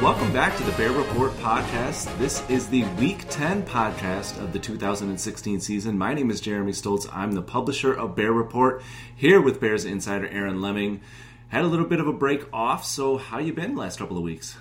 Welcome 0.00 0.32
back 0.32 0.56
to 0.56 0.64
the 0.64 0.72
Bear 0.72 0.92
Report 0.92 1.30
podcast. 1.38 2.16
This 2.16 2.48
is 2.48 2.68
the 2.68 2.84
Week 2.98 3.26
10 3.28 3.64
podcast 3.64 4.42
of 4.42 4.52
the 4.52 4.58
2016 4.58 5.60
season. 5.60 5.98
My 5.98 6.14
name 6.14 6.30
is 6.30 6.40
Jeremy 6.40 6.72
Stoltz. 6.72 7.06
I'm 7.12 7.32
the 7.32 7.42
publisher 7.42 7.92
of 7.92 8.16
Bear 8.16 8.32
Report, 8.32 8.82
here 9.14 9.42
with 9.42 9.60
Bears 9.60 9.84
insider 9.84 10.26
Aaron 10.28 10.62
Leming. 10.62 11.00
Had 11.50 11.64
a 11.64 11.66
little 11.66 11.86
bit 11.86 11.98
of 11.98 12.06
a 12.06 12.12
break 12.12 12.44
off, 12.52 12.84
so 12.84 13.16
how 13.16 13.40
you 13.40 13.52
been 13.52 13.74
the 13.74 13.80
last 13.80 13.98
couple 13.98 14.16
of 14.16 14.22
weeks? 14.22 14.56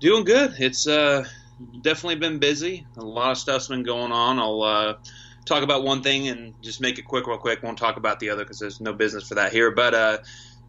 Doing 0.00 0.24
good. 0.24 0.52
It's 0.58 0.86
uh, 0.86 1.24
definitely 1.80 2.16
been 2.16 2.38
busy. 2.38 2.86
A 2.98 3.02
lot 3.02 3.30
of 3.30 3.38
stuff's 3.38 3.68
been 3.68 3.84
going 3.84 4.12
on. 4.12 4.38
I'll 4.38 4.60
uh, 4.60 4.94
talk 5.46 5.62
about 5.62 5.82
one 5.82 6.02
thing 6.02 6.28
and 6.28 6.52
just 6.60 6.82
make 6.82 6.98
it 6.98 7.06
quick, 7.06 7.26
real 7.26 7.38
quick. 7.38 7.62
Won't 7.62 7.78
talk 7.78 7.96
about 7.96 8.20
the 8.20 8.28
other 8.28 8.44
because 8.44 8.58
there's 8.58 8.82
no 8.82 8.92
business 8.92 9.28
for 9.28 9.36
that 9.36 9.50
here. 9.50 9.70
But 9.70 9.94
uh, 9.94 10.18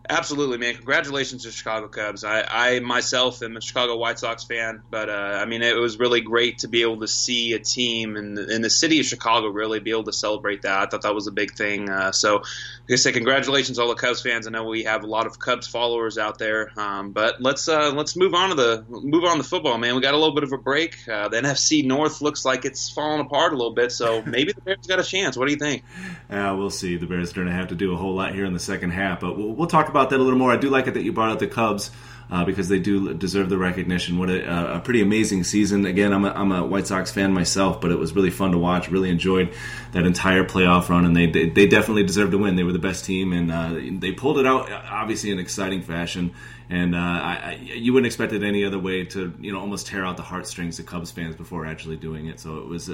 Absolutely, 0.10 0.58
man. 0.58 0.76
Congratulations 0.76 1.44
to 1.44 1.52
Chicago 1.52 1.88
Cubs. 1.88 2.24
I, 2.24 2.42
I 2.42 2.80
myself 2.80 3.42
am 3.44 3.56
a 3.56 3.62
Chicago 3.62 3.98
White 3.98 4.18
Sox 4.18 4.44
fan, 4.44 4.82
but 4.90 5.10
uh, 5.10 5.40
I 5.42 5.46
mean, 5.46 5.62
it 5.62 5.76
was 5.76 6.00
really 6.00 6.22
great 6.22 6.60
to 6.60 6.68
be 6.68 6.82
able 6.82 7.02
to 7.02 7.08
see 7.08 7.54
a 7.54 7.60
team 7.60 8.18
in 8.18 8.34
the, 8.34 8.54
in 8.54 8.62
the 8.62 8.70
city 8.70 9.00
of 9.00 9.06
Chicago 9.06 9.48
really 9.48 9.80
be 9.80 9.92
able 9.92 10.06
to 10.06 10.14
celebrate 10.14 10.64
that. 10.64 10.80
I 10.80 10.86
thought 10.88 11.04
that 11.04 11.14
was 11.14 11.28
a 11.28 11.32
big 11.32 11.54
thing. 11.54 11.90
Uh, 11.90 12.12
so, 12.12 12.38
like 12.38 12.46
I 12.92 12.96
say, 12.96 13.12
congratulations 13.12 13.78
to 13.78 13.84
all 13.84 13.90
the 13.90 13.96
Cubs 13.96 14.22
fans. 14.22 14.48
I 14.48 14.50
know 14.50 14.64
we 14.64 14.84
have 14.84 15.04
a 15.04 15.08
lot 15.08 15.28
of 15.28 15.38
Cubs 15.38 15.68
followers 15.68 16.18
out 16.18 16.40
there, 16.40 16.72
um, 16.78 17.12
but 17.12 17.40
let's 17.40 17.68
uh, 17.68 17.94
let's 17.94 18.16
move 18.16 18.34
on 18.34 18.50
to 18.50 18.56
the 18.56 18.86
move 18.90 19.24
on 19.24 19.38
to 19.38 19.44
football, 19.44 19.78
man. 19.78 19.96
We 19.96 20.02
got 20.02 20.16
a 20.16 20.18
little 20.18 20.36
bit 20.36 20.44
of 20.44 20.52
a 20.52 20.58
break. 20.58 21.08
Uh, 21.08 21.30
the 21.30 21.38
NFC 21.38 21.86
North 21.86 22.22
looks 22.22 22.44
like 22.44 22.66
it's 22.66 22.90
falling 22.90 23.22
apart 23.22 23.54
a 23.54 23.56
little 23.56 23.74
bit, 23.74 23.92
so 23.92 24.22
maybe 24.26 24.52
the 24.52 24.62
Bears 24.62 24.88
got 24.88 25.00
a 25.00 25.04
chance. 25.04 25.38
What 25.38 25.46
do 25.46 25.54
you 25.54 25.60
think? 25.60 25.84
Yeah, 26.30 26.54
we'll 26.54 26.72
see. 26.72 26.98
The 26.98 27.06
Bears 27.06 27.32
are 27.32 27.36
going 27.36 27.48
to 27.48 27.54
have 27.54 27.68
to 27.68 27.76
do 27.76 27.94
a 27.94 27.98
whole 27.98 28.16
lot 28.16 28.34
here 28.34 28.46
in 28.46 28.54
the 28.54 28.60
second 28.60 28.92
half, 28.92 29.20
but 29.20 29.38
we'll, 29.38 29.50
we'll 29.50 29.68
talk 29.68 29.91
about 29.92 30.10
that 30.10 30.20
a 30.20 30.24
little 30.24 30.40
more. 30.40 30.52
I 30.52 30.58
do 30.58 30.70
like 30.70 30.88
it 30.88 30.96
that 30.96 31.04
you 31.04 31.14
brought 31.14 31.32
up 31.32 31.40
the 31.40 31.48
Cubs. 31.48 31.92
Uh, 32.30 32.46
because 32.46 32.70
they 32.70 32.80
do 32.80 33.14
deserve 33.14 33.50
the 33.50 33.58
recognition. 33.58 34.18
What 34.18 34.30
a, 34.30 34.78
a 34.78 34.80
pretty 34.80 35.02
amazing 35.02 35.44
season. 35.44 35.86
Again, 35.86 36.14
I'm 36.14 36.24
a, 36.24 36.30
I'm 36.30 36.50
a, 36.54 36.66
White 36.66 36.88
Sox 36.88 37.12
fan 37.12 37.34
myself, 37.34 37.82
but 37.82 37.92
it 37.92 38.00
was 38.00 38.16
really 38.16 38.30
fun 38.30 38.54
to 38.54 38.58
watch. 38.58 38.90
Really 38.90 39.10
enjoyed 39.10 39.54
that 39.92 40.06
entire 40.06 40.46
playoff 40.46 40.88
run, 40.88 41.04
and 41.04 41.14
they 41.14 41.26
they, 41.26 41.50
they 41.50 41.68
definitely 41.68 42.04
deserved 42.04 42.32
to 42.32 42.38
win. 42.38 42.56
They 42.56 42.64
were 42.64 42.72
the 42.72 42.80
best 42.80 43.04
team, 43.04 43.34
and 43.34 43.52
uh, 43.52 43.74
they 44.00 44.14
pulled 44.14 44.38
it 44.38 44.46
out, 44.46 44.72
obviously 44.72 45.32
in 45.32 45.40
exciting 45.40 45.82
fashion. 45.82 46.34
And 46.70 46.96
uh, 46.96 47.00
I, 47.00 47.40
I, 47.44 47.54
you 47.62 47.92
wouldn't 47.92 48.08
expect 48.08 48.32
it 48.32 48.44
any 48.44 48.64
other 48.64 48.80
way 48.80 49.04
to 49.08 49.34
you 49.42 49.52
know 49.52 49.60
almost 49.60 49.88
tear 49.88 50.06
out 50.06 50.16
the 50.16 50.24
heartstrings 50.24 50.80
of 50.80 50.86
Cubs 50.86 51.12
fans 51.12 51.36
before 51.36 51.66
actually 51.66 51.98
doing 51.98 52.28
it. 52.28 52.40
So 52.40 52.60
it 52.60 52.66
was 52.66 52.88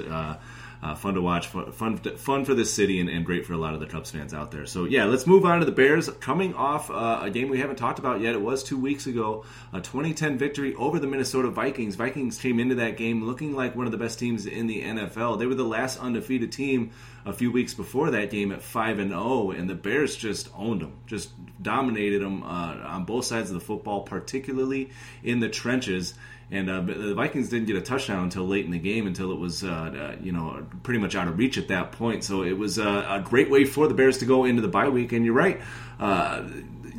uh, 0.82 0.94
fun 0.94 1.14
to 1.14 1.22
watch, 1.22 1.48
fun, 1.48 1.96
fun 1.96 2.44
for 2.44 2.54
this 2.54 2.72
city, 2.72 3.00
and, 3.00 3.08
and, 3.08 3.26
great 3.26 3.44
for 3.44 3.52
a 3.52 3.56
lot 3.56 3.74
of 3.74 3.80
the 3.80 3.86
Cubs 3.86 4.10
fans 4.10 4.32
out 4.32 4.52
there. 4.52 4.64
So 4.64 4.84
yeah, 4.84 5.06
let's 5.06 5.26
move 5.26 5.44
on 5.44 5.58
to 5.58 5.66
the 5.66 5.72
Bears. 5.72 6.08
Coming 6.20 6.54
off 6.54 6.90
uh, 6.90 7.20
a 7.22 7.30
game 7.30 7.48
we 7.48 7.58
haven't 7.58 7.76
talked 7.76 7.98
about 7.98 8.20
yet. 8.20 8.34
It 8.34 8.40
was 8.40 8.62
two 8.62 8.78
weeks 8.78 9.06
ago, 9.06 9.44
a 9.72 9.80
2010 9.80 10.38
victory 10.38 10.74
over 10.76 10.98
the 10.98 11.06
Minnesota 11.06 11.50
Vikings. 11.50 11.96
Vikings 11.96 12.38
came 12.38 12.60
into 12.60 12.76
that 12.76 12.96
game 12.96 13.24
looking 13.24 13.54
like 13.54 13.74
one 13.74 13.86
of 13.86 13.92
the 13.92 13.98
best 13.98 14.18
teams 14.18 14.46
in 14.46 14.66
the 14.68 14.82
NFL. 14.82 15.38
They 15.38 15.46
were 15.46 15.54
the 15.54 15.64
last 15.64 15.98
undefeated 15.98 16.52
team 16.52 16.92
a 17.26 17.32
few 17.32 17.50
weeks 17.50 17.74
before 17.74 18.12
that 18.12 18.30
game 18.30 18.52
at 18.52 18.62
five 18.62 18.98
and 18.98 19.10
zero, 19.10 19.22
oh, 19.22 19.50
and 19.50 19.68
the 19.68 19.74
Bears 19.74 20.16
just 20.16 20.48
owned 20.56 20.80
them, 20.80 20.92
just 21.06 21.30
dominated 21.60 22.22
them 22.22 22.42
uh, 22.42 22.76
on 22.86 23.04
both 23.04 23.24
sides 23.24 23.50
of 23.50 23.54
the 23.54 23.60
football, 23.60 24.02
particularly 24.02 24.90
in 25.22 25.40
the 25.40 25.48
trenches. 25.48 26.14
And 26.50 26.70
uh, 26.70 26.80
the 26.80 27.14
Vikings 27.14 27.50
didn't 27.50 27.66
get 27.66 27.76
a 27.76 27.82
touchdown 27.82 28.24
until 28.24 28.46
late 28.46 28.64
in 28.64 28.70
the 28.70 28.78
game, 28.78 29.06
until 29.06 29.32
it 29.32 29.38
was 29.38 29.62
uh, 29.62 29.68
uh, 29.68 30.16
you 30.22 30.32
know 30.32 30.66
pretty 30.82 30.98
much 30.98 31.14
out 31.14 31.28
of 31.28 31.36
reach 31.36 31.58
at 31.58 31.68
that 31.68 31.92
point. 31.92 32.24
So 32.24 32.42
it 32.42 32.56
was 32.56 32.78
uh, 32.78 33.06
a 33.08 33.20
great 33.20 33.50
way 33.50 33.66
for 33.66 33.86
the 33.86 33.94
Bears 33.94 34.18
to 34.18 34.24
go 34.24 34.44
into 34.44 34.62
the 34.62 34.68
bye 34.68 34.88
week. 34.88 35.12
And 35.12 35.26
you're 35.26 35.34
right. 35.34 35.60
Uh, 36.00 36.44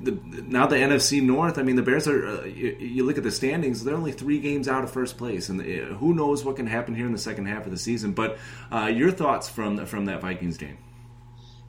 the, 0.01 0.11
now 0.47 0.67
the 0.67 0.75
NFC 0.75 1.21
North. 1.23 1.57
I 1.57 1.63
mean, 1.63 1.75
the 1.75 1.81
Bears 1.81 2.07
are. 2.07 2.27
Uh, 2.27 2.43
you, 2.45 2.77
you, 2.79 3.05
look 3.05 3.17
at 3.17 3.23
the 3.23 3.31
standings; 3.31 3.83
they're 3.83 3.95
only 3.95 4.11
three 4.11 4.39
games 4.39 4.67
out 4.67 4.83
of 4.83 4.91
first 4.91 5.17
place, 5.17 5.49
and 5.49 5.61
who 5.61 6.13
knows 6.13 6.45
what 6.45 6.55
can 6.55 6.67
happen 6.67 6.93
here 6.93 7.07
in 7.07 7.11
the 7.11 7.17
second 7.17 7.47
half 7.47 7.65
of 7.65 7.71
the 7.71 7.77
season. 7.77 8.11
But 8.11 8.37
your 8.71 9.11
thoughts 9.11 9.49
from 9.49 9.83
from 9.87 10.05
that 10.05 10.21
Vikings 10.21 10.57
game? 10.57 10.77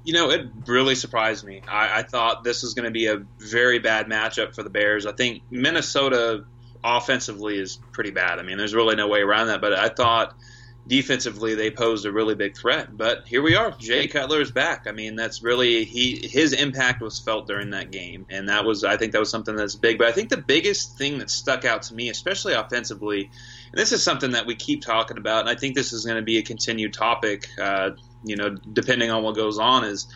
You 0.05 0.15
know, 0.15 0.31
it 0.31 0.47
really 0.67 0.95
surprised 0.95 1.45
me. 1.45 1.63
I, 1.69 2.01
I 2.01 2.03
thought 2.03 2.43
this 2.43 2.63
was 2.63 2.73
going 2.73 2.87
to 2.87 2.91
be 2.91 3.07
a 3.07 3.23
very 3.39 3.79
bad 3.79 4.07
matchup 4.07 4.55
for 4.55 4.63
the 4.63 4.71
Bears. 4.71 5.05
I 5.05 5.13
think 5.13 5.43
Minnesota 5.51 6.45
offensively 6.83 7.59
is 7.59 7.79
pretty 7.93 8.11
bad. 8.11 8.39
I 8.39 8.43
mean, 8.43 8.59
there's 8.59 8.75
really 8.75 8.97
no 8.97 9.09
way 9.09 9.21
around 9.21 9.49
that. 9.49 9.61
But 9.61 9.75
I 9.75 9.89
thought 9.89 10.35
defensively 10.87 11.55
they 11.55 11.71
posed 11.71 12.07
a 12.07 12.13
really 12.13 12.35
big 12.35 12.57
threat. 12.57 12.97
But 12.97 13.27
here 13.27 13.43
we 13.43 13.55
are. 13.55 13.71
Jay 13.73 14.09
Cutler 14.09 14.41
is 14.41 14.51
back. 14.51 14.87
I 14.87 14.93
mean, 14.93 15.15
that's 15.15 15.43
really 15.43 15.85
he 15.85 16.29
his 16.31 16.53
impact 16.53 17.01
was 17.01 17.19
felt 17.19 17.47
during 17.47 17.71
that 17.71 17.91
game, 17.91 18.27
and 18.31 18.49
that 18.49 18.65
was 18.65 18.85
I 18.85 18.97
think 18.97 19.13
that 19.13 19.21
was 19.21 19.31
something 19.31 19.55
that's 19.55 19.77
big. 19.77 19.99
But 19.99 20.09
I 20.09 20.13
think 20.13 20.31
the 20.31 20.37
biggest 20.37 20.99
thing 20.99 21.19
that 21.19 21.31
stuck 21.31 21.65
out 21.65 21.83
to 21.83 21.95
me, 21.95 22.09
especially 22.09 22.55
offensively, 22.55 23.23
and 23.23 23.81
this 23.81 23.93
is 23.93 24.03
something 24.03 24.33
that 24.33 24.47
we 24.47 24.57
keep 24.57 24.83
talking 24.83 25.19
about, 25.19 25.41
and 25.41 25.49
I 25.49 25.55
think 25.55 25.75
this 25.75 25.93
is 25.93 26.05
going 26.05 26.19
to 26.19 26.25
be 26.25 26.39
a 26.39 26.43
continued 26.43 26.95
topic. 26.95 27.49
Uh, 27.59 27.91
you 28.25 28.37
know, 28.37 28.51
depending 28.51 29.11
on 29.11 29.23
what 29.23 29.35
goes 29.35 29.59
on, 29.59 29.85
is 29.85 30.07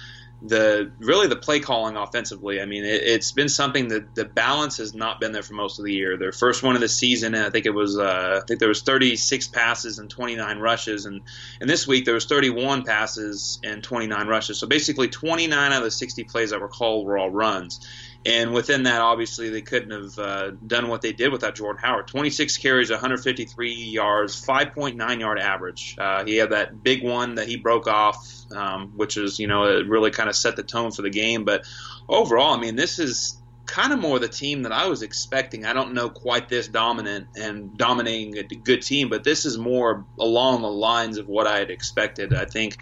the 0.47 0.93
really 0.99 1.27
the 1.27 1.37
play 1.37 1.59
calling 1.59 1.97
offensively. 1.97 2.61
I 2.61 2.67
mean, 2.67 2.85
it, 2.85 3.07
has 3.07 3.33
been 3.33 3.49
something 3.49 3.89
that 3.89 4.15
the 4.15 4.27
balance 4.27 4.77
has 4.77 4.95
not 4.95 5.19
been 5.19 5.33
there 5.33 5.43
for 5.43 5.55
most 5.55 5.79
of 5.79 5.87
the 5.87 5.93
year. 5.93 6.19
Their 6.19 6.33
first 6.33 6.63
one 6.63 6.75
of 6.75 6.83
the 6.83 6.89
season, 6.89 7.35
and 7.35 7.47
I 7.47 7.51
think 7.51 7.65
it 7.65 7.75
was 7.75 7.99
uh, 7.99 8.41
I 8.43 8.47
think 8.47 8.61
there 8.61 8.69
was 8.69 8.83
36 8.83 9.49
passes 9.49 9.99
and 9.99 10.11
29 10.11 10.59
rushes, 10.59 11.07
and 11.07 11.23
and 11.61 11.71
this 11.71 11.87
week 11.87 12.05
there 12.05 12.15
was 12.15 12.27
31 12.27 12.85
passes 12.85 13.59
and 13.65 13.83
29 13.83 14.27
rushes. 14.27 14.59
So 14.59 14.67
basically, 14.67 15.09
29 15.09 15.73
out 15.73 15.79
of 15.79 15.85
the 15.85 15.91
60 15.91 16.25
plays 16.25 16.51
that 16.51 16.61
were 16.61 16.69
called 16.69 17.07
were 17.07 17.17
all 17.17 17.31
runs. 17.31 17.81
And 18.27 18.55
within 18.55 18.85
that, 18.85 19.03
obviously, 19.03 19.51
they 19.51 19.61
couldn't 19.61 19.91
have 19.91 20.19
uh, 20.19 20.51
done 20.67 20.89
what 20.89 21.03
they 21.03 21.13
did 21.13 21.31
without 21.31 21.55
Jordan 21.55 21.83
Howard. 21.83 22.09
26 22.09 22.57
carries, 22.57 22.91
153 22.91 23.75
yards, 23.75 24.45
5.9 24.47 25.21
yard 25.21 25.39
average. 25.39 25.97
Uh, 25.99 26.25
he 26.25 26.37
had 26.37 26.51
that 26.51 26.83
big 26.83 27.05
one 27.05 27.35
that 27.35 27.47
he 27.47 27.57
broke 27.57 27.87
off, 27.87 28.27
um, 28.53 28.93
which 28.97 29.19
is, 29.19 29.39
you 29.39 29.47
know, 29.47 29.65
it 29.65 29.87
really 29.89 30.11
kind 30.11 30.31
of 30.31 30.37
set 30.37 30.57
the 30.57 30.63
tone 30.63 30.91
for 30.91 31.03
the 31.03 31.11
game. 31.11 31.45
But 31.45 31.67
overall, 32.09 32.55
I 32.55 32.61
mean, 32.61 32.77
this 32.77 32.99
is 32.99 33.37
kind 33.67 33.93
of 33.93 33.99
more 33.99 34.19
the 34.19 34.29
team 34.29 34.63
that 34.63 34.73
I 34.73 34.89
was 34.89 35.03
expecting. 35.03 35.67
I 35.67 35.75
don't 35.75 35.93
know 35.93 36.09
quite 36.09 36.49
this 36.49 36.69
dominant 36.69 37.29
and 37.37 37.77
dominating 37.77 38.39
a 38.39 38.43
good 38.43 38.83
team, 38.83 39.11
but 39.11 39.25
this 39.25 39.45
is 39.45 39.59
more 39.59 40.07
along 40.19 40.63
the 40.63 40.71
lines 40.71 41.19
of 41.19 41.29
what 41.29 41.47
I 41.47 41.59
had 41.59 41.71
expected. 41.71 42.33
I 42.33 42.45
think 42.47 42.79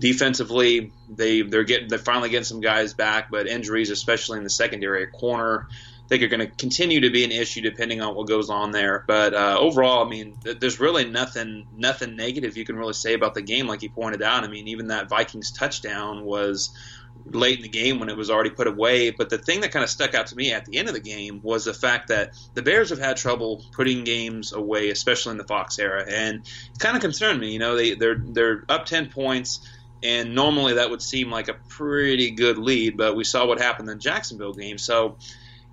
defensively, 0.00 0.92
they 1.08 1.42
they're 1.42 1.64
getting 1.64 1.88
they're 1.88 1.98
finally 1.98 2.30
getting 2.30 2.44
some 2.44 2.60
guys 2.60 2.94
back, 2.94 3.30
but 3.30 3.46
injuries, 3.46 3.90
especially 3.90 4.38
in 4.38 4.44
the 4.44 4.50
secondary 4.50 5.06
corner, 5.06 5.68
I 5.70 6.08
think 6.08 6.22
are 6.22 6.28
going 6.28 6.40
to 6.40 6.46
continue 6.48 7.00
to 7.02 7.10
be 7.10 7.22
an 7.22 7.30
issue 7.30 7.60
depending 7.60 8.00
on 8.00 8.16
what 8.16 8.26
goes 8.26 8.50
on 8.50 8.72
there. 8.72 9.04
But 9.06 9.34
uh, 9.34 9.58
overall, 9.60 10.04
I 10.04 10.08
mean, 10.08 10.36
th- 10.42 10.58
there's 10.58 10.80
really 10.80 11.04
nothing 11.04 11.68
nothing 11.76 12.16
negative 12.16 12.56
you 12.56 12.64
can 12.64 12.76
really 12.76 12.94
say 12.94 13.14
about 13.14 13.34
the 13.34 13.42
game, 13.42 13.68
like 13.68 13.82
you 13.82 13.90
pointed 13.90 14.22
out. 14.22 14.42
I 14.42 14.48
mean, 14.48 14.68
even 14.68 14.88
that 14.88 15.08
Vikings 15.08 15.52
touchdown 15.52 16.24
was 16.24 16.70
late 17.26 17.58
in 17.58 17.62
the 17.62 17.68
game 17.68 18.00
when 18.00 18.08
it 18.08 18.16
was 18.16 18.30
already 18.30 18.50
put 18.50 18.66
away. 18.66 19.10
But 19.10 19.28
the 19.28 19.38
thing 19.38 19.60
that 19.60 19.72
kind 19.72 19.84
of 19.84 19.90
stuck 19.90 20.14
out 20.14 20.28
to 20.28 20.36
me 20.36 20.52
at 20.52 20.64
the 20.64 20.78
end 20.78 20.88
of 20.88 20.94
the 20.94 21.00
game 21.00 21.40
was 21.42 21.66
the 21.66 21.74
fact 21.74 22.08
that 22.08 22.32
the 22.54 22.62
Bears 22.62 22.88
have 22.88 22.98
had 22.98 23.18
trouble 23.18 23.62
putting 23.72 24.04
games 24.04 24.52
away, 24.54 24.88
especially 24.88 25.32
in 25.32 25.38
the 25.38 25.44
Fox 25.44 25.78
era, 25.78 26.04
and 26.08 26.36
it 26.36 26.78
kind 26.78 26.96
of 26.96 27.02
concerned 27.02 27.38
me. 27.38 27.52
You 27.52 27.58
know, 27.58 27.76
they 27.76 27.94
they're 27.94 28.18
they're 28.18 28.64
up 28.68 28.86
ten 28.86 29.10
points 29.10 29.60
and 30.02 30.34
normally 30.34 30.74
that 30.74 30.90
would 30.90 31.02
seem 31.02 31.30
like 31.30 31.48
a 31.48 31.54
pretty 31.68 32.30
good 32.30 32.58
lead, 32.58 32.96
but 32.96 33.16
we 33.16 33.24
saw 33.24 33.46
what 33.46 33.60
happened 33.60 33.88
in 33.88 33.96
the 33.96 34.00
Jacksonville 34.00 34.54
game. 34.54 34.78
So 34.78 35.16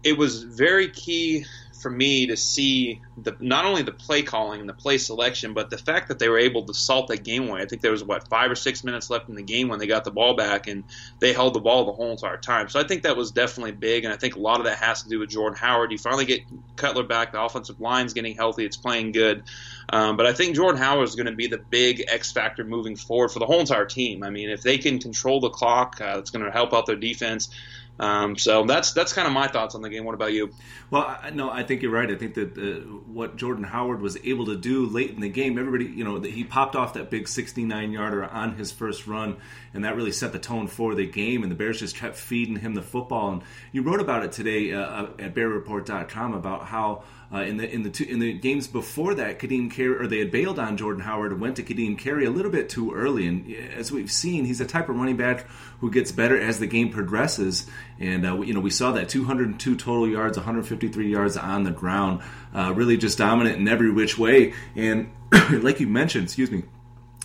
it 0.04 0.18
was 0.18 0.44
very 0.44 0.90
key 0.90 1.46
for 1.88 1.92
me 1.96 2.28
to 2.28 2.36
see 2.36 3.00
the 3.18 3.34
not 3.40 3.64
only 3.64 3.82
the 3.82 3.94
play 3.94 4.22
calling 4.22 4.60
and 4.60 4.68
the 4.68 4.74
play 4.74 4.98
selection, 4.98 5.54
but 5.54 5.70
the 5.70 5.78
fact 5.78 6.10
that 6.10 6.20
they 6.20 6.28
were 6.28 6.38
able 6.38 6.66
to 6.66 6.74
salt 6.74 7.08
that 7.08 7.24
game 7.24 7.48
away. 7.48 7.62
I 7.62 7.66
think 7.66 7.82
there 7.82 7.92
was 7.92 8.04
what 8.04 8.28
five 8.28 8.52
or 8.52 8.56
six 8.56 8.84
minutes 8.84 9.10
left 9.10 9.30
in 9.30 9.36
the 9.36 9.42
game 9.42 9.70
when 9.70 9.80
they 9.80 9.88
got 9.88 10.04
the 10.04 10.12
ball 10.12 10.36
back, 10.36 10.68
and 10.68 10.84
they 11.20 11.32
held 11.32 11.54
the 11.54 11.62
ball 11.62 11.86
the 11.86 11.94
whole 11.94 12.12
entire 12.12 12.36
time. 12.36 12.68
So 12.68 12.78
I 12.78 12.84
think 12.84 13.04
that 13.04 13.16
was 13.16 13.32
definitely 13.32 13.72
big, 13.72 14.04
and 14.04 14.14
I 14.14 14.18
think 14.18 14.36
a 14.36 14.40
lot 14.40 14.60
of 14.60 14.66
that 14.66 14.80
has 14.80 15.04
to 15.04 15.10
do 15.10 15.20
with 15.20 15.30
Jordan 15.30 15.58
Howard. 15.58 15.94
You 15.94 15.98
finally 15.98 16.26
get 16.26 16.42
Cutler 16.76 17.04
back, 17.04 17.32
the 17.32 17.42
offensive 17.42 17.80
line's 17.80 18.12
getting 18.12 18.36
healthy, 18.36 18.66
it's 18.66 18.76
playing 18.76 19.14
good. 19.14 19.44
Um, 19.88 20.18
but 20.18 20.26
I 20.26 20.34
think 20.34 20.58
Jordan 20.58 20.82
Howard 20.82 21.08
is 21.08 21.16
going 21.16 21.28
to 21.28 21.36
be 21.36 21.48
the 21.48 21.58
big 21.58 22.04
X 22.06 22.34
factor 22.34 22.66
moving 22.66 22.98
forward 22.98 23.30
for 23.30 23.40
the 23.40 23.46
whole 23.46 23.62
entire 23.62 23.86
team. 23.86 24.24
I 24.24 24.30
mean, 24.30 24.50
if 24.50 24.62
they 24.62 24.78
can 24.78 25.00
control 25.00 25.40
the 25.40 25.52
clock, 25.52 26.02
uh, 26.02 26.18
it's 26.18 26.32
going 26.32 26.44
to 26.44 26.52
help 26.52 26.74
out 26.74 26.86
their 26.86 26.98
defense. 26.98 27.50
Um, 28.00 28.38
so 28.38 28.64
that's 28.66 28.94
that's 28.94 29.14
kind 29.14 29.28
of 29.28 29.34
my 29.34 29.48
thoughts 29.48 29.76
on 29.76 29.82
the 29.82 29.90
game. 29.90 30.04
What 30.04 30.14
about 30.14 30.34
you? 30.34 30.52
Well, 30.90 31.04
I, 31.04 31.32
no, 31.32 31.50
I 31.50 31.64
think 31.64 31.82
you're 31.82 31.92
right. 31.92 32.10
I 32.10 32.16
think 32.16 32.36
that 32.36 32.58
uh, 32.58 32.82
what 33.12 33.38
Jordan 33.38 33.64
Howard 33.64 34.02
was 34.02 34.18
able 34.24 34.46
to 34.46 34.56
do 34.56 34.86
late 34.86 35.12
in 35.12 35.20
the 35.20 35.30
game, 35.30 35.58
everybody, 35.58 35.86
you 35.86 36.04
know, 36.04 36.22
he 36.22 36.44
popped 36.44 36.76
off 36.76 36.94
that 36.94 37.10
big 37.10 37.28
69 37.28 37.92
yarder 37.92 38.24
on 38.26 38.56
his 38.56 38.72
first 38.72 39.08
run, 39.08 39.38
and 39.74 39.84
that 39.84 39.96
really 39.96 40.12
set 40.12 40.32
the 40.32 40.40
tone 40.40 40.68
for 40.68 40.96
the 40.96 41.06
game. 41.06 41.42
And 41.42 41.52
the 41.52 41.56
Bears 41.56 41.80
just 41.80 41.96
kept 41.96 42.16
feeding 42.16 42.58
him 42.58 42.76
the 42.76 42.82
football. 42.82 43.32
And 43.32 43.42
you 43.72 43.82
wrote 43.82 44.00
about 44.00 44.24
it 44.24 44.32
today 44.32 44.74
uh, 44.74 45.08
at 45.20 45.34
BearReport.com 45.34 46.34
about 46.34 46.66
how 46.66 47.04
uh, 47.34 47.40
in 47.40 47.58
the 47.58 47.70
in 47.70 47.84
the 47.84 47.90
two, 47.90 48.06
in 48.06 48.20
the 48.20 48.34
games 48.34 48.68
before 48.68 49.14
that, 49.16 49.40
Ka'Deem 49.40 49.70
Carey 49.70 49.98
or 49.98 50.08
they 50.08 50.20
had 50.20 50.32
bailed 50.32 50.60
on 50.60 50.78
Jordan 50.78 51.04
Howard 51.04 51.34
and 51.34 51.42
went 51.42 51.58
to 51.58 51.64
Ka'Deem 51.64 51.98
Carey 51.98 52.26
a 52.26 52.30
little 52.30 52.52
bit 52.52 52.70
too 52.70 52.94
early. 52.94 53.28
And 53.28 53.54
as 53.76 53.92
we've 53.92 54.12
seen, 54.12 54.46
he's 54.46 54.62
a 54.62 54.66
type 54.66 54.88
of 54.88 54.96
running 54.96 55.18
back 55.18 55.46
who 55.82 55.92
gets 55.92 56.12
better 56.12 56.40
as 56.40 56.60
the 56.60 56.68
game 56.68 56.90
progresses. 56.90 57.68
And 58.00 58.26
uh, 58.26 58.40
you 58.42 58.54
know 58.54 58.62
we 58.62 58.70
saw 58.70 58.94
that 58.94 59.10
202 59.10 59.76
total 59.76 60.08
yards, 60.08 60.38
153 60.38 61.12
yards 61.12 61.36
on 61.36 61.64
the 61.64 61.72
ground, 61.72 62.22
uh, 62.54 62.72
really 62.74 62.96
just 62.96 63.18
dominant 63.18 63.58
in 63.58 63.68
every 63.68 63.92
which 63.92 64.18
way. 64.18 64.54
And 64.76 65.12
like 65.52 65.82
you 65.82 65.88
mentioned, 65.88 66.26
excuse 66.26 66.52
me 66.52 66.64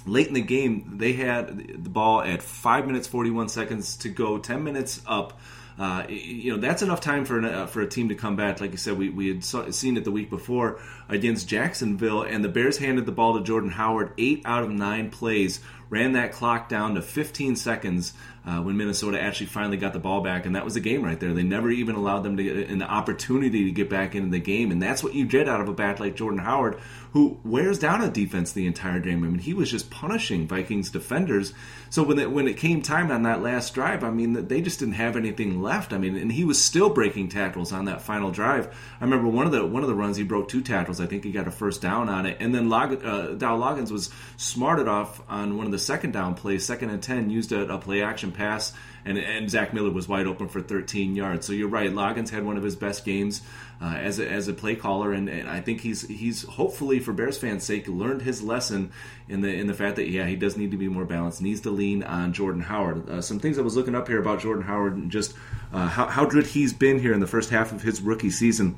late 0.05 0.27
in 0.27 0.35
the 0.35 0.43
game, 0.43 0.95
they 0.99 1.13
had 1.13 1.85
the 1.85 1.89
ball 1.89 2.23
at 2.23 2.43
five 2.43 2.87
minutes 2.87 3.07
forty 3.07 3.31
one 3.31 3.49
seconds 3.49 3.97
to 3.99 4.09
go, 4.09 4.39
ten 4.39 4.65
minutes 4.65 5.01
up 5.07 5.39
uh, 5.79 6.05
you 6.09 6.53
know 6.53 6.61
that's 6.61 6.83
enough 6.83 7.01
time 7.01 7.25
for 7.25 7.39
an, 7.39 7.45
uh, 7.45 7.67
for 7.67 7.81
a 7.81 7.89
team 7.89 8.09
to 8.09 8.15
come 8.15 8.37
back. 8.37 8.61
Like 8.61 8.73
you 8.73 8.77
said, 8.77 8.99
we, 8.99 9.09
we 9.11 9.29
had 9.29 9.45
saw, 9.45 9.71
seen 9.71 9.97
it 9.97 10.05
the 10.05 10.11
week 10.11 10.31
before 10.31 10.79
against 11.13 11.49
Jacksonville, 11.49 12.23
and 12.23 12.43
the 12.43 12.49
Bears 12.49 12.79
handed 12.79 13.07
the 13.07 13.13
ball 13.13 13.39
to 13.39 13.45
Jordan 13.45 13.71
Howard 13.71 14.13
eight 14.19 14.43
out 14.45 14.65
of 14.65 14.71
nine 14.71 15.11
plays, 15.11 15.61
ran 15.91 16.13
that 16.13 16.33
clock 16.33 16.69
down 16.69 16.95
to 16.95 17.03
15 17.03 17.55
seconds 17.57 18.15
uh, 18.45 18.61
when 18.61 18.77
Minnesota 18.77 19.21
actually 19.21 19.47
finally 19.47 19.77
got 19.77 19.93
the 19.93 19.99
ball 20.01 20.21
back, 20.21 20.47
and 20.47 20.57
that 20.57 20.65
was 20.65 20.75
the 20.75 20.81
game 20.81 21.05
right 21.05 21.21
there. 21.21 21.33
They 21.33 21.45
never 21.45 21.71
even 21.71 21.95
allowed 21.95 22.23
them 22.23 22.37
to 22.37 22.43
get 22.43 22.71
an 22.71 22.83
opportunity 22.83 23.67
to 23.67 23.71
get 23.71 23.89
back 23.89 24.17
into 24.17 24.31
the 24.31 24.41
game, 24.41 24.73
and 24.73 24.83
that's 24.83 25.05
what 25.05 25.15
you 25.15 25.27
get 25.27 25.49
out 25.49 25.61
of 25.61 25.69
a 25.69 25.73
bat 25.73 26.01
like 26.01 26.17
Jordan 26.17 26.41
Howard, 26.41 26.81
who 27.13 27.39
wears 27.45 27.79
down 27.79 28.03
a 28.03 28.11
defense 28.11 28.53
the 28.53 28.67
entire 28.67 28.99
game. 28.99 29.23
I 29.23 29.29
mean, 29.29 29.39
he 29.39 29.55
was 29.55 29.71
just 29.71 29.91
punishing 29.91 30.49
Vikings 30.49 30.91
defenders. 30.91 31.53
So 31.91 32.03
when 32.03 32.19
it, 32.19 32.33
when 32.33 32.49
it 32.49 32.57
came 32.57 32.83
time 32.83 33.13
on 33.13 33.23
that 33.25 33.43
last 33.43 33.75
drive, 33.75 34.03
I 34.03 34.11
mean, 34.11 34.49
they 34.49 34.61
just 34.61 34.81
didn't 34.81 34.95
have 34.95 35.15
anything 35.15 35.63
left. 35.63 35.93
I 35.93 35.99
mean, 35.99 36.17
and 36.17 36.33
he 36.33 36.45
was 36.45 36.63
still 36.63 36.89
breaking 36.89 37.29
tackles 37.29 37.71
on 37.71 37.85
that 37.85 38.01
final 38.01 38.31
drive. 38.31 38.75
I 39.01 39.05
remember 39.05 39.29
one 39.29 39.47
of 39.47 39.53
the 39.53 39.65
one 39.65 39.83
of 39.83 39.89
the 39.89 39.95
runs 39.95 40.17
he 40.17 40.25
broke 40.25 40.49
two 40.49 40.63
tackles. 40.63 41.01
I 41.03 41.07
think 41.07 41.25
he 41.25 41.33
got 41.33 41.47
a 41.49 41.51
first 41.51 41.83
down 41.83 42.09
on 42.09 42.27
it, 42.27 42.39
and 42.41 42.55
then 42.55 42.69
Log, 42.69 43.05
uh, 43.05 43.35
Dow 43.35 43.59
Loggains 43.59 43.91
was 43.91 44.11
smarted 44.37 44.89
off 44.89 45.21
on 45.29 45.57
one 45.57 45.67
of 45.67 45.73
the 45.73 45.79
second 45.79 46.13
down 46.13 46.35
plays, 46.35 46.65
second 46.65 46.91
and 46.91 47.03
ten, 47.03 47.29
used 47.31 47.53
a, 47.53 47.73
a 47.73 47.79
play 47.79 48.03
action 48.03 48.33
pass, 48.33 48.73
and, 49.05 49.19
and 49.19 49.51
Zach 49.51 49.75
Miller 49.75 49.91
was 49.91 50.09
wide 50.09 50.27
open 50.27 50.49
for 50.49 50.61
13 50.61 51.17
yards. 51.17 51.47
So 51.47 51.53
you're 51.53 51.69
right, 51.69 51.91
Loggains 51.91 52.31
had 52.31 52.45
one 52.45 52.57
of 52.57 52.63
his 52.63 52.77
best 52.77 53.05
games 53.05 53.43
uh, 53.83 53.97
as 53.97 54.21
a, 54.21 54.29
as 54.29 54.47
a 54.47 54.53
play 54.53 54.77
caller, 54.77 55.13
and, 55.13 55.29
and, 55.29 55.49
I 55.49 55.61
think 55.61 55.81
he's 55.81 56.07
he's 56.07 56.43
hopefully 56.43 57.01
for 57.01 57.13
Bears 57.13 57.37
fans' 57.37 57.65
sake 57.65 57.89
learned 57.89 58.23
his 58.23 58.41
lesson 58.41 58.93
in 59.29 59.41
the 59.41 59.53
in 59.53 59.67
the 59.67 59.75
fact 59.75 59.97
that 59.97 60.09
yeah 60.09 60.27
he 60.27 60.37
does 60.37 60.57
need 60.57 60.71
to 60.71 60.77
be 60.77 60.89
more 60.89 61.05
balanced, 61.05 61.43
needs 61.43 61.63
to 61.63 61.71
lean 61.71 62.05
on 62.05 62.33
Jordan 62.33 62.63
Howard. 62.63 63.11
Uh, 63.11 63.21
some 63.21 63.41
things 63.41 63.59
I 63.59 63.63
was 63.63 63.75
looking 63.75 63.97
up 63.97 64.07
here 64.07 64.21
about 64.21 64.41
Jordan 64.41 64.63
Howard 64.63 64.97
and 64.97 65.11
just 65.11 65.35
uh, 65.73 65.89
how 65.89 66.07
how 66.07 66.27
good 66.27 66.47
he's 66.47 66.73
been 66.73 67.01
here 67.01 67.13
in 67.13 67.19
the 67.19 67.27
first 67.27 67.51
half 67.51 67.73
of 67.73 67.83
his 67.83 68.01
rookie 68.01 68.31
season. 68.31 68.77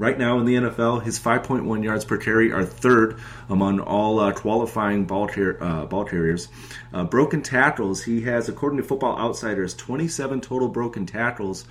Right 0.00 0.18
now 0.18 0.38
in 0.38 0.46
the 0.46 0.54
NFL, 0.54 1.02
his 1.02 1.20
5.1 1.20 1.84
yards 1.84 2.06
per 2.06 2.16
carry 2.16 2.52
are 2.52 2.64
third 2.64 3.20
among 3.50 3.80
all 3.80 4.18
uh, 4.18 4.32
qualifying 4.32 5.04
ball, 5.04 5.28
car- 5.28 5.58
uh, 5.60 5.84
ball 5.84 6.06
carriers. 6.06 6.48
Uh, 6.90 7.04
broken 7.04 7.42
tackles, 7.42 8.02
he 8.02 8.22
has, 8.22 8.48
according 8.48 8.78
to 8.78 8.82
Football 8.82 9.18
Outsiders, 9.18 9.74
27 9.74 10.40
total 10.40 10.68
broken 10.68 11.04
tackles. 11.04 11.66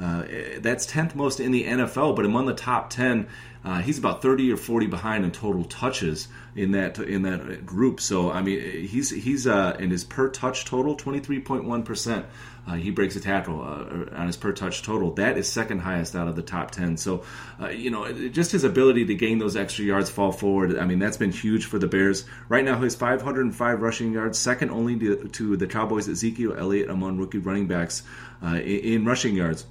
Uh, 0.00 0.22
that's 0.60 0.86
10th 0.86 1.16
most 1.16 1.40
in 1.40 1.50
the 1.50 1.64
NFL, 1.64 2.14
but 2.14 2.24
among 2.24 2.46
the 2.46 2.54
top 2.54 2.88
10, 2.90 3.26
uh, 3.64 3.80
he's 3.80 3.98
about 3.98 4.22
30 4.22 4.52
or 4.52 4.56
40 4.56 4.86
behind 4.86 5.24
in 5.24 5.32
total 5.32 5.64
touches 5.64 6.28
in 6.54 6.72
that 6.72 6.98
in 6.98 7.22
that 7.22 7.66
group. 7.66 8.00
So 8.00 8.30
I 8.30 8.42
mean, 8.42 8.86
he's 8.86 9.10
he's 9.10 9.46
uh, 9.46 9.76
in 9.78 9.90
his 9.90 10.04
per 10.04 10.28
touch 10.28 10.64
total 10.64 10.96
23.1 10.96 11.84
percent. 11.84 12.26
Uh, 12.66 12.74
he 12.74 12.90
breaks 12.90 13.16
a 13.16 13.20
tackle 13.20 13.60
uh, 13.60 14.14
on 14.16 14.26
his 14.26 14.36
per 14.36 14.52
touch 14.52 14.82
total. 14.82 15.12
That 15.14 15.36
is 15.36 15.50
second 15.50 15.80
highest 15.80 16.14
out 16.14 16.28
of 16.28 16.36
the 16.36 16.42
top 16.42 16.70
10. 16.70 16.96
So, 16.96 17.24
uh, 17.60 17.70
you 17.70 17.90
know, 17.90 18.12
just 18.28 18.52
his 18.52 18.62
ability 18.62 19.04
to 19.06 19.14
gain 19.14 19.38
those 19.38 19.56
extra 19.56 19.84
yards, 19.84 20.10
fall 20.10 20.30
forward, 20.30 20.78
I 20.78 20.84
mean, 20.84 21.00
that's 21.00 21.16
been 21.16 21.32
huge 21.32 21.66
for 21.66 21.78
the 21.78 21.88
Bears. 21.88 22.24
Right 22.48 22.64
now, 22.64 22.78
his 22.78 22.94
505 22.94 23.82
rushing 23.82 24.12
yards, 24.12 24.38
second 24.38 24.70
only 24.70 24.96
to, 25.00 25.28
to 25.28 25.56
the 25.56 25.66
Cowboys' 25.66 26.08
Ezekiel 26.08 26.54
Elliott 26.56 26.88
among 26.88 27.18
rookie 27.18 27.38
running 27.38 27.66
backs 27.66 28.04
uh, 28.42 28.56
in, 28.56 28.80
in 28.80 29.04
rushing 29.04 29.34
yards. 29.34 29.66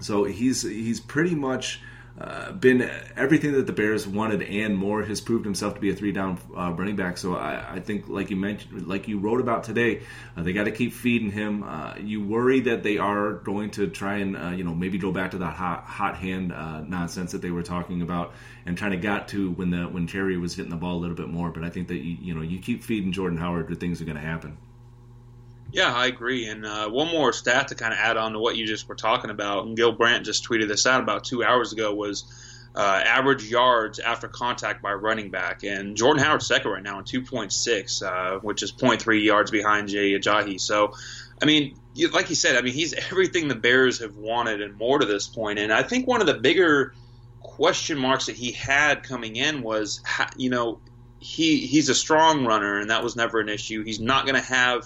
So 0.00 0.24
he's 0.24 0.62
he's 0.62 1.00
pretty 1.00 1.34
much 1.34 1.80
uh, 2.20 2.50
been 2.50 2.90
everything 3.16 3.52
that 3.52 3.66
the 3.66 3.72
Bears 3.72 4.06
wanted 4.06 4.42
and 4.42 4.76
more. 4.76 5.02
Has 5.04 5.20
proved 5.20 5.44
himself 5.44 5.74
to 5.74 5.80
be 5.80 5.90
a 5.90 5.94
three 5.94 6.10
down 6.10 6.38
uh, 6.56 6.72
running 6.72 6.96
back. 6.96 7.16
So 7.16 7.36
I, 7.36 7.74
I, 7.74 7.80
think, 7.80 8.08
like 8.08 8.30
you 8.30 8.36
mentioned, 8.36 8.88
like 8.88 9.06
you 9.06 9.18
wrote 9.18 9.40
about 9.40 9.64
today, 9.64 10.02
uh, 10.36 10.42
they 10.42 10.52
got 10.52 10.64
to 10.64 10.72
keep 10.72 10.92
feeding 10.92 11.30
him. 11.30 11.62
Uh, 11.62 11.94
you 11.96 12.24
worry 12.24 12.60
that 12.60 12.82
they 12.82 12.98
are 12.98 13.34
going 13.34 13.70
to 13.72 13.86
try 13.86 14.16
and 14.16 14.36
uh, 14.36 14.48
you 14.50 14.64
know 14.64 14.74
maybe 14.74 14.98
go 14.98 15.12
back 15.12 15.30
to 15.30 15.38
that 15.38 15.54
hot 15.54 15.84
hot 15.84 16.16
hand 16.16 16.52
uh, 16.52 16.80
nonsense 16.80 17.32
that 17.32 17.42
they 17.42 17.50
were 17.50 17.62
talking 17.62 18.02
about 18.02 18.32
and 18.66 18.76
trying 18.76 18.90
to 18.90 18.96
got 18.96 19.28
to 19.28 19.52
when 19.52 19.70
the 19.70 19.84
when 19.84 20.06
Terry 20.08 20.36
was 20.36 20.56
hitting 20.56 20.70
the 20.70 20.76
ball 20.76 20.96
a 20.96 21.00
little 21.00 21.16
bit 21.16 21.28
more. 21.28 21.50
But 21.50 21.62
I 21.62 21.70
think 21.70 21.88
that 21.88 21.98
you, 21.98 22.16
you 22.20 22.34
know 22.34 22.42
you 22.42 22.58
keep 22.58 22.82
feeding 22.82 23.12
Jordan 23.12 23.38
Howard, 23.38 23.68
good 23.68 23.78
things 23.78 24.00
are 24.00 24.04
going 24.04 24.16
to 24.16 24.22
happen. 24.22 24.56
Yeah, 25.70 25.92
I 25.92 26.06
agree. 26.06 26.46
And 26.46 26.64
uh, 26.64 26.88
one 26.88 27.08
more 27.08 27.32
stat 27.32 27.68
to 27.68 27.74
kind 27.74 27.92
of 27.92 27.98
add 27.98 28.16
on 28.16 28.32
to 28.32 28.38
what 28.38 28.56
you 28.56 28.66
just 28.66 28.88
were 28.88 28.94
talking 28.94 29.30
about, 29.30 29.66
and 29.66 29.76
Gil 29.76 29.92
Brandt 29.92 30.24
just 30.24 30.48
tweeted 30.48 30.68
this 30.68 30.86
out 30.86 31.02
about 31.02 31.24
two 31.24 31.44
hours 31.44 31.72
ago, 31.72 31.94
was 31.94 32.24
uh, 32.74 33.02
average 33.04 33.44
yards 33.44 33.98
after 33.98 34.28
contact 34.28 34.82
by 34.82 34.92
running 34.92 35.30
back. 35.30 35.64
And 35.64 35.96
Jordan 35.96 36.22
Howard's 36.22 36.46
second 36.46 36.70
right 36.70 36.82
now 36.82 36.98
in 36.98 37.04
2.6, 37.04 38.02
uh, 38.02 38.38
which 38.40 38.62
is 38.62 38.72
0.3 38.72 39.24
yards 39.24 39.50
behind 39.50 39.88
Jay 39.88 40.12
Ajayi. 40.12 40.60
So 40.60 40.94
I 41.40 41.44
mean, 41.44 41.78
like 42.12 42.30
you 42.30 42.36
said, 42.36 42.56
I 42.56 42.62
mean, 42.62 42.74
he's 42.74 42.92
everything 42.94 43.48
the 43.48 43.54
Bears 43.54 44.00
have 44.00 44.16
wanted 44.16 44.60
and 44.60 44.76
more 44.76 44.98
to 44.98 45.06
this 45.06 45.26
point. 45.26 45.58
And 45.58 45.72
I 45.72 45.82
think 45.82 46.06
one 46.06 46.20
of 46.20 46.26
the 46.26 46.34
bigger 46.34 46.94
question 47.40 47.98
marks 47.98 48.26
that 48.26 48.36
he 48.36 48.52
had 48.52 49.02
coming 49.02 49.36
in 49.36 49.62
was, 49.62 50.00
you 50.36 50.50
know, 50.50 50.80
he 51.20 51.66
he's 51.66 51.88
a 51.88 51.94
strong 51.94 52.44
runner, 52.44 52.78
and 52.78 52.90
that 52.90 53.02
was 53.02 53.16
never 53.16 53.40
an 53.40 53.48
issue. 53.48 53.82
He's 53.82 54.00
not 54.00 54.24
going 54.24 54.36
to 54.36 54.46
have 54.48 54.84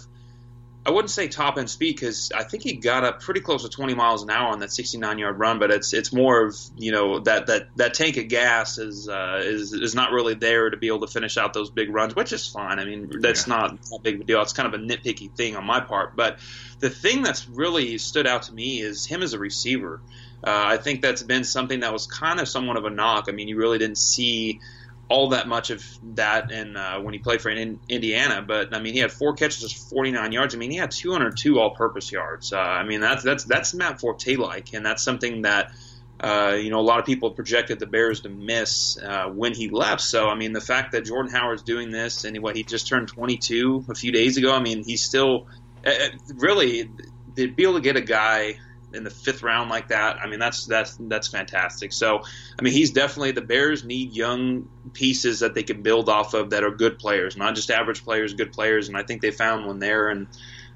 I 0.85 0.91
wouldn't 0.91 1.11
say 1.11 1.29
top 1.29 1.59
end 1.59 1.71
speed 1.71 1.95
because 1.95 2.33
I 2.35 2.43
think 2.43 2.65
he 2.65 2.73
got 2.73 3.05
up 3.05 3.21
pretty 3.21 3.41
close 3.41 3.63
to 3.63 3.69
20 3.69 3.95
miles 3.95 4.25
an 4.25 4.31
hour 4.31 4.49
on 4.49 4.59
that 4.61 4.73
69 4.73 5.19
yard 5.19 5.39
run, 5.39 5.61
but 5.61 5.71
it's 5.71 5.93
it's 5.93 6.13
more 6.13 6.47
of 6.47 6.57
you 6.77 6.91
know 6.91 7.21
that 7.21 7.47
that 7.47 7.69
that 7.77 7.95
tank 7.95 8.17
of 8.17 8.27
gas 8.27 8.79
is 8.79 9.09
uh, 9.09 9.41
is 9.45 9.73
is 9.73 9.95
not 9.95 10.11
really 10.11 10.35
there 10.35 10.71
to 10.71 10.77
be 10.77 10.89
able 10.89 11.01
to 11.01 11.07
finish 11.07 11.37
out 11.37 11.55
those 11.55 11.71
big 11.71 11.95
runs, 11.95 12.17
which 12.17 12.33
is 12.33 12.49
fine. 12.49 12.81
I 12.81 12.85
mean 12.85 13.21
that's 13.21 13.47
yeah. 13.47 13.55
not 13.55 13.79
a 13.95 14.01
big 14.01 14.27
deal. 14.27 14.43
It's 14.43 14.53
kind 14.53 14.75
of 14.75 14.81
a 14.81 14.83
nitpicky 14.83 15.33
thing 15.37 15.55
on 15.57 15.65
my 15.65 15.79
part, 15.79 16.17
but 16.17 16.41
the 16.81 16.91
thing 16.91 17.23
that's 17.23 17.49
really 17.49 17.97
stood 17.99 18.27
out 18.27 18.43
to 18.45 18.53
me 18.53 18.81
is 18.81 19.07
him 19.07 19.23
as 19.23 19.35
a 19.35 19.39
receiver. 19.39 20.01
Uh, 20.45 20.65
I 20.67 20.77
think 20.79 21.03
that's 21.03 21.23
been 21.23 21.45
something 21.45 21.81
that 21.81 21.93
was 21.93 22.09
kind 22.09 22.41
of 22.41 22.49
somewhat 22.49 22.77
of 22.77 22.85
a 22.85 22.91
knock. 22.91 23.27
I 23.29 23.33
mean, 23.33 23.47
you 23.47 23.57
really 23.57 23.79
didn't 23.79 23.99
see 23.99 24.59
all 25.13 25.29
that 25.29 25.47
much 25.47 25.69
of 25.69 25.85
that 26.15 26.51
in 26.51 26.75
uh, 26.75 26.99
when 27.01 27.13
he 27.13 27.21
played 27.21 27.43
for 27.43 27.51
in 27.51 27.79
Indiana. 27.89 28.41
But 28.41 28.75
I 28.75 28.81
mean, 28.81 28.95
he 28.95 29.01
had 29.01 29.13
four 29.13 29.35
catches 29.35 29.71
for 29.71 29.91
49 29.91 30.33
yards. 30.33 30.55
I 30.55 30.59
mean, 30.59 30.71
he 30.71 30.79
had 30.79 30.91
202 30.91 31.61
all-purpose 31.61 32.11
yards. 32.11 32.53
Uh, 32.53 32.57
I 32.57 32.85
mean, 32.85 33.01
that's 33.01 33.23
that's 33.23 33.45
that's 33.45 33.75
Matt 33.75 34.01
Forte 34.01 34.37
like, 34.37 34.73
and 34.73 34.85
that's 34.85 35.03
something 35.03 35.43
that. 35.43 35.73
Uh, 36.21 36.55
you 36.55 36.71
know, 36.71 36.79
a 36.79 36.87
lot 36.87 37.01
of 37.01 37.05
people 37.05 37.33
projected 37.33 37.81
the 37.81 37.87
Bears 37.87 38.21
to 38.21 38.29
miss 38.29 38.97
uh, 38.97 39.25
when 39.25 39.55
he 39.55 39.69
left. 39.71 40.01
So, 40.01 40.29
I 40.29 40.37
mean, 40.37 40.53
the 40.53 40.61
fact 40.61 40.93
that 40.93 41.05
Jordan 41.05 41.33
Howard's 41.33 41.63
doing 41.63 41.91
this 41.91 42.25
and 42.25 42.41
what 42.41 42.55
he 42.55 42.63
just 42.63 42.87
turned 42.87 43.09
22 43.09 43.87
a 43.89 43.95
few 43.97 44.13
days 44.13 44.37
ago, 44.37 44.55
I 44.55 44.61
mean, 44.61 44.85
he's 44.85 45.03
still 45.03 45.49
uh, 45.85 45.91
uh, 45.91 46.09
really 46.37 46.89
to 47.35 47.51
be 47.51 47.65
able 47.65 47.75
to 47.75 47.81
get 47.81 47.97
a 47.97 48.03
guy 48.03 48.55
in 48.95 49.05
the 49.05 49.11
fifth 49.11 49.43
round 49.43 49.71
like 49.71 49.89
that. 49.89 50.19
I 50.21 50.27
mean, 50.27 50.39
that's 50.39 50.67
that's 50.67 50.97
that's 51.01 51.29
fantastic. 51.29 51.93
So, 51.93 52.23
I 52.59 52.63
mean, 52.63 52.73
he's 52.73 52.91
definitely 52.91 53.33
the 53.33 53.43
Bears 53.43 53.85
need 53.85 54.15
young 54.15 54.69
pieces 54.93 55.41
that 55.41 55.55
they 55.55 55.63
can 55.63 55.83
build 55.83 56.09
off 56.09 56.35
of 56.35 56.51
that 56.51 56.65
are 56.65 56.71
good 56.71 56.99
players, 56.99 57.37
not 57.37 57.55
just 57.55 57.71
average 57.71 58.05
players, 58.05 58.35
good 58.35 58.53
players. 58.53 58.89
And 58.89 58.97
I 58.97 59.03
think 59.03 59.23
they 59.23 59.31
found 59.31 59.67
one 59.67 59.79
there. 59.79 60.09
And 60.09 60.29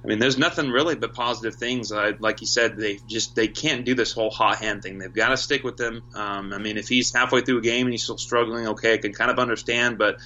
I 0.03 0.09
mean, 0.09 0.19
there's 0.19 0.39
nothing 0.39 0.71
really 0.71 0.95
but 0.95 1.15
positive 1.15 1.57
things. 1.57 1.91
Like 1.91 2.41
you 2.41 2.47
said, 2.47 2.77
they 2.77 3.01
just 3.09 3.35
they 3.35 3.49
can't 3.49 3.85
do 3.85 3.95
this 3.95 4.13
whole 4.13 4.31
hot 4.31 4.59
hand 4.59 4.83
thing. 4.83 4.99
They've 4.99 5.13
got 5.13 5.31
to 5.31 5.37
stick 5.37 5.65
with 5.65 5.81
him. 5.81 6.03
Um, 6.15 6.53
I 6.53 6.59
mean, 6.59 6.77
if 6.77 6.89
he's 6.89 7.13
halfway 7.13 7.41
through 7.41 7.59
a 7.59 7.63
game 7.63 7.87
and 7.87 7.93
he's 7.93 8.05
still 8.05 8.19
struggling, 8.19 8.69
okay, 8.69 8.95
I 8.95 8.99
can 8.99 9.13
kind 9.13 9.31
of 9.31 9.39
understand, 9.39 9.99
but 9.99 10.19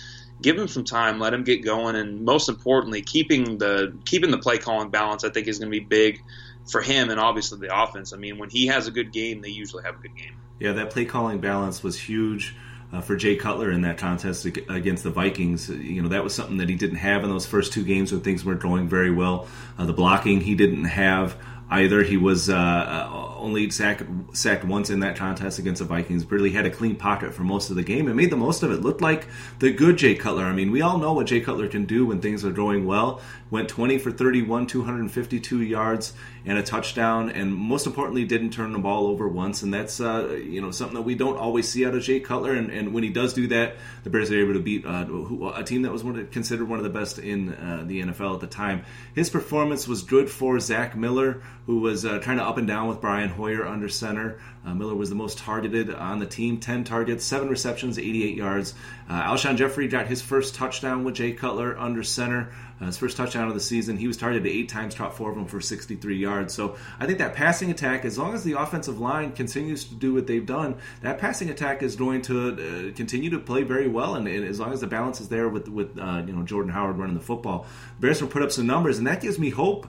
give 0.42 0.58
him 0.58 0.68
some 0.68 0.84
time, 0.84 1.18
let 1.18 1.34
him 1.34 1.44
get 1.44 1.64
going, 1.64 1.96
and 1.96 2.24
most 2.24 2.48
importantly, 2.48 3.02
keeping 3.02 3.58
the 3.58 3.96
keeping 4.04 4.30
the 4.30 4.38
play 4.38 4.58
calling 4.58 4.90
balance. 4.90 5.24
I 5.24 5.30
think 5.30 5.48
is 5.48 5.58
going 5.58 5.72
to 5.72 5.78
be 5.78 5.84
big 5.84 6.22
for 6.68 6.80
him 6.80 7.10
and 7.10 7.20
obviously 7.20 7.58
the 7.58 7.76
offense. 7.76 8.12
I 8.12 8.16
mean, 8.16 8.38
when 8.38 8.50
he 8.50 8.66
has 8.66 8.86
a 8.86 8.90
good 8.90 9.12
game, 9.12 9.40
they 9.40 9.48
usually 9.48 9.84
have 9.84 9.96
a 9.96 9.98
good 9.98 10.16
game. 10.16 10.36
Yeah, 10.58 10.72
that 10.72 10.90
play 10.90 11.04
calling 11.04 11.40
balance 11.40 11.82
was 11.82 11.98
huge. 11.98 12.54
Uh, 12.92 13.00
for 13.00 13.14
Jay 13.14 13.36
Cutler 13.36 13.70
in 13.70 13.82
that 13.82 13.98
contest 13.98 14.44
against 14.44 15.04
the 15.04 15.10
Vikings. 15.10 15.68
You 15.68 16.02
know, 16.02 16.08
that 16.08 16.24
was 16.24 16.34
something 16.34 16.56
that 16.56 16.68
he 16.68 16.74
didn't 16.74 16.96
have 16.96 17.22
in 17.22 17.30
those 17.30 17.46
first 17.46 17.72
two 17.72 17.84
games 17.84 18.10
when 18.10 18.20
things 18.22 18.44
weren't 18.44 18.58
going 18.58 18.88
very 18.88 19.12
well. 19.12 19.46
Uh, 19.78 19.86
the 19.86 19.92
blocking 19.92 20.40
he 20.40 20.56
didn't 20.56 20.86
have 20.86 21.36
either. 21.70 22.02
He 22.02 22.16
was 22.16 22.50
uh, 22.50 22.54
uh, 22.56 23.34
only 23.36 23.70
sacked, 23.70 24.02
sacked 24.32 24.64
once 24.64 24.90
in 24.90 25.00
that 25.00 25.16
contest 25.16 25.58
against 25.58 25.78
the 25.78 25.84
Vikings. 25.84 26.28
Really 26.30 26.50
had 26.50 26.66
a 26.66 26.70
clean 26.70 26.96
pocket 26.96 27.32
for 27.32 27.42
most 27.42 27.70
of 27.70 27.76
the 27.76 27.82
game 27.82 28.08
and 28.08 28.16
made 28.16 28.30
the 28.30 28.36
most 28.36 28.62
of 28.62 28.70
it. 28.72 28.82
Looked 28.82 29.00
like 29.00 29.28
the 29.60 29.72
good 29.72 29.96
Jay 29.96 30.14
Cutler. 30.14 30.44
I 30.44 30.52
mean, 30.52 30.70
we 30.70 30.82
all 30.82 30.98
know 30.98 31.12
what 31.12 31.26
Jay 31.26 31.40
Cutler 31.40 31.68
can 31.68 31.84
do 31.84 32.06
when 32.06 32.20
things 32.20 32.44
are 32.44 32.50
going 32.50 32.86
well. 32.86 33.20
Went 33.50 33.68
20 33.68 33.98
for 33.98 34.10
31, 34.10 34.66
252 34.66 35.62
yards 35.62 36.12
and 36.44 36.58
a 36.58 36.62
touchdown, 36.62 37.30
and 37.30 37.54
most 37.54 37.86
importantly, 37.86 38.24
didn't 38.24 38.50
turn 38.50 38.72
the 38.72 38.78
ball 38.78 39.06
over 39.06 39.28
once. 39.28 39.62
And 39.62 39.72
that's 39.72 40.00
uh, 40.00 40.28
you 40.42 40.60
know 40.60 40.70
something 40.70 40.94
that 40.94 41.02
we 41.02 41.14
don't 41.14 41.36
always 41.36 41.68
see 41.68 41.86
out 41.86 41.94
of 41.94 42.02
Jay 42.02 42.20
Cutler. 42.20 42.54
And, 42.54 42.70
and 42.70 42.94
when 42.94 43.02
he 43.02 43.10
does 43.10 43.34
do 43.34 43.48
that, 43.48 43.76
the 44.04 44.10
Bears 44.10 44.30
are 44.30 44.40
able 44.40 44.54
to 44.54 44.60
beat 44.60 44.86
uh, 44.86 45.06
a 45.54 45.64
team 45.64 45.82
that 45.82 45.92
was 45.92 46.02
one 46.02 46.18
of, 46.18 46.30
considered 46.30 46.68
one 46.68 46.78
of 46.78 46.84
the 46.84 46.90
best 46.90 47.18
in 47.18 47.54
uh, 47.54 47.84
the 47.86 48.02
NFL 48.02 48.34
at 48.34 48.40
the 48.40 48.46
time. 48.46 48.84
His 49.14 49.30
performance 49.30 49.86
was 49.86 50.02
good 50.02 50.30
for 50.30 50.58
Zach 50.60 50.96
Miller, 50.96 51.42
who 51.66 51.80
was 51.80 52.04
uh, 52.04 52.18
kind 52.20 52.40
of 52.40 52.46
up 52.46 52.58
and 52.58 52.66
down 52.66 52.88
with 52.88 53.00
Brian 53.00 53.28
Hoyer 53.28 53.66
under 53.66 53.88
center. 53.88 54.38
Uh, 54.64 54.74
Miller 54.74 54.94
was 54.94 55.08
the 55.08 55.14
most 55.14 55.38
targeted 55.38 55.94
on 55.94 56.18
the 56.18 56.26
team 56.26 56.58
10 56.58 56.84
targets, 56.84 57.24
7 57.24 57.48
receptions, 57.48 57.98
88 57.98 58.36
yards. 58.36 58.74
Uh, 59.08 59.22
Alshon 59.22 59.56
Jeffery 59.56 59.88
got 59.88 60.06
his 60.06 60.20
first 60.20 60.54
touchdown 60.54 61.04
with 61.04 61.14
Jay 61.14 61.32
Cutler 61.32 61.78
under 61.78 62.02
center. 62.02 62.52
Uh, 62.80 62.86
his 62.86 62.96
first 62.96 63.16
touchdown 63.16 63.46
of 63.46 63.52
the 63.52 63.60
season. 63.60 63.98
He 63.98 64.06
was 64.06 64.16
targeted 64.16 64.46
eight 64.46 64.70
times, 64.70 64.94
caught 64.94 65.14
four 65.14 65.28
of 65.28 65.36
them 65.36 65.44
for 65.44 65.60
63 65.60 66.16
yards. 66.16 66.54
So 66.54 66.76
I 66.98 67.06
think 67.06 67.18
that 67.18 67.34
passing 67.34 67.70
attack, 67.70 68.06
as 68.06 68.16
long 68.16 68.32
as 68.32 68.42
the 68.42 68.54
offensive 68.54 68.98
line 68.98 69.32
continues 69.32 69.84
to 69.84 69.94
do 69.94 70.14
what 70.14 70.26
they've 70.26 70.46
done, 70.46 70.76
that 71.02 71.18
passing 71.18 71.50
attack 71.50 71.82
is 71.82 71.94
going 71.96 72.22
to 72.22 72.52
uh, 72.52 72.96
continue 72.96 73.28
to 73.30 73.38
play 73.38 73.64
very 73.64 73.86
well. 73.86 74.14
And, 74.14 74.26
and, 74.26 74.46
as 74.46 74.58
long 74.58 74.72
as 74.72 74.80
the 74.80 74.86
balance 74.86 75.20
is 75.20 75.28
there 75.28 75.48
with 75.48 75.68
with 75.68 75.98
uh, 75.98 76.22
you 76.26 76.32
know 76.32 76.42
Jordan 76.42 76.72
Howard 76.72 76.96
running 76.96 77.14
the 77.14 77.22
football, 77.22 77.66
Bears 77.98 78.22
will 78.22 78.28
put 78.28 78.42
up 78.42 78.50
some 78.50 78.66
numbers, 78.66 78.96
and 78.96 79.06
that 79.06 79.20
gives 79.20 79.38
me 79.38 79.50
hope 79.50 79.86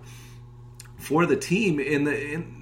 for 0.98 1.25
the 1.25 1.38
team 1.38 1.79
in 1.79 2.03
the 2.03 2.33
in 2.33 2.61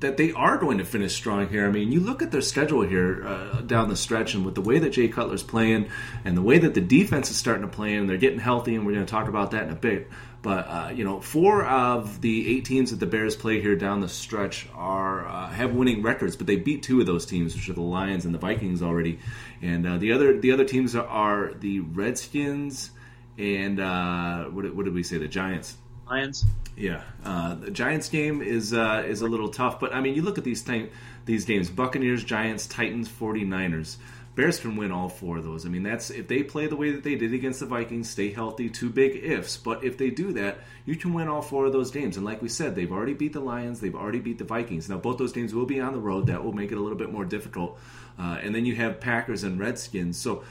that 0.00 0.16
they 0.16 0.32
are 0.32 0.58
going 0.58 0.78
to 0.78 0.84
finish 0.84 1.14
strong 1.14 1.48
here. 1.48 1.66
I 1.66 1.70
mean, 1.70 1.92
you 1.92 2.00
look 2.00 2.22
at 2.22 2.30
their 2.30 2.40
schedule 2.40 2.82
here 2.82 3.26
uh, 3.26 3.60
down 3.62 3.88
the 3.88 3.96
stretch, 3.96 4.34
and 4.34 4.44
with 4.44 4.54
the 4.54 4.60
way 4.60 4.78
that 4.78 4.90
Jay 4.90 5.08
Cutler's 5.08 5.42
playing, 5.42 5.90
and 6.24 6.36
the 6.36 6.42
way 6.42 6.58
that 6.58 6.74
the 6.74 6.80
defense 6.80 7.30
is 7.30 7.36
starting 7.36 7.62
to 7.62 7.68
play, 7.68 7.94
and 7.94 8.08
they're 8.08 8.16
getting 8.16 8.38
healthy, 8.38 8.74
and 8.74 8.86
we're 8.86 8.94
going 8.94 9.06
to 9.06 9.10
talk 9.10 9.28
about 9.28 9.52
that 9.52 9.64
in 9.64 9.70
a 9.70 9.76
bit. 9.76 10.08
But 10.42 10.68
uh, 10.68 10.90
you 10.94 11.04
know, 11.04 11.20
four 11.20 11.64
of 11.64 12.20
the 12.20 12.56
eight 12.56 12.66
teams 12.66 12.90
that 12.90 13.00
the 13.00 13.06
Bears 13.06 13.34
play 13.34 13.62
here 13.62 13.76
down 13.76 14.00
the 14.00 14.08
stretch 14.08 14.68
are 14.74 15.26
uh, 15.26 15.48
have 15.48 15.72
winning 15.72 16.02
records, 16.02 16.36
but 16.36 16.46
they 16.46 16.56
beat 16.56 16.82
two 16.82 17.00
of 17.00 17.06
those 17.06 17.24
teams, 17.24 17.54
which 17.54 17.68
are 17.70 17.72
the 17.72 17.80
Lions 17.80 18.26
and 18.26 18.34
the 18.34 18.38
Vikings 18.38 18.82
already. 18.82 19.18
And 19.62 19.86
uh, 19.86 19.96
the 19.96 20.12
other 20.12 20.38
the 20.38 20.52
other 20.52 20.64
teams 20.64 20.94
are 20.94 21.54
the 21.54 21.80
Redskins 21.80 22.90
and 23.38 23.80
uh, 23.80 24.44
what, 24.44 24.72
what 24.74 24.84
did 24.84 24.94
we 24.94 25.02
say? 25.02 25.18
The 25.18 25.28
Giants. 25.28 25.76
Lions. 26.08 26.44
Yeah, 26.76 27.02
uh, 27.24 27.54
the 27.54 27.70
Giants 27.70 28.08
game 28.08 28.42
is 28.42 28.74
uh, 28.74 29.04
is 29.06 29.22
a 29.22 29.28
little 29.28 29.48
tough, 29.48 29.78
but 29.78 29.94
I 29.94 30.00
mean, 30.00 30.14
you 30.14 30.22
look 30.22 30.38
at 30.38 30.44
these 30.44 30.62
th- 30.62 30.90
these 31.24 31.44
games: 31.44 31.70
Buccaneers, 31.70 32.24
Giants, 32.24 32.66
Titans, 32.66 33.08
49ers. 33.08 33.96
Bears 34.34 34.58
can 34.58 34.74
win 34.74 34.90
all 34.90 35.08
four 35.08 35.36
of 35.36 35.44
those. 35.44 35.64
I 35.64 35.68
mean, 35.68 35.84
that's 35.84 36.10
if 36.10 36.26
they 36.26 36.42
play 36.42 36.66
the 36.66 36.74
way 36.74 36.90
that 36.90 37.04
they 37.04 37.14
did 37.14 37.32
against 37.32 37.60
the 37.60 37.66
Vikings, 37.66 38.10
stay 38.10 38.32
healthy, 38.32 38.68
two 38.68 38.90
big 38.90 39.14
ifs. 39.22 39.56
But 39.56 39.84
if 39.84 39.96
they 39.96 40.10
do 40.10 40.32
that, 40.32 40.58
you 40.84 40.96
can 40.96 41.14
win 41.14 41.28
all 41.28 41.40
four 41.40 41.66
of 41.66 41.72
those 41.72 41.92
games. 41.92 42.16
And 42.16 42.26
like 42.26 42.42
we 42.42 42.48
said, 42.48 42.74
they've 42.74 42.90
already 42.90 43.14
beat 43.14 43.32
the 43.32 43.40
Lions, 43.40 43.78
they've 43.78 43.94
already 43.94 44.18
beat 44.18 44.38
the 44.38 44.44
Vikings. 44.44 44.88
Now, 44.88 44.96
both 44.96 45.18
those 45.18 45.32
games 45.32 45.54
will 45.54 45.66
be 45.66 45.80
on 45.80 45.92
the 45.92 46.00
road. 46.00 46.26
That 46.26 46.42
will 46.42 46.52
make 46.52 46.72
it 46.72 46.78
a 46.78 46.80
little 46.80 46.98
bit 46.98 47.12
more 47.12 47.24
difficult. 47.24 47.78
Uh, 48.18 48.38
and 48.42 48.52
then 48.52 48.64
you 48.64 48.74
have 48.74 49.00
Packers 49.00 49.44
and 49.44 49.58
Redskins. 49.58 50.18
So 50.18 50.42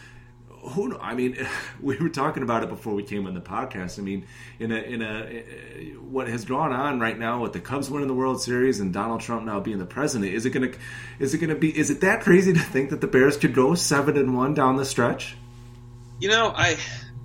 who 0.70 0.98
I 1.00 1.14
mean, 1.14 1.38
we 1.82 1.98
were 1.98 2.10
talking 2.10 2.44
about 2.44 2.64
it 2.64 2.70
before 2.70 2.94
we 2.94 3.04
came 3.04 3.28
on 3.28 3.34
the 3.34 3.42
podcast. 3.42 4.00
I 4.00 4.02
mean, 4.02 4.26
in 4.60 4.72
a 4.72 4.78
in 4.78 5.02
a 5.02 5.20
uh, 5.22 6.00
what 6.02 6.28
has 6.28 6.46
gone 6.46 6.72
on 6.72 7.00
right 7.00 7.18
now 7.18 7.42
with 7.42 7.54
the 7.54 7.60
Cubs 7.60 7.90
winning 7.90 8.08
the 8.08 8.14
World 8.14 8.42
Series 8.42 8.80
and 8.80 8.94
Donald 8.94 9.22
Trump 9.22 9.46
now 9.46 9.60
being 9.60 9.80
the 9.80 9.86
president, 9.86 10.34
is 10.34 10.46
it 10.46 10.52
gonna 10.52 10.72
is 11.20 11.34
it 11.34 11.40
gonna 11.40 11.56
be 11.56 11.78
is 11.78 11.90
it 11.90 12.02
that 12.02 12.22
crazy 12.22 12.54
to 12.54 12.60
think 12.60 12.90
that 12.90 13.02
the 13.02 13.08
Bears 13.08 13.38
could 13.38 13.54
go 13.54 13.76
seven 13.76 14.18
and 14.18 14.36
one 14.36 14.54
down 14.54 14.78
the 14.78 14.86
stretch? 14.86 15.36
You 16.20 16.30
know, 16.30 16.54
I 16.56 16.78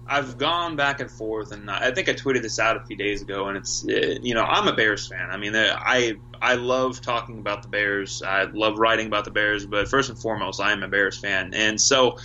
I've 0.08 0.38
gone 0.38 0.76
back 0.76 1.00
and 1.00 1.10
forth, 1.10 1.52
and 1.52 1.70
I 1.70 1.90
think 1.90 2.08
I 2.08 2.14
tweeted 2.14 2.40
this 2.40 2.58
out 2.58 2.76
a 2.78 2.80
few 2.80 2.96
days 2.96 3.20
ago. 3.20 3.48
And 3.48 3.58
it's 3.58 3.86
uh, 3.86 4.18
you 4.22 4.34
know 4.34 4.42
I'm 4.42 4.66
a 4.66 4.72
Bears 4.72 5.06
fan. 5.06 5.30
I 5.30 5.36
mean, 5.36 5.54
uh, 5.54 5.76
I 5.78 6.16
I 6.40 6.54
love 6.54 7.02
talking 7.02 7.38
about 7.38 7.62
the 7.62 7.68
Bears. 7.68 8.22
I 8.22 8.44
love 8.44 8.78
writing 8.78 9.06
about 9.06 9.26
the 9.26 9.30
Bears, 9.30 9.66
but 9.66 9.88
first 9.88 10.08
and 10.08 10.18
foremost, 10.18 10.60
I 10.60 10.72
am 10.72 10.82
a 10.82 10.88
Bears 10.88 11.18
fan, 11.18 11.52
and 11.52 11.78
so 11.78 12.16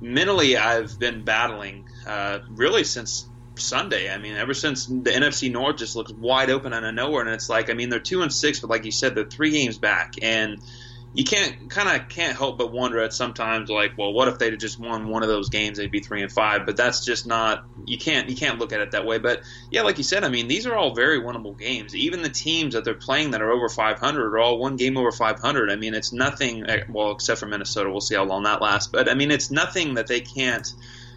mentally, 0.00 0.56
I've 0.56 0.98
been 0.98 1.24
battling 1.24 1.86
uh, 2.06 2.40
really 2.50 2.84
since 2.84 3.28
Sunday. 3.56 4.12
I 4.12 4.18
mean, 4.18 4.36
ever 4.36 4.54
since 4.54 4.86
the 4.86 5.10
NFC 5.10 5.50
North 5.50 5.76
just 5.76 5.96
looks 5.96 6.12
wide 6.12 6.50
open 6.50 6.72
out 6.72 6.84
of 6.84 6.94
nowhere, 6.94 7.22
and 7.22 7.30
it's 7.30 7.48
like, 7.48 7.70
I 7.70 7.74
mean, 7.74 7.88
they're 7.88 8.00
two 8.00 8.22
and 8.22 8.32
six, 8.32 8.60
but 8.60 8.70
like 8.70 8.84
you 8.84 8.92
said, 8.92 9.14
they're 9.14 9.24
three 9.24 9.50
games 9.50 9.78
back, 9.78 10.14
and 10.22 10.58
you 11.16 11.24
can't 11.24 11.70
kind 11.70 11.88
of 11.88 12.10
can't 12.10 12.36
help 12.36 12.58
but 12.58 12.70
wonder 12.70 13.00
at 13.00 13.10
sometimes 13.14 13.70
like, 13.70 13.96
well, 13.96 14.12
what 14.12 14.28
if 14.28 14.38
they'd 14.38 14.60
just 14.60 14.78
won 14.78 15.08
one 15.08 15.22
of 15.22 15.30
those 15.30 15.48
games? 15.48 15.78
They'd 15.78 15.90
be 15.90 16.00
three 16.00 16.20
and 16.20 16.30
five. 16.30 16.66
But 16.66 16.76
that's 16.76 17.06
just 17.06 17.26
not 17.26 17.64
you 17.86 17.96
can't 17.96 18.28
you 18.28 18.36
can't 18.36 18.58
look 18.58 18.74
at 18.74 18.80
it 18.80 18.90
that 18.90 19.06
way. 19.06 19.16
But 19.16 19.40
yeah, 19.70 19.80
like 19.80 19.96
you 19.96 20.04
said, 20.04 20.24
I 20.24 20.28
mean, 20.28 20.46
these 20.46 20.66
are 20.66 20.76
all 20.76 20.94
very 20.94 21.18
winnable 21.18 21.58
games. 21.58 21.96
Even 21.96 22.20
the 22.20 22.28
teams 22.28 22.74
that 22.74 22.84
they're 22.84 22.92
playing 22.92 23.30
that 23.30 23.40
are 23.40 23.50
over 23.50 23.70
500 23.70 24.34
are 24.34 24.38
all 24.38 24.58
one 24.58 24.76
game 24.76 24.98
over 24.98 25.10
500. 25.10 25.70
I 25.70 25.76
mean, 25.76 25.94
it's 25.94 26.12
nothing. 26.12 26.68
Eh, 26.68 26.82
well, 26.90 27.12
except 27.12 27.40
for 27.40 27.46
Minnesota, 27.46 27.90
we'll 27.90 28.02
see 28.02 28.14
how 28.14 28.24
long 28.24 28.42
that 28.42 28.60
lasts. 28.60 28.90
But 28.92 29.08
I 29.08 29.14
mean, 29.14 29.30
it's 29.30 29.50
nothing 29.50 29.94
that 29.94 30.08
they 30.08 30.20
can't 30.20 30.70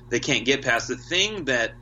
they 0.07 0.21
can't 0.21 0.45
get 0.45 0.63
past. 0.63 0.87
The 0.87 0.95
thing 0.95 1.43
that 1.45 1.73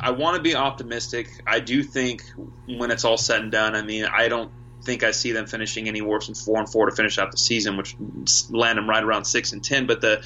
I 0.00 0.12
want 0.12 0.36
to 0.36 0.42
be 0.42 0.54
optimistic. 0.54 1.28
I 1.46 1.60
do 1.60 1.82
think 1.82 2.24
when 2.66 2.90
it's 2.90 3.04
all 3.04 3.18
said 3.18 3.42
and 3.42 3.52
done, 3.52 3.74
I 3.74 3.82
mean, 3.82 4.06
I 4.06 4.28
don't 4.28 4.50
think 4.84 5.02
I 5.02 5.10
see 5.12 5.32
them 5.32 5.46
finishing 5.46 5.88
any 5.88 6.02
worse 6.02 6.26
than 6.26 6.34
four 6.34 6.58
and 6.58 6.68
four 6.68 6.88
to 6.88 6.94
finish 6.94 7.18
out 7.18 7.30
the 7.30 7.38
season, 7.38 7.76
which 7.76 7.96
land 8.50 8.78
them 8.78 8.88
right 8.88 9.02
around 9.02 9.24
six 9.24 9.52
and 9.52 9.62
ten. 9.64 9.86
But 9.86 10.00
the 10.00 10.22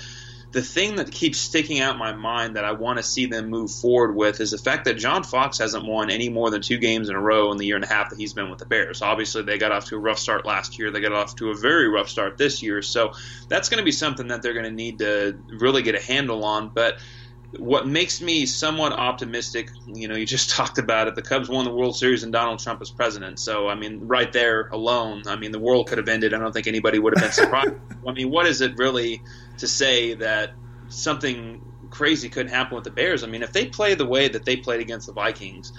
the 0.50 0.62
thing 0.62 0.96
that 0.96 1.10
keeps 1.10 1.38
sticking 1.38 1.80
out 1.80 1.92
in 1.92 1.98
my 1.98 2.14
mind 2.14 2.56
that 2.56 2.64
I 2.64 2.72
want 2.72 2.96
to 2.96 3.02
see 3.02 3.26
them 3.26 3.50
move 3.50 3.70
forward 3.70 4.16
with 4.16 4.40
is 4.40 4.50
the 4.50 4.58
fact 4.58 4.86
that 4.86 4.94
John 4.94 5.22
Fox 5.22 5.58
hasn't 5.58 5.84
won 5.84 6.10
any 6.10 6.30
more 6.30 6.50
than 6.50 6.62
two 6.62 6.78
games 6.78 7.10
in 7.10 7.16
a 7.16 7.20
row 7.20 7.52
in 7.52 7.58
the 7.58 7.66
year 7.66 7.76
and 7.76 7.84
a 7.84 7.88
half 7.88 8.10
that 8.10 8.18
he's 8.18 8.32
been 8.32 8.48
with 8.48 8.58
the 8.58 8.64
Bears. 8.64 9.02
Obviously, 9.02 9.42
they 9.42 9.58
got 9.58 9.72
off 9.72 9.86
to 9.86 9.96
a 9.96 9.98
rough 9.98 10.18
start 10.18 10.46
last 10.46 10.78
year. 10.78 10.90
They 10.90 11.00
got 11.00 11.12
off 11.12 11.36
to 11.36 11.50
a 11.50 11.54
very 11.54 11.88
rough 11.88 12.08
start 12.08 12.38
this 12.38 12.62
year. 12.62 12.80
So 12.80 13.12
that's 13.48 13.68
going 13.68 13.78
to 13.78 13.84
be 13.84 13.92
something 13.92 14.28
that 14.28 14.40
they're 14.40 14.54
going 14.54 14.64
to 14.64 14.70
need 14.70 15.00
to 15.00 15.38
really 15.48 15.82
get 15.82 15.94
a 15.94 16.02
handle 16.02 16.42
on. 16.44 16.70
But 16.70 16.98
what 17.56 17.86
makes 17.86 18.20
me 18.20 18.44
somewhat 18.44 18.92
optimistic, 18.92 19.70
you 19.86 20.08
know, 20.08 20.16
you 20.16 20.26
just 20.26 20.50
talked 20.56 20.78
about 20.78 21.08
it. 21.08 21.14
The 21.14 21.22
Cubs 21.22 21.48
won 21.48 21.64
the 21.64 21.72
World 21.72 21.96
Series 21.96 22.22
and 22.22 22.32
Donald 22.32 22.58
Trump 22.58 22.80
was 22.80 22.90
president. 22.90 23.38
So, 23.38 23.68
I 23.68 23.74
mean, 23.74 24.06
right 24.06 24.32
there 24.32 24.68
alone, 24.68 25.22
I 25.26 25.36
mean, 25.36 25.52
the 25.52 25.58
world 25.58 25.88
could 25.88 25.98
have 25.98 26.08
ended. 26.08 26.34
I 26.34 26.38
don't 26.38 26.52
think 26.52 26.66
anybody 26.66 26.98
would 26.98 27.16
have 27.16 27.22
been 27.22 27.32
surprised. 27.32 27.74
I 28.06 28.12
mean, 28.12 28.30
what 28.30 28.46
is 28.46 28.60
it 28.60 28.76
really 28.76 29.22
to 29.58 29.66
say 29.66 30.14
that 30.14 30.52
something 30.88 31.62
crazy 31.90 32.28
couldn't 32.28 32.52
happen 32.52 32.74
with 32.74 32.84
the 32.84 32.90
Bears? 32.90 33.24
I 33.24 33.28
mean, 33.28 33.42
if 33.42 33.52
they 33.52 33.66
play 33.66 33.94
the 33.94 34.06
way 34.06 34.28
that 34.28 34.44
they 34.44 34.56
played 34.56 34.80
against 34.80 35.06
the 35.06 35.12
Vikings, 35.12 35.72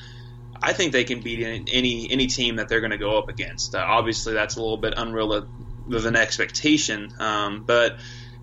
I 0.62 0.74
think 0.74 0.92
they 0.92 1.04
can 1.06 1.22
beat 1.22 1.42
any 1.72 2.12
any 2.12 2.28
team 2.28 2.58
that 2.58 2.68
they're 2.68 2.82
going 2.82 2.92
to 2.92 2.98
go 2.98 3.18
up 3.18 3.30
against. 3.30 3.76
Uh, 3.76 3.80
obviously, 3.86 4.34
that's 4.34 4.58
a 4.58 4.62
little 4.62 4.78
bit 4.78 4.94
unreal 4.98 5.32
of 5.34 6.06
an 6.06 6.16
expectation, 6.16 7.14
um, 7.20 7.64
but 7.66 7.98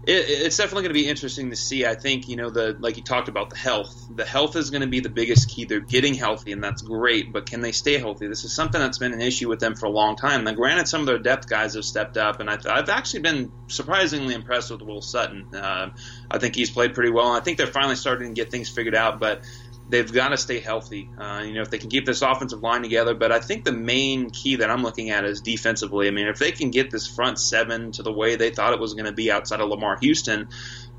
it, 0.06 0.24
it's 0.28 0.56
definitely 0.56 0.84
going 0.84 0.94
to 0.94 1.00
be 1.00 1.08
interesting 1.08 1.50
to 1.50 1.56
see. 1.56 1.84
I 1.84 1.96
think 1.96 2.28
you 2.28 2.36
know 2.36 2.48
the 2.48 2.76
like 2.78 2.96
you 2.96 3.02
talked 3.02 3.28
about 3.28 3.50
the 3.50 3.56
health. 3.56 4.08
The 4.14 4.24
health 4.24 4.54
is 4.54 4.70
going 4.70 4.82
to 4.82 4.86
be 4.86 5.00
the 5.00 5.08
biggest 5.08 5.50
key. 5.50 5.64
They're 5.64 5.80
getting 5.80 6.14
healthy, 6.14 6.52
and 6.52 6.62
that's 6.62 6.80
great. 6.80 7.32
But 7.32 7.50
can 7.50 7.60
they 7.60 7.72
stay 7.72 7.98
healthy? 7.98 8.28
This 8.28 8.44
is 8.44 8.54
something 8.54 8.80
that's 8.80 8.98
been 8.98 9.12
an 9.12 9.20
issue 9.20 9.48
with 9.48 9.58
them 9.58 9.74
for 9.74 9.86
a 9.86 9.90
long 9.90 10.14
time. 10.14 10.44
Now, 10.44 10.52
granted, 10.52 10.86
some 10.86 11.00
of 11.00 11.06
their 11.06 11.18
depth 11.18 11.48
guys 11.48 11.74
have 11.74 11.84
stepped 11.84 12.16
up, 12.16 12.38
and 12.38 12.48
I, 12.48 12.58
have 12.64 12.88
actually 12.88 13.20
been 13.20 13.50
surprisingly 13.66 14.34
impressed 14.34 14.70
with 14.70 14.82
Will 14.82 15.02
Sutton. 15.02 15.52
Uh, 15.52 15.90
I 16.30 16.38
think 16.38 16.54
he's 16.54 16.70
played 16.70 16.94
pretty 16.94 17.10
well, 17.10 17.26
and 17.26 17.40
I 17.40 17.40
think 17.40 17.58
they're 17.58 17.66
finally 17.66 17.96
starting 17.96 18.32
to 18.32 18.40
get 18.40 18.50
things 18.50 18.68
figured 18.68 18.94
out. 18.94 19.18
But 19.18 19.42
they've 19.88 20.12
got 20.12 20.28
to 20.28 20.36
stay 20.36 20.60
healthy. 20.60 21.08
Uh, 21.18 21.42
you 21.44 21.54
know, 21.54 21.62
if 21.62 21.70
they 21.70 21.78
can 21.78 21.90
keep 21.90 22.06
this 22.06 22.22
offensive 22.22 22.62
line 22.62 22.82
together. 22.82 23.14
But 23.14 23.32
I 23.32 23.40
think 23.40 23.64
the 23.64 23.72
main 23.72 24.30
key 24.30 24.56
that 24.56 24.70
I'm 24.70 24.82
looking 24.82 25.10
at 25.10 25.24
is 25.24 25.40
defensively. 25.40 26.08
I 26.08 26.10
mean, 26.10 26.26
if 26.26 26.38
they 26.38 26.52
can 26.52 26.70
get 26.70 26.90
this 26.90 27.06
front 27.06 27.38
seven 27.38 27.92
to 27.92 28.02
the 28.02 28.12
way 28.12 28.36
they 28.36 28.50
thought 28.50 28.72
it 28.72 28.80
was 28.80 28.94
going 28.94 29.06
to 29.06 29.12
be 29.12 29.30
outside 29.30 29.60
of 29.60 29.68
Lamar 29.68 29.98
Houston, 30.00 30.48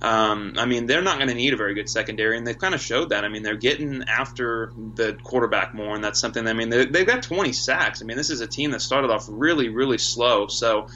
um, 0.01 0.53
I 0.57 0.65
mean, 0.65 0.85
they're 0.85 1.01
not 1.01 1.17
going 1.17 1.29
to 1.29 1.35
need 1.35 1.53
a 1.53 1.57
very 1.57 1.73
good 1.73 1.89
secondary, 1.89 2.37
and 2.37 2.45
they've 2.45 2.57
kind 2.57 2.75
of 2.75 2.81
showed 2.81 3.09
that. 3.09 3.25
I 3.25 3.29
mean, 3.29 3.43
they're 3.43 3.55
getting 3.55 4.03
after 4.03 4.71
the 4.95 5.17
quarterback 5.23 5.73
more, 5.73 5.95
and 5.95 6.03
that's 6.03 6.19
something. 6.19 6.47
I 6.47 6.53
mean, 6.53 6.69
they've 6.69 7.07
got 7.07 7.23
20 7.23 7.51
sacks. 7.53 8.01
I 8.01 8.05
mean, 8.05 8.17
this 8.17 8.29
is 8.29 8.41
a 8.41 8.47
team 8.47 8.71
that 8.71 8.81
started 8.81 9.09
off 9.09 9.25
really, 9.27 9.69
really 9.69 9.97
slow. 9.97 10.47
So 10.47 10.87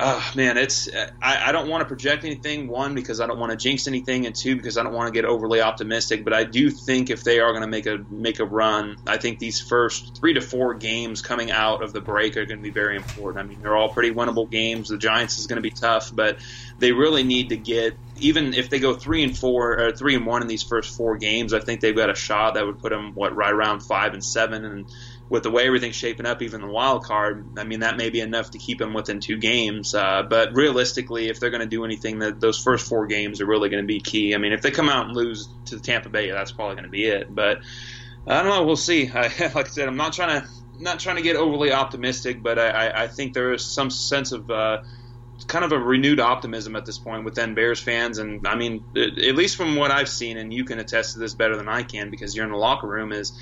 Oh 0.00 0.30
man, 0.36 0.56
it's 0.56 0.88
I, 1.20 1.48
I 1.48 1.52
don't 1.52 1.68
want 1.68 1.80
to 1.80 1.86
project 1.86 2.24
anything. 2.24 2.68
One 2.68 2.94
because 2.94 3.20
I 3.20 3.26
don't 3.26 3.40
want 3.40 3.50
to 3.50 3.56
jinx 3.56 3.88
anything, 3.88 4.26
and 4.26 4.34
two 4.34 4.54
because 4.54 4.78
I 4.78 4.84
don't 4.84 4.92
want 4.92 5.12
to 5.12 5.12
get 5.12 5.24
overly 5.28 5.60
optimistic. 5.60 6.22
But 6.22 6.34
I 6.34 6.44
do 6.44 6.70
think 6.70 7.10
if 7.10 7.24
they 7.24 7.40
are 7.40 7.50
going 7.50 7.62
to 7.62 7.68
make 7.68 7.86
a 7.86 7.98
make 8.08 8.38
a 8.38 8.44
run, 8.44 8.96
I 9.08 9.16
think 9.16 9.40
these 9.40 9.60
first 9.60 10.16
three 10.16 10.34
to 10.34 10.40
four 10.40 10.74
games 10.74 11.20
coming 11.20 11.50
out 11.50 11.82
of 11.82 11.92
the 11.92 12.00
break 12.00 12.36
are 12.36 12.46
going 12.46 12.58
to 12.58 12.62
be 12.62 12.70
very 12.70 12.94
important. 12.94 13.44
I 13.44 13.48
mean, 13.48 13.60
they're 13.60 13.76
all 13.76 13.88
pretty 13.88 14.12
winnable 14.12 14.48
games. 14.48 14.88
The 14.88 14.98
Giants 14.98 15.38
is 15.38 15.48
going 15.48 15.56
to 15.56 15.62
be 15.62 15.70
tough, 15.70 16.14
but 16.14 16.38
they 16.78 16.92
really 16.92 17.24
need 17.24 17.48
to 17.48 17.56
get 17.56 17.96
even 18.20 18.54
if 18.54 18.70
they 18.70 18.78
go 18.78 18.94
three 18.94 19.24
and 19.24 19.36
four 19.36 19.80
or 19.80 19.92
three 19.92 20.14
and 20.14 20.26
one 20.26 20.42
in 20.42 20.48
these 20.48 20.62
first 20.62 20.96
four 20.96 21.16
games. 21.16 21.52
I 21.52 21.58
think 21.58 21.80
they've 21.80 21.96
got 21.96 22.08
a 22.08 22.14
shot 22.14 22.54
that 22.54 22.64
would 22.64 22.78
put 22.78 22.90
them 22.90 23.14
what 23.14 23.34
right 23.34 23.52
around 23.52 23.80
five 23.80 24.14
and 24.14 24.24
seven 24.24 24.64
and 24.64 24.86
with 25.28 25.42
the 25.42 25.50
way 25.50 25.66
everything's 25.66 25.94
shaping 25.94 26.24
up, 26.24 26.40
even 26.40 26.62
the 26.62 26.68
wild 26.68 27.04
card, 27.04 27.50
I 27.58 27.64
mean, 27.64 27.80
that 27.80 27.96
may 27.96 28.08
be 28.08 28.20
enough 28.20 28.52
to 28.52 28.58
keep 28.58 28.78
them 28.78 28.94
within 28.94 29.20
two 29.20 29.36
games. 29.36 29.94
Uh, 29.94 30.22
but 30.22 30.54
realistically, 30.54 31.28
if 31.28 31.38
they're 31.38 31.50
going 31.50 31.60
to 31.60 31.66
do 31.66 31.84
anything, 31.84 32.20
that 32.20 32.40
those 32.40 32.58
first 32.58 32.88
four 32.88 33.06
games 33.06 33.40
are 33.40 33.46
really 33.46 33.68
going 33.68 33.82
to 33.82 33.86
be 33.86 34.00
key. 34.00 34.34
I 34.34 34.38
mean, 34.38 34.52
if 34.52 34.62
they 34.62 34.70
come 34.70 34.88
out 34.88 35.06
and 35.06 35.14
lose 35.14 35.48
to 35.66 35.80
Tampa 35.80 36.08
Bay, 36.08 36.30
that's 36.30 36.52
probably 36.52 36.76
going 36.76 36.84
to 36.84 36.90
be 36.90 37.04
it. 37.04 37.34
But 37.34 37.58
I 38.26 38.42
don't 38.42 38.50
know. 38.50 38.64
We'll 38.64 38.76
see. 38.76 39.10
I, 39.14 39.22
like 39.54 39.56
I 39.56 39.64
said, 39.64 39.88
I'm 39.88 39.96
not 39.96 40.14
trying 40.14 40.40
to 40.40 40.48
not 40.80 41.00
trying 41.00 41.16
to 41.16 41.22
get 41.22 41.36
overly 41.36 41.72
optimistic, 41.72 42.42
but 42.42 42.58
I, 42.58 43.04
I 43.04 43.08
think 43.08 43.34
there 43.34 43.52
is 43.52 43.66
some 43.66 43.90
sense 43.90 44.30
of 44.30 44.48
uh, 44.48 44.78
kind 45.48 45.64
of 45.64 45.72
a 45.72 45.78
renewed 45.78 46.20
optimism 46.20 46.76
at 46.76 46.86
this 46.86 46.98
point 46.98 47.24
within 47.24 47.54
Bears 47.54 47.80
fans. 47.80 48.18
And 48.18 48.46
I 48.46 48.54
mean, 48.54 48.84
at 48.96 49.34
least 49.34 49.56
from 49.56 49.76
what 49.76 49.90
I've 49.90 50.08
seen, 50.08 50.38
and 50.38 50.52
you 50.52 50.64
can 50.64 50.78
attest 50.78 51.14
to 51.14 51.18
this 51.18 51.34
better 51.34 51.56
than 51.56 51.68
I 51.68 51.82
can 51.82 52.10
because 52.10 52.34
you're 52.34 52.44
in 52.44 52.52
the 52.52 52.58
locker 52.58 52.86
room, 52.86 53.12
is 53.12 53.32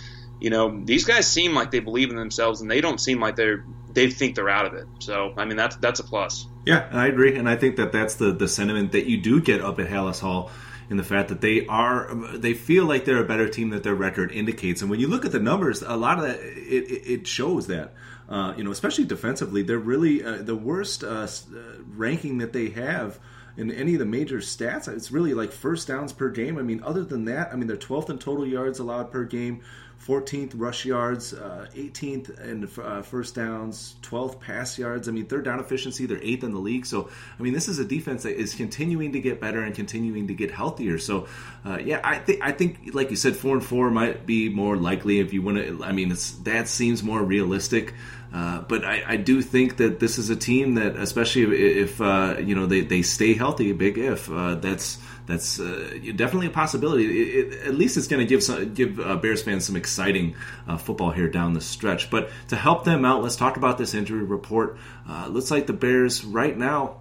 you 0.40 0.50
know, 0.50 0.82
these 0.84 1.04
guys 1.04 1.26
seem 1.26 1.54
like 1.54 1.70
they 1.70 1.80
believe 1.80 2.10
in 2.10 2.16
themselves, 2.16 2.60
and 2.60 2.70
they 2.70 2.80
don't 2.80 3.00
seem 3.00 3.20
like 3.20 3.36
they're 3.36 3.64
they 3.92 4.10
think 4.10 4.34
they're 4.36 4.50
out 4.50 4.66
of 4.66 4.74
it. 4.74 4.86
So, 4.98 5.32
I 5.36 5.46
mean, 5.46 5.56
that's 5.56 5.76
that's 5.76 6.00
a 6.00 6.04
plus. 6.04 6.46
Yeah, 6.66 6.88
I 6.92 7.06
agree, 7.06 7.36
and 7.36 7.48
I 7.48 7.56
think 7.56 7.76
that 7.76 7.92
that's 7.92 8.16
the 8.16 8.32
the 8.32 8.48
sentiment 8.48 8.92
that 8.92 9.06
you 9.06 9.20
do 9.20 9.40
get 9.40 9.60
up 9.60 9.78
at 9.80 9.88
Halas 9.88 10.20
Hall 10.20 10.50
in 10.88 10.96
the 10.96 11.02
fact 11.02 11.30
that 11.30 11.40
they 11.40 11.66
are 11.66 12.14
they 12.34 12.54
feel 12.54 12.84
like 12.84 13.04
they're 13.04 13.22
a 13.22 13.26
better 13.26 13.48
team 13.48 13.70
that 13.70 13.82
their 13.82 13.94
record 13.94 14.30
indicates. 14.32 14.82
And 14.82 14.90
when 14.90 15.00
you 15.00 15.08
look 15.08 15.24
at 15.24 15.32
the 15.32 15.40
numbers, 15.40 15.82
a 15.82 15.96
lot 15.96 16.18
of 16.18 16.24
that 16.24 16.40
it, 16.40 17.02
it 17.06 17.26
shows 17.26 17.66
that. 17.68 17.94
Uh, 18.28 18.52
you 18.56 18.64
know, 18.64 18.72
especially 18.72 19.04
defensively, 19.04 19.62
they're 19.62 19.78
really 19.78 20.22
uh, 20.22 20.42
the 20.42 20.56
worst 20.56 21.04
uh, 21.04 21.28
uh, 21.28 21.28
ranking 21.94 22.38
that 22.38 22.52
they 22.52 22.70
have 22.70 23.20
in 23.56 23.70
any 23.70 23.94
of 23.94 24.00
the 24.00 24.06
major 24.06 24.38
stats. 24.38 24.88
It's 24.88 25.12
really 25.12 25.32
like 25.32 25.52
first 25.52 25.88
downs 25.88 26.12
per 26.12 26.28
game. 26.28 26.58
I 26.58 26.62
mean, 26.62 26.82
other 26.82 27.04
than 27.04 27.24
that, 27.26 27.52
I 27.52 27.56
mean, 27.56 27.68
they're 27.68 27.76
12th 27.76 28.10
in 28.10 28.18
total 28.18 28.44
yards 28.44 28.80
allowed 28.80 29.12
per 29.12 29.24
game. 29.24 29.62
14th 30.04 30.52
rush 30.54 30.84
yards, 30.84 31.34
uh, 31.34 31.66
18th 31.74 32.40
in 32.40 32.68
uh, 32.82 33.02
first 33.02 33.34
downs, 33.34 33.96
12th 34.02 34.40
pass 34.40 34.78
yards. 34.78 35.08
I 35.08 35.12
mean, 35.12 35.26
third 35.26 35.44
down 35.44 35.58
efficiency, 35.58 36.06
they're 36.06 36.22
eighth 36.22 36.44
in 36.44 36.52
the 36.52 36.60
league. 36.60 36.86
So, 36.86 37.08
I 37.38 37.42
mean, 37.42 37.52
this 37.52 37.68
is 37.68 37.78
a 37.78 37.84
defense 37.84 38.22
that 38.22 38.38
is 38.38 38.54
continuing 38.54 39.12
to 39.12 39.20
get 39.20 39.40
better 39.40 39.62
and 39.62 39.74
continuing 39.74 40.28
to 40.28 40.34
get 40.34 40.50
healthier. 40.50 40.98
So, 40.98 41.26
uh, 41.64 41.78
yeah, 41.78 42.00
I 42.04 42.18
think 42.18 42.40
I 42.42 42.52
think 42.52 42.94
like 42.94 43.10
you 43.10 43.16
said, 43.16 43.36
four 43.36 43.54
and 43.54 43.64
four 43.64 43.90
might 43.90 44.26
be 44.26 44.48
more 44.48 44.76
likely 44.76 45.18
if 45.18 45.32
you 45.32 45.42
want 45.42 45.58
to. 45.58 45.84
I 45.84 45.92
mean, 45.92 46.14
that 46.44 46.68
seems 46.68 47.02
more 47.02 47.22
realistic. 47.22 47.94
Uh, 48.32 48.60
but 48.62 48.84
I, 48.84 49.02
I, 49.06 49.16
do 49.16 49.40
think 49.40 49.76
that 49.78 50.00
this 50.00 50.18
is 50.18 50.30
a 50.30 50.36
team 50.36 50.74
that, 50.74 50.96
especially 50.96 51.42
if, 51.42 51.52
if 51.92 52.00
uh, 52.00 52.36
you 52.38 52.54
know 52.54 52.66
they, 52.66 52.80
they 52.82 53.02
stay 53.02 53.34
healthy, 53.34 53.72
big 53.72 53.98
if 53.98 54.30
uh, 54.30 54.56
that's 54.56 54.98
that's 55.26 55.60
uh, 55.60 55.98
definitely 56.14 56.46
a 56.46 56.50
possibility. 56.50 57.04
It, 57.04 57.52
it, 57.52 57.66
at 57.66 57.74
least 57.74 57.96
it's 57.96 58.06
going 58.06 58.20
to 58.20 58.26
give 58.26 58.42
some, 58.42 58.74
give 58.74 58.98
uh, 59.00 59.16
Bears 59.16 59.42
fans 59.42 59.64
some 59.64 59.76
exciting 59.76 60.36
uh, 60.66 60.76
football 60.76 61.10
here 61.10 61.28
down 61.28 61.52
the 61.52 61.60
stretch. 61.60 62.10
But 62.10 62.30
to 62.48 62.56
help 62.56 62.84
them 62.84 63.04
out, 63.04 63.22
let's 63.22 63.36
talk 63.36 63.56
about 63.56 63.78
this 63.78 63.94
injury 63.94 64.22
report. 64.22 64.78
Uh, 65.08 65.26
looks 65.28 65.50
like 65.50 65.66
the 65.66 65.72
Bears 65.72 66.24
right 66.24 66.56
now. 66.56 67.00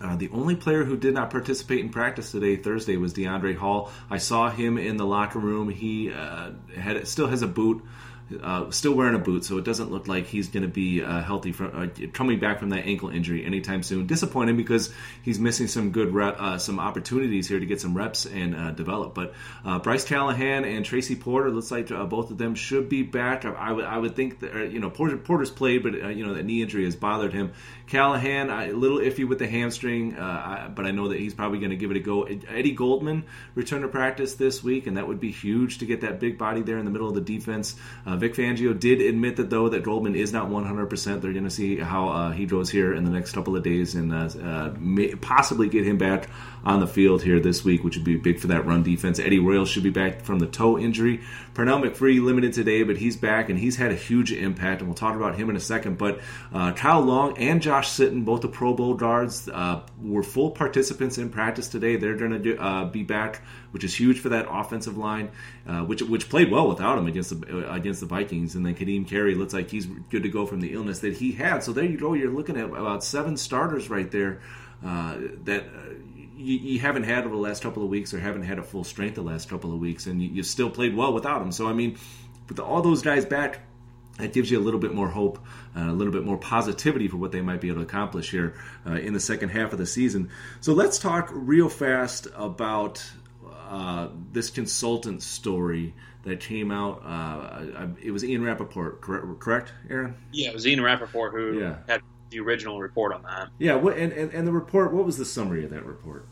Uh, 0.00 0.16
the 0.16 0.30
only 0.30 0.56
player 0.56 0.84
who 0.84 0.96
did 0.96 1.12
not 1.12 1.30
participate 1.30 1.80
in 1.80 1.90
practice 1.90 2.32
today, 2.32 2.56
Thursday, 2.56 2.96
was 2.96 3.12
DeAndre 3.12 3.54
Hall. 3.54 3.90
I 4.08 4.16
saw 4.16 4.48
him 4.48 4.78
in 4.78 4.96
the 4.96 5.04
locker 5.04 5.38
room. 5.38 5.68
He 5.68 6.10
uh, 6.10 6.52
had 6.74 7.06
still 7.06 7.26
has 7.26 7.42
a 7.42 7.46
boot 7.46 7.84
uh, 8.42 8.70
still 8.70 8.94
wearing 8.94 9.14
a 9.14 9.18
boot, 9.18 9.44
so 9.44 9.58
it 9.58 9.64
doesn't 9.64 9.90
look 9.90 10.08
like 10.08 10.26
he's 10.26 10.48
going 10.48 10.62
to 10.62 10.68
be 10.68 11.02
uh, 11.02 11.20
healthy 11.22 11.52
from 11.52 11.70
uh, 11.74 12.06
coming 12.12 12.38
back 12.38 12.58
from 12.58 12.70
that 12.70 12.86
ankle 12.86 13.08
injury 13.08 13.44
anytime 13.44 13.82
soon. 13.82 14.06
Disappointing 14.06 14.56
because 14.56 14.92
he's 15.22 15.38
missing 15.38 15.66
some 15.66 15.90
good 15.90 16.14
rep, 16.14 16.40
uh, 16.40 16.58
some 16.58 16.78
opportunities 16.78 17.48
here 17.48 17.58
to 17.58 17.66
get 17.66 17.80
some 17.80 17.96
reps 17.96 18.26
and 18.26 18.54
uh, 18.54 18.70
develop. 18.70 19.14
But 19.14 19.34
uh, 19.64 19.78
Bryce 19.78 20.04
Callahan 20.04 20.64
and 20.64 20.84
Tracy 20.84 21.16
Porter 21.16 21.50
looks 21.50 21.70
like 21.70 21.88
both 21.88 22.30
of 22.30 22.38
them 22.38 22.54
should 22.54 22.88
be 22.88 23.02
back. 23.02 23.44
I, 23.44 23.50
I 23.50 23.72
would 23.72 23.84
I 23.84 23.98
would 23.98 24.16
think 24.16 24.40
that 24.40 24.70
you 24.70 24.78
know 24.78 24.90
Porter, 24.90 25.16
Porter's 25.16 25.50
played, 25.50 25.82
but 25.82 25.94
you 26.14 26.26
know 26.26 26.34
that 26.34 26.44
knee 26.44 26.62
injury 26.62 26.84
has 26.84 26.96
bothered 26.96 27.32
him. 27.32 27.52
Callahan 27.86 28.50
a 28.50 28.72
little 28.72 28.98
iffy 28.98 29.28
with 29.28 29.40
the 29.40 29.48
hamstring, 29.48 30.16
I, 30.16 30.68
but 30.68 30.86
I 30.86 30.92
know 30.92 31.08
that 31.08 31.18
he's 31.18 31.34
probably 31.34 31.58
going 31.58 31.70
to 31.70 31.76
give 31.76 31.90
it 31.90 31.96
a 31.96 32.00
go. 32.00 32.22
Eddie 32.22 32.72
Goldman 32.72 33.24
returned 33.56 33.82
to 33.82 33.88
practice 33.88 34.34
this 34.34 34.62
week, 34.62 34.86
and 34.86 34.96
that 34.96 35.08
would 35.08 35.18
be 35.18 35.32
huge 35.32 35.78
to 35.78 35.86
get 35.86 36.02
that 36.02 36.20
big 36.20 36.38
body 36.38 36.62
there 36.62 36.78
in 36.78 36.84
the 36.84 36.90
middle 36.92 37.08
of 37.08 37.14
the 37.14 37.20
defense. 37.20 37.74
Vic 38.20 38.34
Fangio 38.34 38.78
did 38.78 39.00
admit 39.00 39.36
that 39.36 39.50
though 39.50 39.68
that 39.70 39.82
Goldman 39.82 40.14
is 40.14 40.32
not 40.32 40.48
100%. 40.48 41.20
They're 41.20 41.32
going 41.32 41.44
to 41.44 41.50
see 41.50 41.78
how 41.78 42.08
uh, 42.08 42.30
he 42.32 42.46
goes 42.46 42.70
here 42.70 42.94
in 42.94 43.04
the 43.04 43.10
next 43.10 43.32
couple 43.32 43.56
of 43.56 43.62
days 43.62 43.94
and 43.94 44.12
uh, 44.12 44.28
uh, 44.42 44.74
may, 44.78 45.14
possibly 45.14 45.68
get 45.68 45.86
him 45.86 45.98
back 45.98 46.28
on 46.64 46.80
the 46.80 46.86
field 46.86 47.22
here 47.22 47.40
this 47.40 47.64
week, 47.64 47.82
which 47.82 47.96
would 47.96 48.04
be 48.04 48.16
big 48.16 48.38
for 48.38 48.48
that 48.48 48.66
run 48.66 48.82
defense. 48.82 49.18
Eddie 49.18 49.38
Royal 49.38 49.64
should 49.64 49.82
be 49.82 49.90
back 49.90 50.22
from 50.22 50.38
the 50.38 50.46
toe 50.46 50.78
injury. 50.78 51.20
Pernell 51.54 51.82
McPhee 51.82 52.22
limited 52.22 52.52
today, 52.52 52.82
but 52.82 52.96
he's 52.96 53.16
back 53.16 53.48
and 53.48 53.58
he's 53.58 53.76
had 53.76 53.90
a 53.90 53.94
huge 53.94 54.32
impact, 54.32 54.80
and 54.80 54.88
we'll 54.88 54.94
talk 54.94 55.16
about 55.16 55.36
him 55.36 55.50
in 55.50 55.56
a 55.56 55.60
second. 55.60 55.98
But 55.98 56.20
uh, 56.52 56.72
Kyle 56.72 57.00
Long 57.00 57.36
and 57.38 57.60
Josh 57.60 57.90
Sitton, 57.90 58.24
both 58.24 58.42
the 58.42 58.48
Pro 58.48 58.74
Bowl 58.74 58.94
guards, 58.94 59.48
uh, 59.48 59.82
were 60.00 60.22
full 60.22 60.50
participants 60.50 61.18
in 61.18 61.30
practice 61.30 61.68
today. 61.68 61.96
They're 61.96 62.16
going 62.16 62.42
to 62.42 62.56
uh, 62.56 62.84
be 62.86 63.02
back, 63.02 63.42
which 63.72 63.84
is 63.84 63.94
huge 63.94 64.20
for 64.20 64.30
that 64.30 64.46
offensive 64.50 64.96
line, 64.96 65.30
uh, 65.66 65.80
which 65.84 66.02
which 66.02 66.28
played 66.28 66.50
well 66.50 66.68
without 66.68 66.98
him 66.98 67.06
against 67.06 67.40
the 67.40 67.68
uh, 67.68 67.74
against 67.74 68.00
the 68.00 68.06
Vikings. 68.06 68.54
And 68.54 68.64
then 68.64 68.74
Ka'Deem 68.74 69.06
Carey 69.08 69.34
looks 69.34 69.52
like 69.52 69.70
he's 69.70 69.86
good 69.86 70.22
to 70.22 70.28
go 70.28 70.46
from 70.46 70.60
the 70.60 70.72
illness 70.72 71.00
that 71.00 71.14
he 71.14 71.32
had. 71.32 71.64
So 71.64 71.72
there 71.72 71.84
you 71.84 71.98
go. 71.98 72.14
You're 72.14 72.32
looking 72.32 72.56
at 72.56 72.66
about 72.66 73.02
seven 73.02 73.36
starters 73.36 73.90
right 73.90 74.10
there. 74.10 74.40
Uh, 74.84 75.16
that 75.44 75.64
you, 76.40 76.58
you, 76.58 76.80
haven't 76.80 77.04
had 77.04 77.24
over 77.24 77.34
the 77.34 77.40
last 77.40 77.62
couple 77.62 77.82
of 77.82 77.88
weeks 77.88 78.14
or 78.14 78.20
haven't 78.20 78.42
had 78.42 78.58
a 78.58 78.62
full 78.62 78.84
strength 78.84 79.14
the 79.14 79.22
last 79.22 79.48
couple 79.48 79.72
of 79.72 79.78
weeks, 79.78 80.06
and 80.06 80.22
you, 80.22 80.28
you 80.28 80.42
still 80.42 80.70
played 80.70 80.96
well 80.96 81.12
without 81.12 81.42
him. 81.42 81.52
So 81.52 81.68
I 81.68 81.72
mean, 81.72 81.98
with 82.48 82.58
all 82.58 82.82
those 82.82 83.02
guys 83.02 83.24
back, 83.24 83.60
that 84.18 84.32
gives 84.32 84.50
you 84.50 84.58
a 84.58 84.60
little 84.60 84.80
bit 84.80 84.94
more 84.94 85.08
hope, 85.08 85.38
uh, 85.76 85.82
a 85.82 85.92
little 85.92 86.12
bit 86.12 86.24
more 86.24 86.36
positivity 86.36 87.08
for 87.08 87.16
what 87.16 87.32
they 87.32 87.40
might 87.40 87.60
be 87.60 87.68
able 87.68 87.78
to 87.78 87.86
accomplish 87.86 88.30
here 88.30 88.54
uh, 88.86 88.92
in 88.92 89.12
the 89.12 89.20
second 89.20 89.50
half 89.50 89.72
of 89.72 89.78
the 89.78 89.86
season. 89.86 90.30
So 90.60 90.72
let's 90.72 90.98
talk 90.98 91.30
real 91.32 91.68
fast 91.68 92.26
about 92.34 93.04
uh, 93.68 94.08
this 94.32 94.50
consultant 94.50 95.22
story 95.22 95.94
that 96.24 96.40
came 96.40 96.70
out. 96.70 97.02
Uh, 97.04 97.86
it 98.02 98.10
was 98.10 98.24
Ian 98.24 98.42
Rapoport, 98.42 99.00
correct, 99.00 99.40
correct, 99.40 99.72
Aaron? 99.88 100.16
Yeah, 100.32 100.48
it 100.50 100.54
was 100.54 100.66
Ian 100.66 100.82
Rapoport 100.82 101.32
who 101.32 101.60
yeah. 101.60 101.76
had 101.86 102.02
the 102.30 102.40
original 102.40 102.80
report 102.80 103.12
on 103.12 103.22
that. 103.22 103.48
Yeah, 103.58 103.74
what, 103.74 103.96
and, 103.96 104.12
and, 104.12 104.32
and 104.32 104.46
the 104.46 104.52
report, 104.52 104.92
what 104.92 105.04
was 105.04 105.16
the 105.16 105.24
summary 105.24 105.64
of 105.64 105.70
that 105.70 105.84
report? 105.84 106.26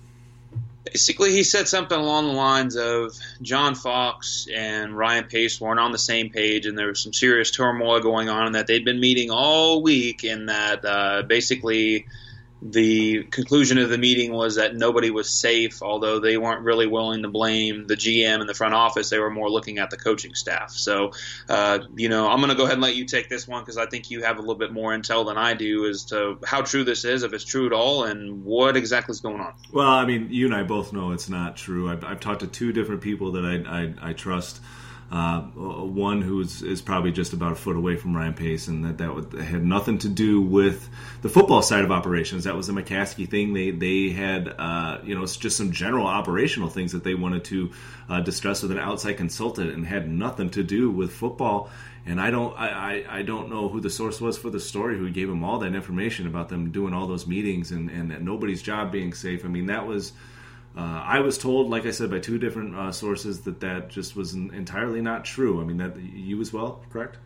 basically 0.92 1.32
he 1.32 1.42
said 1.42 1.68
something 1.68 1.98
along 1.98 2.26
the 2.26 2.32
lines 2.32 2.76
of 2.76 3.16
John 3.42 3.74
Fox 3.74 4.48
and 4.54 4.96
Ryan 4.96 5.24
Pace 5.24 5.60
weren't 5.60 5.80
on 5.80 5.92
the 5.92 5.98
same 5.98 6.30
page, 6.30 6.66
and 6.66 6.78
there 6.78 6.88
was 6.88 7.00
some 7.00 7.12
serious 7.12 7.50
turmoil 7.50 8.00
going 8.00 8.28
on, 8.28 8.46
and 8.46 8.54
that 8.54 8.66
they'd 8.66 8.84
been 8.84 9.00
meeting 9.00 9.30
all 9.30 9.82
week, 9.82 10.24
and 10.24 10.48
that 10.48 10.84
uh, 10.84 11.22
basically 11.22 12.06
the 12.60 13.22
conclusion 13.24 13.78
of 13.78 13.88
the 13.88 13.98
meeting 13.98 14.32
was 14.32 14.56
that 14.56 14.74
nobody 14.74 15.10
was 15.10 15.30
safe, 15.30 15.82
although 15.82 16.18
they 16.18 16.36
weren't 16.36 16.62
really 16.62 16.86
willing 16.86 17.22
to 17.22 17.28
blame 17.28 17.86
the 17.86 17.94
GM 17.94 18.40
and 18.40 18.48
the 18.48 18.54
front 18.54 18.74
office. 18.74 19.10
They 19.10 19.18
were 19.18 19.30
more 19.30 19.48
looking 19.48 19.78
at 19.78 19.90
the 19.90 19.96
coaching 19.96 20.34
staff. 20.34 20.72
So, 20.72 21.12
uh, 21.48 21.80
you 21.94 22.08
know, 22.08 22.28
I'm 22.28 22.38
going 22.38 22.50
to 22.50 22.56
go 22.56 22.64
ahead 22.64 22.74
and 22.74 22.82
let 22.82 22.96
you 22.96 23.04
take 23.04 23.28
this 23.28 23.46
one 23.46 23.62
because 23.62 23.76
I 23.76 23.86
think 23.86 24.10
you 24.10 24.22
have 24.22 24.38
a 24.38 24.40
little 24.40 24.56
bit 24.56 24.72
more 24.72 24.92
intel 24.92 25.26
than 25.26 25.38
I 25.38 25.54
do 25.54 25.86
as 25.86 26.04
to 26.06 26.38
how 26.44 26.62
true 26.62 26.82
this 26.82 27.04
is, 27.04 27.22
if 27.22 27.32
it's 27.32 27.44
true 27.44 27.66
at 27.66 27.72
all, 27.72 28.04
and 28.04 28.44
what 28.44 28.76
exactly 28.76 29.12
is 29.12 29.20
going 29.20 29.40
on. 29.40 29.54
Well, 29.72 29.88
I 29.88 30.04
mean, 30.04 30.28
you 30.30 30.46
and 30.46 30.54
I 30.54 30.64
both 30.64 30.92
know 30.92 31.12
it's 31.12 31.28
not 31.28 31.56
true. 31.56 31.90
I've, 31.90 32.04
I've 32.04 32.20
talked 32.20 32.40
to 32.40 32.48
two 32.48 32.72
different 32.72 33.02
people 33.02 33.32
that 33.32 33.44
I, 33.44 33.82
I, 33.82 34.10
I 34.10 34.12
trust. 34.14 34.60
Uh, 35.10 35.40
one 35.40 36.20
who 36.20 36.42
is, 36.42 36.62
is, 36.62 36.82
probably 36.82 37.10
just 37.10 37.32
about 37.32 37.52
a 37.52 37.54
foot 37.54 37.76
away 37.76 37.96
from 37.96 38.14
Ryan 38.14 38.34
Pace, 38.34 38.68
and 38.68 38.84
that 38.84 38.98
that 38.98 39.14
would, 39.14 39.32
had 39.32 39.64
nothing 39.64 39.96
to 39.98 40.08
do 40.08 40.42
with 40.42 40.86
the 41.22 41.30
football 41.30 41.62
side 41.62 41.82
of 41.82 41.90
operations. 41.90 42.44
That 42.44 42.54
was 42.54 42.68
a 42.68 42.72
McCaskey 42.72 43.26
thing. 43.26 43.54
They 43.54 43.70
they 43.70 44.10
had 44.10 44.48
uh, 44.48 44.98
you 45.02 45.14
know 45.14 45.22
it's 45.22 45.38
just 45.38 45.56
some 45.56 45.72
general 45.72 46.06
operational 46.06 46.68
things 46.68 46.92
that 46.92 47.04
they 47.04 47.14
wanted 47.14 47.44
to 47.44 47.70
uh, 48.10 48.20
discuss 48.20 48.60
with 48.60 48.70
an 48.70 48.78
outside 48.78 49.14
consultant, 49.14 49.70
and 49.70 49.86
had 49.86 50.10
nothing 50.10 50.50
to 50.50 50.62
do 50.62 50.90
with 50.90 51.10
football. 51.10 51.70
And 52.04 52.20
I 52.20 52.30
don't 52.30 52.54
I, 52.58 53.04
I, 53.08 53.22
don't 53.22 53.48
know 53.48 53.68
who 53.68 53.80
the 53.80 53.90
source 53.90 54.20
was 54.20 54.36
for 54.36 54.50
the 54.50 54.60
story 54.60 54.98
who 54.98 55.10
gave 55.10 55.28
them 55.28 55.42
all 55.42 55.58
that 55.60 55.74
information 55.74 56.26
about 56.26 56.50
them 56.50 56.70
doing 56.70 56.92
all 56.92 57.06
those 57.06 57.26
meetings 57.26 57.70
and 57.70 57.90
and 57.90 58.24
nobody's 58.24 58.60
job 58.60 58.92
being 58.92 59.14
safe. 59.14 59.44
I 59.44 59.48
mean 59.48 59.66
that 59.66 59.86
was 59.86 60.12
uh, 60.78 61.02
I 61.04 61.18
was 61.20 61.38
told, 61.38 61.70
like 61.70 61.86
I 61.86 61.90
said, 61.90 62.08
by 62.08 62.20
two 62.20 62.38
different 62.38 62.76
uh, 62.76 62.92
sources 62.92 63.40
that 63.40 63.58
that 63.60 63.88
just 63.88 64.14
was 64.14 64.34
entirely 64.34 65.00
not 65.00 65.24
true. 65.24 65.60
I 65.60 65.64
mean, 65.64 65.78
that 65.78 65.96
you 65.96 66.40
as 66.40 66.52
well, 66.52 66.84
correct? 66.90 67.16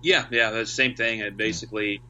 Yeah, 0.00 0.26
yeah, 0.30 0.50
the 0.50 0.64
same 0.64 0.94
thing. 0.94 1.18
It 1.18 1.36
basically 1.36 2.02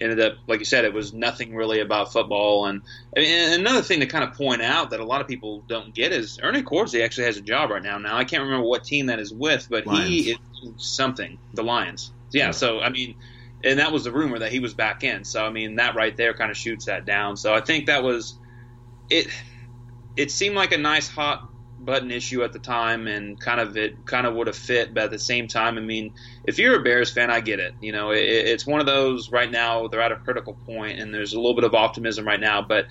ended 0.00 0.18
up, 0.18 0.34
like 0.48 0.58
you 0.58 0.64
said, 0.64 0.84
it 0.84 0.92
was 0.92 1.12
nothing 1.12 1.54
really 1.54 1.80
about 1.80 2.12
football. 2.12 2.66
And, 2.66 2.82
and 3.16 3.60
another 3.60 3.82
thing 3.82 4.00
to 4.00 4.06
kind 4.06 4.24
of 4.24 4.34
point 4.34 4.60
out 4.60 4.90
that 4.90 4.98
a 4.98 5.04
lot 5.04 5.20
of 5.20 5.28
people 5.28 5.62
don't 5.68 5.94
get 5.94 6.10
is 6.10 6.40
Ernie 6.42 6.64
Accorsi 6.64 7.04
actually 7.04 7.26
has 7.26 7.36
a 7.36 7.42
job 7.42 7.70
right 7.70 7.82
now. 7.82 7.98
Now 7.98 8.16
I 8.16 8.24
can't 8.24 8.42
remember 8.42 8.66
what 8.66 8.82
team 8.82 9.06
that 9.06 9.20
is 9.20 9.32
with, 9.32 9.68
but 9.70 9.86
Lions. 9.86 10.08
he 10.08 10.30
is 10.32 10.38
something. 10.76 11.38
The 11.54 11.62
Lions. 11.62 12.12
Yeah, 12.32 12.46
yeah. 12.46 12.50
So 12.50 12.80
I 12.80 12.88
mean, 12.88 13.14
and 13.62 13.78
that 13.78 13.92
was 13.92 14.02
the 14.02 14.12
rumor 14.12 14.40
that 14.40 14.50
he 14.50 14.58
was 14.58 14.74
back 14.74 15.04
in. 15.04 15.22
So 15.22 15.44
I 15.44 15.50
mean, 15.50 15.76
that 15.76 15.94
right 15.94 16.16
there 16.16 16.34
kind 16.34 16.50
of 16.50 16.56
shoots 16.56 16.86
that 16.86 17.04
down. 17.04 17.36
So 17.36 17.54
I 17.54 17.60
think 17.60 17.86
that 17.86 18.02
was 18.02 18.36
it 19.08 19.28
it 20.18 20.30
seemed 20.32 20.56
like 20.56 20.72
a 20.72 20.78
nice 20.78 21.08
hot 21.08 21.40
button 21.78 22.10
issue 22.10 22.42
at 22.42 22.52
the 22.52 22.58
time 22.58 23.06
and 23.06 23.38
kind 23.38 23.60
of 23.60 23.76
it 23.76 24.04
kind 24.04 24.26
of 24.26 24.34
would 24.34 24.48
have 24.48 24.56
fit 24.56 24.92
but 24.92 25.04
at 25.04 25.10
the 25.12 25.18
same 25.18 25.46
time 25.46 25.78
i 25.78 25.80
mean 25.80 26.12
if 26.44 26.58
you're 26.58 26.80
a 26.80 26.82
bears 26.82 27.12
fan 27.12 27.30
i 27.30 27.40
get 27.40 27.60
it 27.60 27.72
you 27.80 27.92
know 27.92 28.10
it, 28.10 28.18
it's 28.18 28.66
one 28.66 28.80
of 28.80 28.86
those 28.86 29.30
right 29.30 29.50
now 29.50 29.86
they're 29.86 30.02
at 30.02 30.10
a 30.10 30.16
critical 30.16 30.58
point 30.66 30.98
and 30.98 31.14
there's 31.14 31.34
a 31.34 31.36
little 31.38 31.54
bit 31.54 31.62
of 31.62 31.74
optimism 31.74 32.26
right 32.26 32.40
now 32.40 32.60
but 32.60 32.86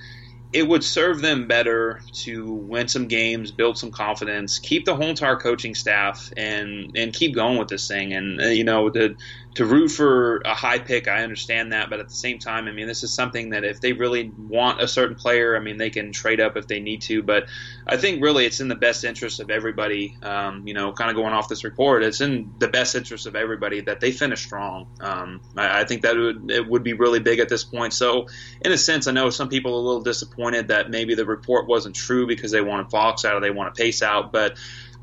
it 0.54 0.68
would 0.68 0.84
serve 0.84 1.22
them 1.22 1.48
better 1.48 2.00
to 2.24 2.54
win 2.54 2.88
some 2.88 3.08
games, 3.08 3.52
build 3.52 3.78
some 3.78 3.92
confidence, 3.92 4.60
keep 4.60 4.86
the 4.86 4.96
whole 4.96 5.10
entire 5.10 5.36
coaching 5.36 5.76
staff, 5.76 6.30
and 6.38 6.92
and 6.96 7.13
keep 7.13 7.36
going 7.36 7.58
with 7.58 7.68
this 7.68 7.88
thing. 7.88 8.13
And 8.13 8.42
uh, 8.42 8.46
you 8.48 8.63
know, 8.63 8.90
the 8.90 9.16
to 9.58 9.65
root 9.65 9.89
for 9.89 10.38
a 10.46 10.54
high 10.54 10.78
pick, 10.78 11.08
I 11.08 11.24
understand 11.24 11.72
that, 11.72 11.89
but 11.89 12.00
at 12.00 12.08
the 12.08 12.13
same 12.13 12.38
time, 12.38 12.67
I 12.67 12.72
mean, 12.72 12.86
this 12.86 13.02
is 13.02 13.12
something 13.12 13.50
that 13.50 13.63
if 13.63 13.82
they 13.82 13.91
really 13.91 14.32
want 14.38 14.84
a 14.84 14.88
certain 14.88 15.15
player, 15.15 15.58
I 15.58 15.60
mean, 15.60 15.78
they 15.78 15.89
can 15.89 16.12
trade 16.12 16.39
up 16.39 16.58
if 16.58 16.67
they 16.67 16.80
need 16.80 17.02
to. 17.04 17.24
But 17.24 17.46
I 17.88 17.98
think 17.98 18.22
really 18.22 18.46
it's 18.46 18.60
in 18.60 18.67
the 18.67 18.76
best 18.76 19.04
interest 19.04 19.39
of 19.39 19.50
everybody. 19.50 20.15
Um, 20.22 20.67
you 20.67 20.76
know, 20.76 20.93
kind 20.93 21.10
of 21.10 21.15
going 21.15 21.34
off 21.34 21.50
this 21.50 21.63
report, 21.63 22.04
it's 22.04 22.22
in 22.22 22.54
the 22.60 22.67
best 22.67 22.93
interest 22.93 23.26
of 23.26 23.36
everybody 23.36 23.82
that 23.82 24.00
they 24.00 24.12
finish 24.12 24.46
strong. 24.46 24.89
Um, 25.00 25.41
I, 25.58 25.82
I, 25.82 25.86
think 25.86 26.04
that 26.04 26.15
would 26.15 26.52
it 26.52 26.70
would 26.70 26.84
be 26.84 26.93
really 26.93 27.20
big 27.20 27.39
at 27.39 27.50
this 27.50 27.63
point. 27.63 27.93
So, 27.93 28.28
in 28.62 28.72
a 28.72 28.78
sense, 28.78 29.08
I 29.08 29.12
know 29.12 29.32
some 29.32 29.50
people 29.50 29.72
are 29.72 29.80
a 29.80 29.84
little 29.84 30.04
disappointed 30.04 30.67
that 30.67 30.91
maybe 30.91 31.15
the 31.15 31.26
report 31.26 31.67
wasn't 31.67 31.96
true 31.96 32.28
because 32.28 32.52
they 32.52 32.62
wanted 32.62 32.91
Fox 32.91 33.26
out 33.26 33.34
or 33.34 33.39
they 33.39 33.50
want 33.50 33.74
to 33.74 33.82
Pace 33.82 34.04
out, 34.04 34.32
but 34.32 34.56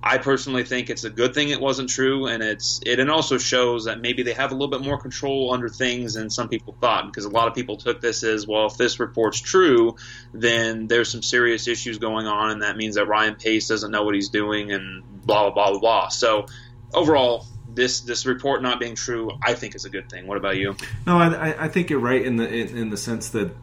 I 0.06 0.18
personally 0.18 0.64
think 0.64 0.90
it's 0.90 1.04
a 1.04 1.10
good 1.10 1.32
thing 1.32 1.48
it 1.48 1.62
wasn't 1.62 1.88
true, 1.88 2.26
and 2.26 2.42
it's 2.42 2.78
it 2.84 3.00
and 3.00 3.10
also 3.10 3.38
shows 3.38 3.86
that 3.86 4.02
maybe 4.02 4.22
they 4.22 4.34
have 4.34 4.52
a 4.52 4.54
little 4.54 4.68
bit 4.68 4.82
more 4.82 4.98
control 5.00 5.54
under 5.54 5.70
things 5.70 6.12
than 6.12 6.28
some 6.28 6.50
people 6.50 6.76
thought. 6.78 7.06
Because 7.06 7.24
a 7.24 7.30
lot 7.30 7.48
of 7.48 7.54
people 7.54 7.78
took 7.78 8.02
this 8.02 8.22
as 8.22 8.46
well, 8.46 8.66
if 8.66 8.76
this 8.76 9.00
report's 9.00 9.40
true, 9.40 9.96
then 10.34 10.88
there's 10.88 11.10
some 11.10 11.22
serious 11.22 11.66
issues 11.66 11.96
going 11.96 12.26
on, 12.26 12.50
and 12.50 12.62
that 12.62 12.76
means 12.76 12.96
that 12.96 13.06
Ryan 13.06 13.36
Pace 13.36 13.66
doesn't 13.66 13.90
know 13.90 14.04
what 14.04 14.14
he's 14.14 14.28
doing, 14.28 14.72
and 14.72 15.02
blah 15.24 15.50
blah 15.50 15.54
blah 15.54 15.70
blah 15.70 15.80
blah. 15.80 16.08
So 16.08 16.48
overall, 16.92 17.46
this 17.74 18.00
this 18.00 18.26
report 18.26 18.62
not 18.62 18.78
being 18.78 18.96
true, 18.96 19.30
I 19.42 19.54
think 19.54 19.74
is 19.74 19.86
a 19.86 19.90
good 19.90 20.10
thing. 20.10 20.26
What 20.26 20.36
about 20.36 20.58
you? 20.58 20.76
No, 21.06 21.16
I, 21.16 21.64
I 21.64 21.68
think 21.68 21.88
you're 21.88 21.98
right 21.98 22.22
in 22.22 22.36
the 22.36 22.46
in, 22.46 22.76
in 22.76 22.90
the 22.90 22.98
sense 22.98 23.30
that 23.30 23.56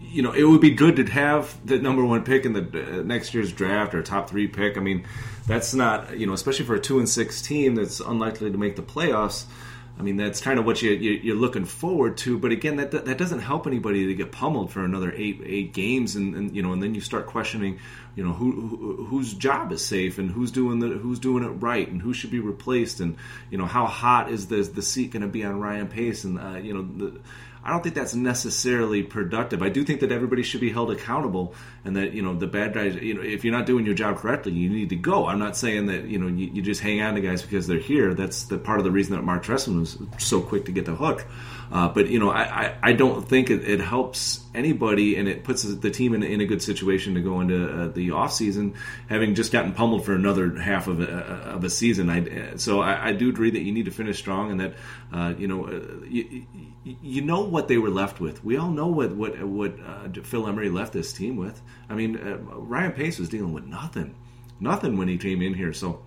you 0.00 0.22
know, 0.22 0.32
it 0.32 0.44
would 0.44 0.60
be 0.60 0.70
good 0.70 0.96
to 0.96 1.04
have 1.04 1.56
the 1.66 1.78
number 1.78 2.04
one 2.04 2.24
pick 2.24 2.44
in 2.44 2.52
the 2.52 2.60
uh, 2.60 3.02
next 3.02 3.34
year's 3.34 3.52
draft 3.52 3.94
or 3.94 4.00
a 4.00 4.02
top 4.02 4.28
three 4.30 4.48
pick. 4.48 4.76
I 4.76 4.80
mean, 4.80 5.04
that's 5.46 5.74
not 5.74 6.18
you 6.18 6.26
know, 6.26 6.32
especially 6.32 6.64
for 6.64 6.74
a 6.74 6.80
two 6.80 6.98
and 6.98 7.08
six 7.08 7.42
team 7.42 7.74
that's 7.74 8.00
unlikely 8.00 8.50
to 8.50 8.58
make 8.58 8.76
the 8.76 8.82
playoffs. 8.82 9.44
I 9.98 10.02
mean, 10.02 10.16
that's 10.16 10.40
kind 10.40 10.60
of 10.60 10.64
what 10.64 10.80
you, 10.80 10.92
you 10.92 11.32
are 11.32 11.36
looking 11.36 11.64
forward 11.64 12.18
to. 12.18 12.38
But 12.38 12.52
again, 12.52 12.76
that 12.76 12.92
that 12.92 13.18
doesn't 13.18 13.40
help 13.40 13.66
anybody 13.66 14.06
to 14.06 14.14
get 14.14 14.30
pummeled 14.30 14.70
for 14.70 14.84
another 14.84 15.12
eight 15.12 15.40
eight 15.44 15.72
games, 15.72 16.14
and, 16.14 16.36
and 16.36 16.54
you 16.54 16.62
know, 16.62 16.72
and 16.72 16.80
then 16.80 16.94
you 16.94 17.00
start 17.00 17.26
questioning, 17.26 17.80
you 18.14 18.24
know, 18.24 18.32
who, 18.32 18.52
who, 18.52 19.04
whose 19.06 19.34
job 19.34 19.72
is 19.72 19.84
safe 19.84 20.18
and 20.18 20.30
who's 20.30 20.52
doing 20.52 20.78
the 20.78 20.88
who's 20.88 21.18
doing 21.18 21.42
it 21.42 21.48
right 21.48 21.88
and 21.88 22.00
who 22.00 22.14
should 22.14 22.30
be 22.30 22.38
replaced, 22.38 23.00
and 23.00 23.16
you 23.50 23.58
know, 23.58 23.66
how 23.66 23.86
hot 23.86 24.30
is 24.30 24.46
the 24.46 24.62
the 24.62 24.82
seat 24.82 25.10
going 25.10 25.22
to 25.22 25.28
be 25.28 25.42
on 25.42 25.58
Ryan 25.58 25.88
Pace, 25.88 26.22
and 26.22 26.38
uh, 26.38 26.58
you 26.58 26.74
know 26.74 26.82
the 26.82 27.20
I 27.68 27.72
don't 27.72 27.82
think 27.82 27.94
that's 27.94 28.14
necessarily 28.14 29.02
productive. 29.02 29.62
I 29.62 29.68
do 29.68 29.84
think 29.84 30.00
that 30.00 30.10
everybody 30.10 30.42
should 30.42 30.62
be 30.62 30.70
held 30.70 30.90
accountable, 30.90 31.54
and 31.84 31.96
that 31.96 32.14
you 32.14 32.22
know 32.22 32.34
the 32.34 32.46
bad 32.46 32.72
guys. 32.72 32.94
You 32.94 33.12
know, 33.12 33.20
if 33.20 33.44
you're 33.44 33.52
not 33.52 33.66
doing 33.66 33.84
your 33.84 33.94
job 33.94 34.16
correctly, 34.16 34.52
you 34.52 34.70
need 34.70 34.88
to 34.88 34.96
go. 34.96 35.26
I'm 35.26 35.38
not 35.38 35.54
saying 35.54 35.84
that 35.86 36.04
you 36.04 36.18
know 36.18 36.28
you, 36.28 36.46
you 36.46 36.62
just 36.62 36.80
hang 36.80 37.02
on 37.02 37.14
to 37.16 37.20
guys 37.20 37.42
because 37.42 37.66
they're 37.66 37.78
here. 37.78 38.14
That's 38.14 38.44
the 38.44 38.56
part 38.56 38.78
of 38.78 38.84
the 38.84 38.90
reason 38.90 39.14
that 39.16 39.22
Marc 39.22 39.44
Trestman 39.44 39.80
was 39.80 39.98
so 40.16 40.40
quick 40.40 40.64
to 40.64 40.72
get 40.72 40.86
the 40.86 40.94
hook. 40.94 41.26
Uh, 41.70 41.88
but 41.88 42.08
you 42.08 42.18
know, 42.18 42.30
I, 42.30 42.42
I, 42.42 42.78
I 42.82 42.92
don't 42.92 43.28
think 43.28 43.50
it, 43.50 43.68
it, 43.68 43.80
helps 43.80 44.42
anybody, 44.54 45.16
and 45.16 45.28
it 45.28 45.44
puts 45.44 45.62
the 45.62 45.90
team 45.90 46.14
in, 46.14 46.22
in 46.22 46.40
a 46.40 46.46
good 46.46 46.62
situation 46.62 47.14
to 47.14 47.20
go 47.20 47.40
into 47.40 47.68
uh, 47.68 47.88
the 47.88 48.12
off 48.12 48.32
season, 48.32 48.74
having 49.08 49.34
just 49.34 49.52
gotten 49.52 49.72
pummeled 49.72 50.04
for 50.04 50.14
another 50.14 50.58
half 50.58 50.88
of 50.88 51.00
a, 51.00 51.06
of 51.06 51.64
a 51.64 51.70
season. 51.70 52.08
I, 52.08 52.56
so 52.56 52.80
I, 52.80 53.08
I, 53.08 53.12
do 53.12 53.28
agree 53.28 53.50
that 53.50 53.60
you 53.60 53.72
need 53.72 53.84
to 53.84 53.90
finish 53.90 54.18
strong, 54.18 54.50
and 54.50 54.60
that 54.60 54.74
uh, 55.12 55.34
you 55.36 55.46
know 55.46 55.66
uh, 55.66 56.06
you, 56.08 56.46
you 56.84 57.20
know 57.22 57.42
what 57.42 57.68
they 57.68 57.76
were 57.76 57.90
left 57.90 58.18
with. 58.18 58.42
We 58.42 58.56
all 58.56 58.70
know 58.70 58.86
what 58.86 59.14
what 59.14 59.42
what 59.42 59.74
uh, 59.78 60.08
Phil 60.22 60.46
Emery 60.46 60.70
left 60.70 60.94
this 60.94 61.12
team 61.12 61.36
with. 61.36 61.60
I 61.90 61.94
mean, 61.94 62.16
uh, 62.16 62.38
Ryan 62.38 62.92
Pace 62.92 63.18
was 63.18 63.28
dealing 63.28 63.52
with 63.52 63.66
nothing, 63.66 64.14
nothing 64.58 64.96
when 64.96 65.08
he 65.08 65.18
came 65.18 65.42
in 65.42 65.52
here. 65.52 65.74
So 65.74 66.00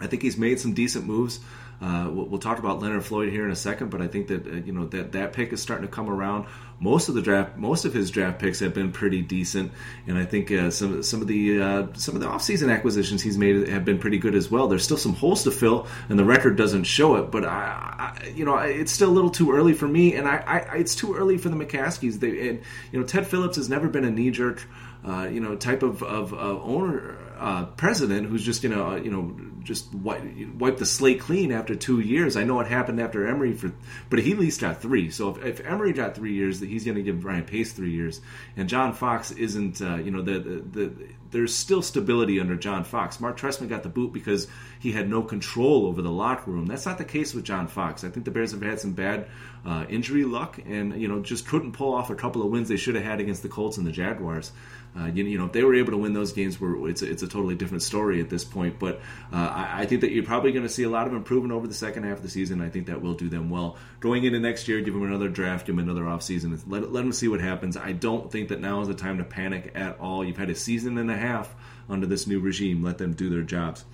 I 0.00 0.06
think 0.06 0.22
he's 0.22 0.38
made 0.38 0.58
some 0.58 0.72
decent 0.72 1.06
moves. 1.06 1.40
Uh, 1.80 2.08
we'll, 2.10 2.38
talk 2.38 2.58
about 2.58 2.80
Leonard 2.80 3.04
Floyd 3.04 3.30
here 3.30 3.44
in 3.44 3.50
a 3.50 3.56
second, 3.56 3.90
but 3.90 4.00
I 4.00 4.06
think 4.06 4.28
that 4.28 4.46
uh, 4.46 4.50
you 4.52 4.72
know 4.72 4.86
that 4.86 5.12
that 5.12 5.34
pick 5.34 5.52
is 5.52 5.60
starting 5.60 5.86
to 5.86 5.92
come 5.92 6.08
around. 6.08 6.46
Most 6.80 7.10
of 7.10 7.14
the 7.14 7.20
draft, 7.20 7.58
most 7.58 7.84
of 7.84 7.92
his 7.92 8.10
draft 8.10 8.38
picks 8.38 8.60
have 8.60 8.72
been 8.72 8.92
pretty 8.92 9.20
decent, 9.20 9.72
and 10.06 10.16
I 10.16 10.24
think 10.24 10.50
uh, 10.50 10.70
some 10.70 11.02
some 11.02 11.20
of 11.20 11.26
the 11.26 11.60
uh, 11.60 11.86
some 11.92 12.14
of 12.14 12.22
the 12.22 12.28
offseason 12.28 12.72
acquisitions 12.72 13.20
he's 13.20 13.36
made 13.36 13.68
have 13.68 13.84
been 13.84 13.98
pretty 13.98 14.16
good 14.16 14.34
as 14.34 14.50
well. 14.50 14.68
There's 14.68 14.84
still 14.84 14.96
some 14.96 15.14
holes 15.14 15.44
to 15.44 15.50
fill, 15.50 15.86
and 16.08 16.18
the 16.18 16.24
record 16.24 16.56
doesn't 16.56 16.84
show 16.84 17.16
it. 17.16 17.30
But 17.30 17.44
I, 17.44 18.14
I 18.22 18.26
you 18.34 18.46
know, 18.46 18.56
it's 18.56 18.92
still 18.92 19.10
a 19.10 19.12
little 19.12 19.30
too 19.30 19.52
early 19.52 19.74
for 19.74 19.86
me, 19.86 20.14
and 20.14 20.26
I, 20.26 20.36
I 20.36 20.76
it's 20.76 20.94
too 20.94 21.14
early 21.14 21.36
for 21.36 21.50
the 21.50 21.56
McCaskies. 21.56 22.20
They, 22.20 22.48
and, 22.48 22.62
you 22.90 23.00
know, 23.00 23.04
Ted 23.04 23.26
Phillips 23.26 23.56
has 23.56 23.68
never 23.68 23.88
been 23.88 24.04
a 24.04 24.10
knee 24.10 24.30
jerk. 24.30 24.66
Uh, 25.06 25.28
you 25.28 25.38
know, 25.38 25.54
type 25.54 25.84
of, 25.84 26.02
of, 26.02 26.32
of 26.34 26.62
owner 26.64 27.16
uh, 27.38 27.66
president 27.76 28.28
who's 28.28 28.44
just 28.44 28.62
gonna 28.62 28.82
uh, 28.82 28.96
you 28.96 29.10
know 29.10 29.36
just 29.62 29.92
wipe, 29.94 30.22
wipe 30.58 30.76
the 30.76 30.86
slate 30.86 31.20
clean 31.20 31.50
after 31.50 31.74
two 31.74 32.00
years. 32.00 32.36
I 32.36 32.44
know 32.44 32.60
it 32.60 32.68
happened 32.68 33.00
after 33.00 33.26
Emery 33.26 33.52
for, 33.52 33.72
but 34.08 34.20
he 34.20 34.32
at 34.32 34.38
least 34.38 34.60
got 34.60 34.80
three. 34.80 35.10
So 35.10 35.30
if, 35.30 35.44
if 35.44 35.66
Emery 35.66 35.92
got 35.92 36.14
three 36.14 36.34
years, 36.34 36.60
that 36.60 36.68
he's 36.68 36.84
to 36.84 37.02
give 37.02 37.20
Brian 37.20 37.44
Pace 37.44 37.72
three 37.72 37.90
years, 37.90 38.20
and 38.56 38.68
John 38.68 38.92
Fox 38.92 39.32
isn't. 39.32 39.82
Uh, 39.82 39.96
you 39.96 40.10
know, 40.10 40.22
the, 40.22 40.38
the, 40.38 40.60
the 40.60 40.92
there's 41.30 41.54
still 41.54 41.82
stability 41.82 42.40
under 42.40 42.56
John 42.56 42.84
Fox. 42.84 43.20
Marc 43.20 43.38
Trestman 43.38 43.68
got 43.68 43.82
the 43.82 43.88
boot 43.88 44.12
because 44.12 44.46
he 44.78 44.92
had 44.92 45.08
no 45.08 45.22
control 45.22 45.86
over 45.86 46.00
the 46.00 46.10
locker 46.10 46.50
room. 46.50 46.66
That's 46.66 46.86
not 46.86 46.98
the 46.98 47.04
case 47.04 47.34
with 47.34 47.44
John 47.44 47.66
Fox. 47.66 48.04
I 48.04 48.08
think 48.08 48.24
the 48.24 48.30
Bears 48.30 48.52
have 48.52 48.62
had 48.62 48.80
some 48.80 48.92
bad 48.92 49.26
uh, 49.64 49.84
injury 49.88 50.24
luck, 50.24 50.58
and 50.64 51.00
you 51.00 51.08
know 51.08 51.20
just 51.20 51.46
couldn't 51.46 51.72
pull 51.72 51.92
off 51.92 52.10
a 52.10 52.14
couple 52.14 52.42
of 52.42 52.50
wins 52.50 52.68
they 52.68 52.76
should 52.76 52.94
have 52.94 53.04
had 53.04 53.20
against 53.20 53.42
the 53.42 53.48
Colts 53.48 53.78
and 53.78 53.86
the 53.86 53.92
Jaguars. 53.92 54.52
Uh, 54.98 55.06
you, 55.06 55.24
you, 55.24 55.36
know, 55.36 55.44
if 55.44 55.52
they 55.52 55.62
were 55.62 55.74
able 55.74 55.92
to 55.92 55.98
win 55.98 56.14
those 56.14 56.32
games, 56.32 56.60
where 56.60 56.88
it's 56.88 57.02
a, 57.02 57.10
it's 57.10 57.22
a 57.22 57.28
totally 57.28 57.54
different 57.54 57.82
story 57.82 58.20
at 58.20 58.30
this 58.30 58.44
point. 58.44 58.78
But 58.78 59.00
uh, 59.32 59.36
I, 59.36 59.82
I, 59.82 59.86
think 59.86 60.00
that 60.00 60.12
you're 60.12 60.24
probably 60.24 60.52
going 60.52 60.62
to 60.62 60.70
see 60.70 60.84
a 60.84 60.88
lot 60.88 61.06
of 61.06 61.12
improvement 61.12 61.52
over 61.52 61.66
the 61.66 61.74
second 61.74 62.04
half 62.04 62.18
of 62.18 62.22
the 62.22 62.30
season. 62.30 62.62
I 62.62 62.70
think 62.70 62.86
that 62.86 63.02
will 63.02 63.14
do 63.14 63.28
them 63.28 63.50
well 63.50 63.76
going 64.00 64.24
into 64.24 64.40
next 64.40 64.68
year. 64.68 64.80
Give 64.80 64.94
them 64.94 65.02
another 65.02 65.28
draft, 65.28 65.66
give 65.66 65.76
them 65.76 65.86
another 65.86 66.04
offseason. 66.04 66.58
Let 66.66 66.92
let 66.92 67.02
them 67.02 67.12
see 67.12 67.28
what 67.28 67.40
happens. 67.40 67.76
I 67.76 67.92
don't 67.92 68.32
think 68.32 68.48
that 68.48 68.60
now 68.60 68.80
is 68.80 68.88
the 68.88 68.94
time 68.94 69.18
to 69.18 69.24
panic 69.24 69.72
at 69.74 69.98
all. 70.00 70.24
You've 70.24 70.38
had 70.38 70.50
a 70.50 70.54
season 70.54 70.96
and 70.96 71.10
a 71.10 71.16
half 71.16 71.54
under 71.88 72.06
this 72.06 72.26
new 72.26 72.40
regime. 72.40 72.82
Let 72.82 72.96
them 72.96 73.12
do 73.12 73.28
their 73.28 73.42
jobs. 73.42 73.84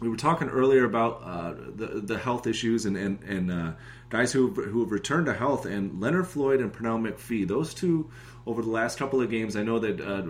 We 0.00 0.08
were 0.08 0.16
talking 0.16 0.48
earlier 0.48 0.84
about 0.84 1.22
uh, 1.24 1.54
the 1.74 2.00
the 2.00 2.18
health 2.18 2.46
issues 2.46 2.86
and 2.86 2.96
and 2.96 3.22
and 3.24 3.50
uh, 3.50 3.72
guys 4.08 4.32
who 4.32 4.50
who 4.50 4.80
have 4.80 4.92
returned 4.92 5.26
to 5.26 5.34
health 5.34 5.66
and 5.66 6.00
Leonard 6.00 6.28
Floyd 6.28 6.60
and 6.60 6.72
Pernell 6.72 7.00
McPhee. 7.00 7.48
Those 7.48 7.74
two 7.74 8.08
over 8.48 8.62
the 8.62 8.70
last 8.70 8.98
couple 8.98 9.20
of 9.20 9.28
games. 9.28 9.56
I 9.56 9.62
know 9.62 9.78
that 9.78 10.00
uh, 10.00 10.22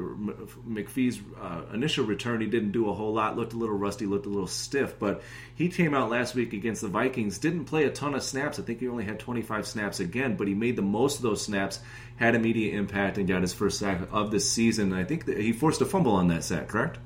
McPhee's 0.68 1.20
uh, 1.40 1.72
initial 1.72 2.04
return, 2.04 2.40
he 2.40 2.48
didn't 2.48 2.72
do 2.72 2.90
a 2.90 2.92
whole 2.92 3.14
lot, 3.14 3.36
looked 3.36 3.52
a 3.52 3.56
little 3.56 3.76
rusty, 3.76 4.06
looked 4.06 4.26
a 4.26 4.28
little 4.28 4.48
stiff, 4.48 4.98
but 4.98 5.22
he 5.54 5.68
came 5.68 5.94
out 5.94 6.10
last 6.10 6.34
week 6.34 6.52
against 6.52 6.82
the 6.82 6.88
Vikings, 6.88 7.38
didn't 7.38 7.66
play 7.66 7.84
a 7.84 7.90
ton 7.90 8.16
of 8.16 8.24
snaps. 8.24 8.58
I 8.58 8.62
think 8.62 8.80
he 8.80 8.88
only 8.88 9.04
had 9.04 9.20
25 9.20 9.68
snaps 9.68 10.00
again, 10.00 10.36
but 10.36 10.48
he 10.48 10.54
made 10.54 10.74
the 10.74 10.82
most 10.82 11.18
of 11.18 11.22
those 11.22 11.40
snaps, 11.42 11.78
had 12.16 12.34
immediate 12.34 12.74
impact, 12.74 13.18
and 13.18 13.28
got 13.28 13.42
his 13.42 13.54
first 13.54 13.78
sack 13.78 14.00
of 14.10 14.32
the 14.32 14.40
season. 14.40 14.92
I 14.92 15.04
think 15.04 15.28
he 15.28 15.52
forced 15.52 15.80
a 15.80 15.86
fumble 15.86 16.12
on 16.12 16.26
that 16.28 16.42
sack, 16.42 16.66
correct? 16.66 16.98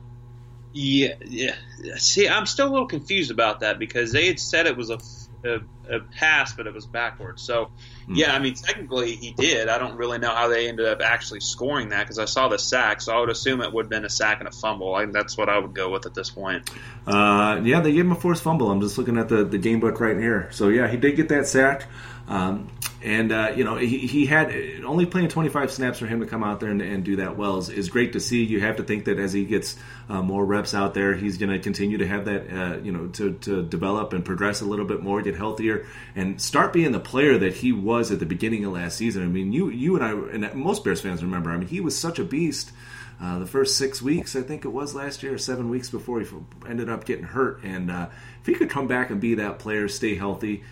Yeah, 0.72 1.16
yeah. 1.26 1.56
See, 1.96 2.26
I'm 2.26 2.46
still 2.46 2.68
a 2.68 2.72
little 2.72 2.86
confused 2.86 3.30
about 3.30 3.60
that 3.60 3.78
because 3.78 4.12
they 4.12 4.28
had 4.28 4.40
said 4.40 4.66
it 4.66 4.78
was 4.78 4.88
a 4.88 4.98
a, 5.44 5.60
a 5.88 6.00
pass, 6.00 6.54
but 6.54 6.66
it 6.66 6.74
was 6.74 6.86
backwards. 6.86 7.42
So, 7.42 7.70
mm. 8.08 8.16
yeah, 8.16 8.34
I 8.34 8.38
mean, 8.38 8.54
technically 8.54 9.16
he 9.16 9.32
did. 9.32 9.68
I 9.68 9.78
don't 9.78 9.96
really 9.96 10.18
know 10.18 10.34
how 10.34 10.48
they 10.48 10.68
ended 10.68 10.86
up 10.86 11.00
actually 11.00 11.40
scoring 11.40 11.90
that 11.90 12.02
because 12.02 12.18
I 12.18 12.26
saw 12.26 12.48
the 12.48 12.58
sack, 12.58 13.00
so 13.00 13.14
I 13.14 13.20
would 13.20 13.30
assume 13.30 13.60
it 13.60 13.72
would 13.72 13.86
have 13.86 13.90
been 13.90 14.04
a 14.04 14.10
sack 14.10 14.38
and 14.40 14.48
a 14.48 14.52
fumble. 14.52 14.94
I, 14.94 15.06
that's 15.06 15.36
what 15.36 15.48
I 15.48 15.58
would 15.58 15.74
go 15.74 15.90
with 15.90 16.06
at 16.06 16.14
this 16.14 16.30
point. 16.30 16.70
Uh, 17.06 17.60
yeah, 17.62 17.80
they 17.80 17.92
gave 17.92 18.04
him 18.04 18.12
a 18.12 18.16
forced 18.16 18.42
fumble. 18.42 18.70
I'm 18.70 18.80
just 18.80 18.98
looking 18.98 19.18
at 19.18 19.28
the, 19.28 19.44
the 19.44 19.58
game 19.58 19.80
book 19.80 20.00
right 20.00 20.16
here. 20.16 20.48
So, 20.52 20.68
yeah, 20.68 20.88
he 20.88 20.96
did 20.96 21.16
get 21.16 21.28
that 21.30 21.46
sack. 21.46 21.86
Um, 22.28 22.68
and 23.02 23.32
uh, 23.32 23.52
you 23.56 23.64
know 23.64 23.76
he, 23.76 23.98
he 23.98 24.26
had 24.26 24.52
only 24.84 25.06
playing 25.06 25.28
25 25.28 25.72
snaps 25.72 25.98
for 25.98 26.06
him 26.06 26.20
to 26.20 26.26
come 26.26 26.44
out 26.44 26.60
there 26.60 26.70
and, 26.70 26.80
and 26.80 27.04
do 27.04 27.16
that 27.16 27.36
well 27.36 27.58
is, 27.58 27.68
is, 27.68 27.88
great 27.88 28.12
to 28.12 28.20
see. 28.20 28.44
You 28.44 28.60
have 28.60 28.76
to 28.76 28.84
think 28.84 29.06
that 29.06 29.18
as 29.18 29.32
he 29.32 29.44
gets 29.44 29.76
uh, 30.08 30.22
more 30.22 30.44
reps 30.44 30.72
out 30.74 30.94
there, 30.94 31.14
he's 31.14 31.36
going 31.38 31.50
to 31.50 31.58
continue 31.58 31.98
to 31.98 32.06
have 32.06 32.26
that 32.26 32.50
uh, 32.50 32.76
you 32.78 32.92
know 32.92 33.08
to, 33.08 33.32
to 33.34 33.62
develop 33.62 34.12
and 34.12 34.24
progress 34.24 34.60
a 34.60 34.64
little 34.64 34.84
bit 34.84 35.02
more, 35.02 35.20
get 35.22 35.36
healthier, 35.36 35.86
and 36.14 36.40
start 36.40 36.72
being 36.72 36.92
the 36.92 37.00
player 37.00 37.38
that 37.38 37.54
he 37.54 37.72
was 37.72 38.12
at 38.12 38.20
the 38.20 38.26
beginning 38.26 38.64
of 38.64 38.72
last 38.72 38.96
season. 38.96 39.24
I 39.24 39.26
mean, 39.26 39.52
you 39.52 39.68
you 39.70 39.96
and 39.96 40.04
I 40.04 40.10
and 40.12 40.54
most 40.54 40.84
Bears 40.84 41.00
fans 41.00 41.22
remember. 41.22 41.50
I 41.50 41.56
mean, 41.56 41.68
he 41.68 41.80
was 41.80 41.98
such 41.98 42.18
a 42.18 42.24
beast. 42.24 42.72
Uh, 43.20 43.38
the 43.38 43.46
first 43.46 43.76
six 43.76 44.02
weeks, 44.02 44.34
I 44.34 44.42
think 44.42 44.64
it 44.64 44.68
was 44.68 44.96
last 44.96 45.22
year, 45.22 45.38
seven 45.38 45.68
weeks 45.68 45.88
before 45.90 46.20
he 46.20 46.26
ended 46.68 46.88
up 46.88 47.04
getting 47.04 47.24
hurt. 47.24 47.62
And 47.62 47.88
uh, 47.88 48.08
if 48.40 48.46
he 48.46 48.54
could 48.54 48.68
come 48.68 48.88
back 48.88 49.10
and 49.10 49.20
be 49.20 49.36
that 49.36 49.60
player, 49.60 49.86
stay 49.86 50.16
healthy, 50.16 50.64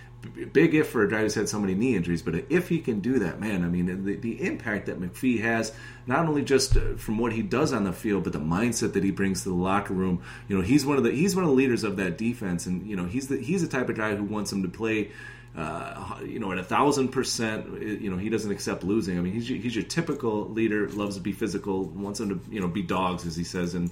big 0.52 0.74
if 0.74 0.88
for 0.88 1.02
a 1.02 1.10
guy 1.10 1.20
who's 1.20 1.34
had 1.34 1.48
so 1.48 1.58
many 1.58 1.74
knee 1.74 1.96
injuries, 1.96 2.22
but 2.22 2.34
if 2.50 2.68
he 2.68 2.78
can 2.78 3.00
do 3.00 3.20
that, 3.20 3.40
man, 3.40 3.64
I 3.64 3.68
mean, 3.68 4.04
the, 4.04 4.16
the 4.16 4.42
impact 4.42 4.86
that 4.86 5.00
McPhee 5.00 5.40
has, 5.40 5.72
not 6.06 6.26
only 6.26 6.42
just 6.42 6.76
uh, 6.76 6.96
from 6.96 7.18
what 7.18 7.32
he 7.32 7.42
does 7.42 7.72
on 7.72 7.84
the 7.84 7.92
field, 7.92 8.24
but 8.24 8.32
the 8.32 8.40
mindset 8.40 8.92
that 8.94 9.04
he 9.04 9.10
brings 9.10 9.42
to 9.44 9.48
the 9.48 9.54
locker 9.54 9.94
room. 9.94 10.22
You 10.48 10.56
know, 10.56 10.62
he's 10.62 10.84
one 10.84 10.98
of 10.98 11.04
the 11.04 11.10
he's 11.10 11.34
one 11.34 11.44
of 11.44 11.50
the 11.50 11.56
leaders 11.56 11.84
of 11.84 11.96
that 11.96 12.18
defense, 12.18 12.66
and 12.66 12.86
you 12.86 12.96
know, 12.96 13.06
he's 13.06 13.28
the 13.28 13.38
he's 13.38 13.62
the 13.62 13.68
type 13.68 13.88
of 13.88 13.96
guy 13.96 14.14
who 14.14 14.24
wants 14.24 14.52
him 14.52 14.62
to 14.62 14.68
play. 14.68 15.10
Uh, 15.56 16.20
you 16.24 16.38
know, 16.38 16.52
at 16.52 16.58
a 16.58 16.64
thousand 16.64 17.08
percent, 17.08 17.82
you 17.82 18.08
know, 18.08 18.16
he 18.16 18.28
doesn't 18.28 18.52
accept 18.52 18.84
losing. 18.84 19.18
I 19.18 19.20
mean, 19.20 19.32
he's 19.32 19.50
your, 19.50 19.58
he's 19.58 19.74
your 19.74 19.84
typical 19.84 20.48
leader, 20.48 20.88
loves 20.90 21.16
to 21.16 21.22
be 21.22 21.32
physical, 21.32 21.84
wants 21.86 22.20
them 22.20 22.28
to, 22.28 22.54
you 22.54 22.60
know, 22.60 22.68
be 22.68 22.82
dogs, 22.82 23.26
as 23.26 23.34
he 23.34 23.42
says. 23.42 23.74
And 23.74 23.90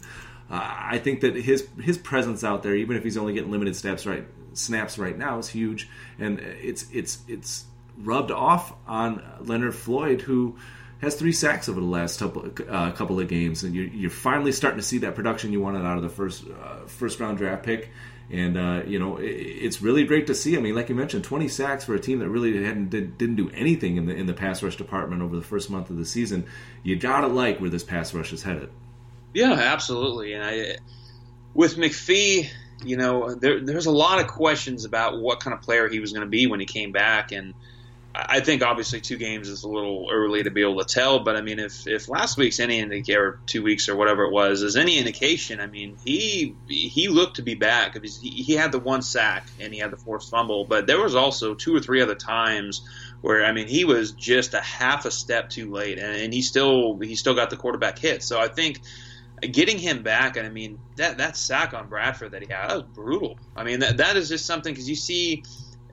uh, 0.50 0.60
I 0.62 0.98
think 0.98 1.22
that 1.22 1.34
his 1.34 1.66
his 1.82 1.98
presence 1.98 2.44
out 2.44 2.62
there, 2.62 2.76
even 2.76 2.96
if 2.96 3.02
he's 3.02 3.16
only 3.16 3.32
getting 3.32 3.50
limited 3.50 3.74
steps 3.74 4.06
right 4.06 4.24
snaps 4.54 4.98
right 4.98 5.16
now 5.16 5.38
is 5.38 5.48
huge, 5.48 5.88
and 6.18 6.40
it's 6.40 6.86
it's 6.92 7.18
it's 7.28 7.64
rubbed 7.98 8.30
off 8.30 8.72
on 8.86 9.22
Leonard 9.40 9.74
Floyd, 9.74 10.22
who 10.22 10.56
has 11.00 11.14
three 11.14 11.32
sacks 11.32 11.68
over 11.68 11.80
the 11.80 11.86
last 11.86 12.18
couple, 12.18 12.50
uh, 12.68 12.90
couple 12.92 13.20
of 13.20 13.28
games, 13.28 13.62
and 13.62 13.74
you're, 13.74 13.86
you're, 13.86 14.10
finally 14.10 14.52
starting 14.52 14.80
to 14.80 14.84
see 14.84 14.98
that 14.98 15.14
production 15.14 15.52
you 15.52 15.60
wanted 15.60 15.84
out 15.84 15.96
of 15.96 16.02
the 16.02 16.08
first 16.08 16.44
uh, 16.48 16.86
first 16.86 17.20
round 17.20 17.38
draft 17.38 17.64
pick. 17.64 17.90
And 18.30 18.58
uh, 18.58 18.82
you 18.86 18.98
know 18.98 19.16
it, 19.16 19.30
it's 19.30 19.80
really 19.80 20.04
great 20.04 20.26
to 20.26 20.34
see. 20.34 20.56
I 20.56 20.60
mean, 20.60 20.74
like 20.74 20.90
you 20.90 20.94
mentioned, 20.94 21.24
20 21.24 21.48
sacks 21.48 21.84
for 21.84 21.94
a 21.94 22.00
team 22.00 22.18
that 22.18 22.28
really 22.28 22.62
hadn't 22.62 22.90
did, 22.90 23.20
not 23.20 23.36
do 23.36 23.50
anything 23.54 23.96
in 23.96 24.04
the 24.04 24.14
in 24.14 24.26
the 24.26 24.34
pass 24.34 24.62
rush 24.62 24.76
department 24.76 25.22
over 25.22 25.34
the 25.34 25.42
first 25.42 25.70
month 25.70 25.88
of 25.88 25.96
the 25.96 26.04
season. 26.04 26.46
You 26.82 26.96
gotta 26.96 27.28
like 27.28 27.58
where 27.58 27.70
this 27.70 27.84
pass 27.84 28.12
rush 28.12 28.32
is 28.34 28.42
headed. 28.42 28.68
Yeah, 29.32 29.52
absolutely. 29.52 30.34
And 30.34 30.44
I, 30.44 30.76
with 31.54 31.76
McPhee, 31.76 32.50
you 32.84 32.96
know, 32.96 33.34
there, 33.34 33.60
there's 33.60 33.86
a 33.86 33.90
lot 33.90 34.20
of 34.20 34.28
questions 34.28 34.84
about 34.84 35.20
what 35.20 35.40
kind 35.40 35.54
of 35.54 35.62
player 35.62 35.88
he 35.88 36.00
was 36.00 36.12
going 36.12 36.24
to 36.24 36.30
be 36.30 36.46
when 36.46 36.60
he 36.60 36.66
came 36.66 36.92
back, 36.92 37.32
and 37.32 37.54
I 38.14 38.40
think 38.40 38.62
obviously 38.62 39.00
two 39.00 39.16
games 39.16 39.48
is 39.48 39.62
a 39.62 39.68
little 39.68 40.08
early 40.10 40.42
to 40.42 40.50
be 40.50 40.62
able 40.62 40.82
to 40.82 40.84
tell. 40.84 41.20
But 41.20 41.36
I 41.36 41.40
mean, 41.40 41.58
if 41.58 41.86
if 41.86 42.08
last 42.08 42.36
week's 42.36 42.58
any 42.58 42.80
indication, 42.80 43.20
or 43.20 43.40
two 43.46 43.62
weeks 43.62 43.88
or 43.88 43.96
whatever 43.96 44.24
it 44.24 44.32
was, 44.32 44.62
is 44.62 44.76
any 44.76 44.98
indication, 44.98 45.60
I 45.60 45.66
mean, 45.66 45.96
he 46.04 46.54
he 46.68 47.08
looked 47.08 47.36
to 47.36 47.42
be 47.42 47.54
back. 47.54 47.96
He, 48.02 48.30
he 48.30 48.54
had 48.54 48.72
the 48.72 48.78
one 48.78 49.02
sack 49.02 49.46
and 49.60 49.72
he 49.72 49.78
had 49.78 49.92
the 49.92 49.96
forced 49.96 50.30
fumble, 50.30 50.64
but 50.64 50.86
there 50.86 51.00
was 51.00 51.14
also 51.14 51.54
two 51.54 51.76
or 51.76 51.80
three 51.80 52.00
other 52.00 52.16
times 52.16 52.82
where 53.20 53.44
I 53.44 53.52
mean 53.52 53.68
he 53.68 53.84
was 53.84 54.12
just 54.12 54.54
a 54.54 54.60
half 54.60 55.04
a 55.04 55.10
step 55.10 55.50
too 55.50 55.70
late, 55.70 55.98
and, 55.98 56.16
and 56.16 56.32
he 56.32 56.42
still 56.42 56.98
he 56.98 57.14
still 57.14 57.34
got 57.34 57.50
the 57.50 57.56
quarterback 57.56 57.98
hit. 57.98 58.22
So 58.22 58.40
I 58.40 58.48
think 58.48 58.80
getting 59.40 59.78
him 59.78 60.02
back, 60.02 60.36
and 60.36 60.46
I 60.46 60.50
mean 60.50 60.78
that 60.96 61.18
that 61.18 61.36
sack 61.36 61.74
on 61.74 61.88
Bradford 61.88 62.32
that 62.32 62.42
he 62.42 62.52
had, 62.52 62.70
that 62.70 62.76
was 62.76 62.86
brutal. 62.94 63.38
I 63.56 63.64
mean 63.64 63.80
that 63.80 63.98
that 63.98 64.16
is 64.16 64.28
just 64.28 64.46
something 64.46 64.72
because 64.72 64.88
you 64.88 64.96
see, 64.96 65.44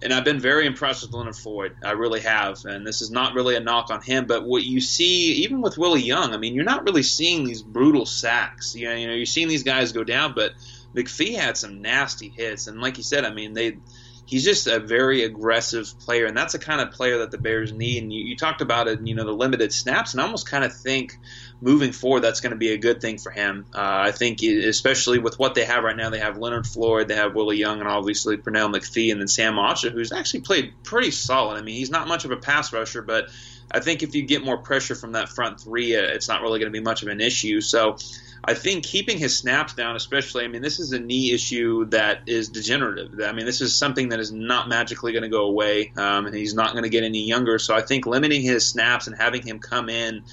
and 0.02 0.14
I've 0.14 0.24
been 0.24 0.40
very 0.40 0.66
impressed 0.66 1.04
with 1.04 1.14
Leonard 1.14 1.36
Floyd. 1.36 1.76
I 1.84 1.92
really 1.92 2.22
have, 2.22 2.64
and 2.66 2.86
this 2.86 3.02
is 3.02 3.12
not 3.12 3.34
really 3.34 3.56
a 3.56 3.60
knock 3.60 3.90
on 3.90 4.02
him, 4.02 4.26
but 4.26 4.46
what 4.46 4.64
you 4.64 4.82
see, 4.82 5.44
even 5.44 5.62
with 5.62 5.78
Willie 5.78 6.02
Young, 6.02 6.34
I 6.34 6.38
mean 6.38 6.54
you're 6.54 6.64
not 6.64 6.84
really 6.84 7.04
seeing 7.04 7.44
these 7.44 7.62
brutal 7.62 8.06
sacks. 8.06 8.76
You 8.76 8.90
know, 8.90 8.96
you 8.96 9.08
know 9.08 9.14
you're 9.14 9.26
seeing 9.26 9.48
these 9.48 9.64
guys 9.64 9.92
go 9.92 10.04
down, 10.04 10.34
but 10.36 10.52
McPhee 10.96 11.36
had 11.36 11.58
some 11.58 11.82
nasty 11.82 12.30
hits, 12.30 12.68
and 12.68 12.82
like 12.82 12.98
you 12.98 13.04
said, 13.04 13.26
I 13.26 13.34
mean 13.34 13.54
they 13.54 13.78
he's 14.26 14.44
just 14.44 14.68
a 14.68 14.80
very 14.80 15.24
aggressive 15.24 15.88
player, 16.00 16.26
and 16.26 16.36
that's 16.36 16.54
the 16.54 16.60
kind 16.60 16.82
of 16.82 16.92
player 16.92 17.20
that 17.20 17.32
the 17.32 17.38
Bears 17.38 17.72
need. 17.72 18.04
And 18.04 18.12
you, 18.12 18.24
you 18.24 18.36
talked 18.36 18.62
about 18.62 18.88
it, 18.88 19.00
you 19.06 19.16
know, 19.16 19.24
the 19.24 19.32
limited 19.32 19.72
snaps, 19.72 20.14
and 20.14 20.22
I 20.22 20.26
almost 20.26 20.50
kind 20.50 20.64
of 20.64 20.74
think 20.74 21.18
moving 21.62 21.92
forward, 21.92 22.22
that's 22.22 22.42
going 22.42 22.52
to 22.52 22.58
be 22.58 22.72
a 22.72 22.78
good 22.78 23.02
thing 23.02 23.18
for 23.18 23.32
him. 23.32 23.66
Uh, 23.74 23.80
I 23.80 24.12
think, 24.12 24.42
especially 24.42 25.20
with 25.20 25.40
what 25.40 25.56
they 25.56 25.66
have 25.66 25.84
right 25.84 25.96
now, 25.96 26.10
they 26.10 26.20
have 26.20 26.38
Leonard 26.38 26.68
Floyd, 26.68 27.08
they 27.08 27.16
have 27.16 27.36
Willie 27.36 27.58
Young, 27.58 27.80
and 27.80 27.88
obviously 27.88 28.38
Pernell 28.38 28.74
McPhee, 28.74 29.12
and 29.12 29.22
then 29.22 29.28
Sam 29.28 29.56
Acho, 29.56 29.92
who's 29.92 30.12
actually 30.12 30.42
played 30.42 30.74
pretty 30.84 31.12
solid. 31.12 31.58
I 31.58 31.62
mean, 31.62 31.76
he's 31.76 31.92
not 31.92 32.08
much 32.08 32.26
of 32.26 32.32
a 32.32 32.38
pass 32.38 32.74
rusher, 32.74 33.02
but 33.02 33.30
I 33.72 33.80
think 33.80 34.04
if 34.04 34.16
you 34.16 34.24
get 34.24 34.44
more 34.44 34.58
pressure 34.58 34.96
from 34.96 35.14
that 35.14 35.30
front 35.30 35.62
three, 35.62 35.96
uh, 35.96 36.02
it's 36.02 36.28
not 36.28 36.42
really 36.42 36.60
going 36.60 36.72
to 36.72 36.78
be 36.78 36.84
much 36.84 37.04
of 37.04 37.10
an 37.10 37.22
issue. 37.22 37.62
So. 37.62 37.98
I 38.48 38.54
think 38.54 38.84
keeping 38.84 39.18
his 39.18 39.36
snaps 39.36 39.74
down, 39.74 39.96
especially, 39.96 40.46
I 40.46 40.48
mean, 40.48 40.62
this 40.62 40.80
is 40.80 40.92
a 40.92 41.00
knee 41.00 41.32
issue 41.32 41.86
that 41.86 42.22
is 42.28 42.50
degenerative. 42.50 43.20
I 43.24 43.32
mean, 43.32 43.46
this 43.46 43.60
is 43.60 43.76
something 43.76 44.10
that 44.10 44.20
is 44.20 44.32
not 44.32 44.70
magically 44.70 45.14
going 45.14 45.24
to 45.24 45.30
go 45.30 45.46
away, 45.46 45.92
um, 45.98 46.28
and 46.28 46.36
he's 46.36 46.54
not 46.54 46.74
going 46.74 46.84
to 46.84 46.90
get 46.90 47.04
any 47.04 47.24
younger. 47.26 47.58
So 47.58 47.76
I 47.76 47.82
think 47.82 48.06
limiting 48.06 48.42
his 48.42 48.68
snaps 48.68 49.08
and 49.08 49.18
having 49.18 49.42
him 49.42 49.58
come 49.60 49.90
in 49.90 50.24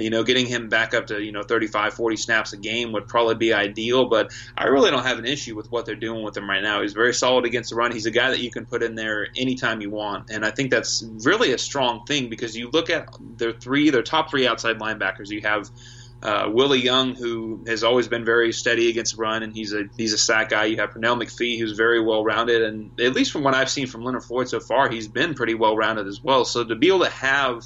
you 0.00 0.10
know, 0.10 0.22
getting 0.22 0.46
him 0.46 0.68
back 0.68 0.94
up 0.94 1.08
to, 1.08 1.20
you 1.20 1.32
know, 1.32 1.42
35, 1.42 1.94
40 1.94 2.16
snaps 2.16 2.52
a 2.52 2.56
game 2.56 2.92
would 2.92 3.08
probably 3.08 3.34
be 3.34 3.52
ideal, 3.52 4.08
but 4.08 4.32
I 4.56 4.64
really 4.64 4.90
don't 4.90 5.04
have 5.04 5.18
an 5.18 5.24
issue 5.24 5.56
with 5.56 5.70
what 5.70 5.86
they're 5.86 5.96
doing 5.96 6.22
with 6.22 6.36
him 6.36 6.48
right 6.48 6.62
now. 6.62 6.82
He's 6.82 6.92
very 6.92 7.14
solid 7.14 7.44
against 7.44 7.70
the 7.70 7.76
run. 7.76 7.92
He's 7.92 8.06
a 8.06 8.10
guy 8.10 8.30
that 8.30 8.40
you 8.40 8.50
can 8.50 8.66
put 8.66 8.82
in 8.82 8.94
there 8.94 9.28
anytime 9.36 9.80
you 9.80 9.90
want. 9.90 10.30
And 10.30 10.44
I 10.44 10.50
think 10.50 10.70
that's 10.70 11.04
really 11.24 11.52
a 11.52 11.58
strong 11.58 12.04
thing 12.06 12.28
because 12.28 12.56
you 12.56 12.70
look 12.70 12.90
at 12.90 13.08
their 13.36 13.52
three, 13.52 13.90
their 13.90 14.02
top 14.02 14.30
three 14.30 14.46
outside 14.46 14.78
linebackers. 14.78 15.30
You 15.30 15.40
have 15.42 15.70
uh, 16.22 16.50
Willie 16.52 16.80
Young, 16.80 17.14
who 17.14 17.64
has 17.66 17.84
always 17.84 18.08
been 18.08 18.24
very 18.24 18.52
steady 18.52 18.88
against 18.88 19.16
run, 19.16 19.42
and 19.42 19.52
he's 19.52 19.72
a 19.72 19.84
he's 19.96 20.12
a 20.12 20.18
sack 20.18 20.48
guy. 20.48 20.64
You 20.64 20.78
have 20.78 20.90
Pernell 20.90 21.22
McPhee, 21.22 21.58
who's 21.58 21.72
very 21.72 22.00
well 22.00 22.24
rounded, 22.24 22.62
and 22.62 22.98
at 23.00 23.14
least 23.14 23.30
from 23.30 23.44
what 23.44 23.54
I've 23.54 23.70
seen 23.70 23.86
from 23.86 24.02
Leonard 24.02 24.24
Floyd 24.24 24.48
so 24.48 24.58
far, 24.58 24.88
he's 24.88 25.06
been 25.06 25.34
pretty 25.34 25.54
well 25.54 25.76
rounded 25.76 26.06
as 26.06 26.22
well. 26.22 26.44
So 26.44 26.64
to 26.64 26.74
be 26.74 26.88
able 26.88 27.04
to 27.04 27.10
have 27.10 27.64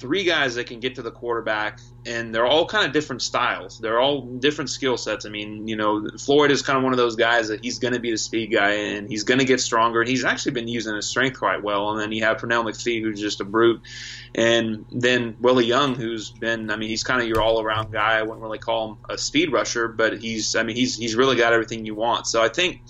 three 0.00 0.24
guys 0.24 0.54
that 0.54 0.66
can 0.66 0.80
get 0.80 0.94
to 0.94 1.02
the 1.02 1.10
quarterback, 1.10 1.78
and 2.06 2.34
they're 2.34 2.46
all 2.46 2.66
kind 2.66 2.86
of 2.86 2.92
different 2.92 3.20
styles. 3.20 3.78
They're 3.78 4.00
all 4.00 4.22
different 4.22 4.70
skill 4.70 4.96
sets. 4.96 5.26
I 5.26 5.28
mean, 5.28 5.68
you 5.68 5.76
know, 5.76 6.08
Floyd 6.18 6.50
is 6.50 6.62
kind 6.62 6.78
of 6.78 6.82
one 6.82 6.94
of 6.94 6.96
those 6.96 7.16
guys 7.16 7.48
that 7.48 7.62
he's 7.62 7.78
going 7.78 7.92
to 7.92 8.00
be 8.00 8.10
the 8.10 8.16
speed 8.16 8.50
guy, 8.50 8.70
and 8.70 9.08
he's 9.08 9.24
going 9.24 9.40
to 9.40 9.44
get 9.44 9.60
stronger, 9.60 10.00
and 10.00 10.08
he's 10.08 10.24
actually 10.24 10.52
been 10.52 10.68
using 10.68 10.96
his 10.96 11.06
strength 11.06 11.38
quite 11.38 11.62
well. 11.62 11.90
And 11.90 12.00
then 12.00 12.12
you 12.12 12.24
have 12.24 12.38
Pernell 12.38 12.64
McPhee, 12.64 13.02
who's 13.02 13.20
just 13.20 13.40
a 13.40 13.44
brute, 13.44 13.82
and 14.34 14.86
then 14.90 15.36
Willie 15.40 15.66
Young, 15.66 15.94
who's 15.94 16.30
been, 16.30 16.70
I 16.70 16.76
mean, 16.76 16.88
he's 16.88 17.04
kind 17.04 17.20
of 17.20 17.28
your 17.28 17.42
all-around 17.42 17.92
guy. 17.92 18.18
I 18.18 18.22
wouldn't 18.22 18.40
really 18.40 18.58
call 18.58 18.92
him 18.92 18.98
a 19.10 19.18
speed 19.18 19.52
rusher, 19.52 19.86
but 19.86 20.18
he's, 20.18 20.56
I 20.56 20.62
mean, 20.62 20.76
he's 20.76 20.96
he's 20.96 21.14
really 21.14 21.36
got 21.36 21.52
everything 21.52 21.84
you 21.84 21.94
want. 21.94 22.26
So 22.26 22.42
I 22.42 22.48
think 22.48 22.80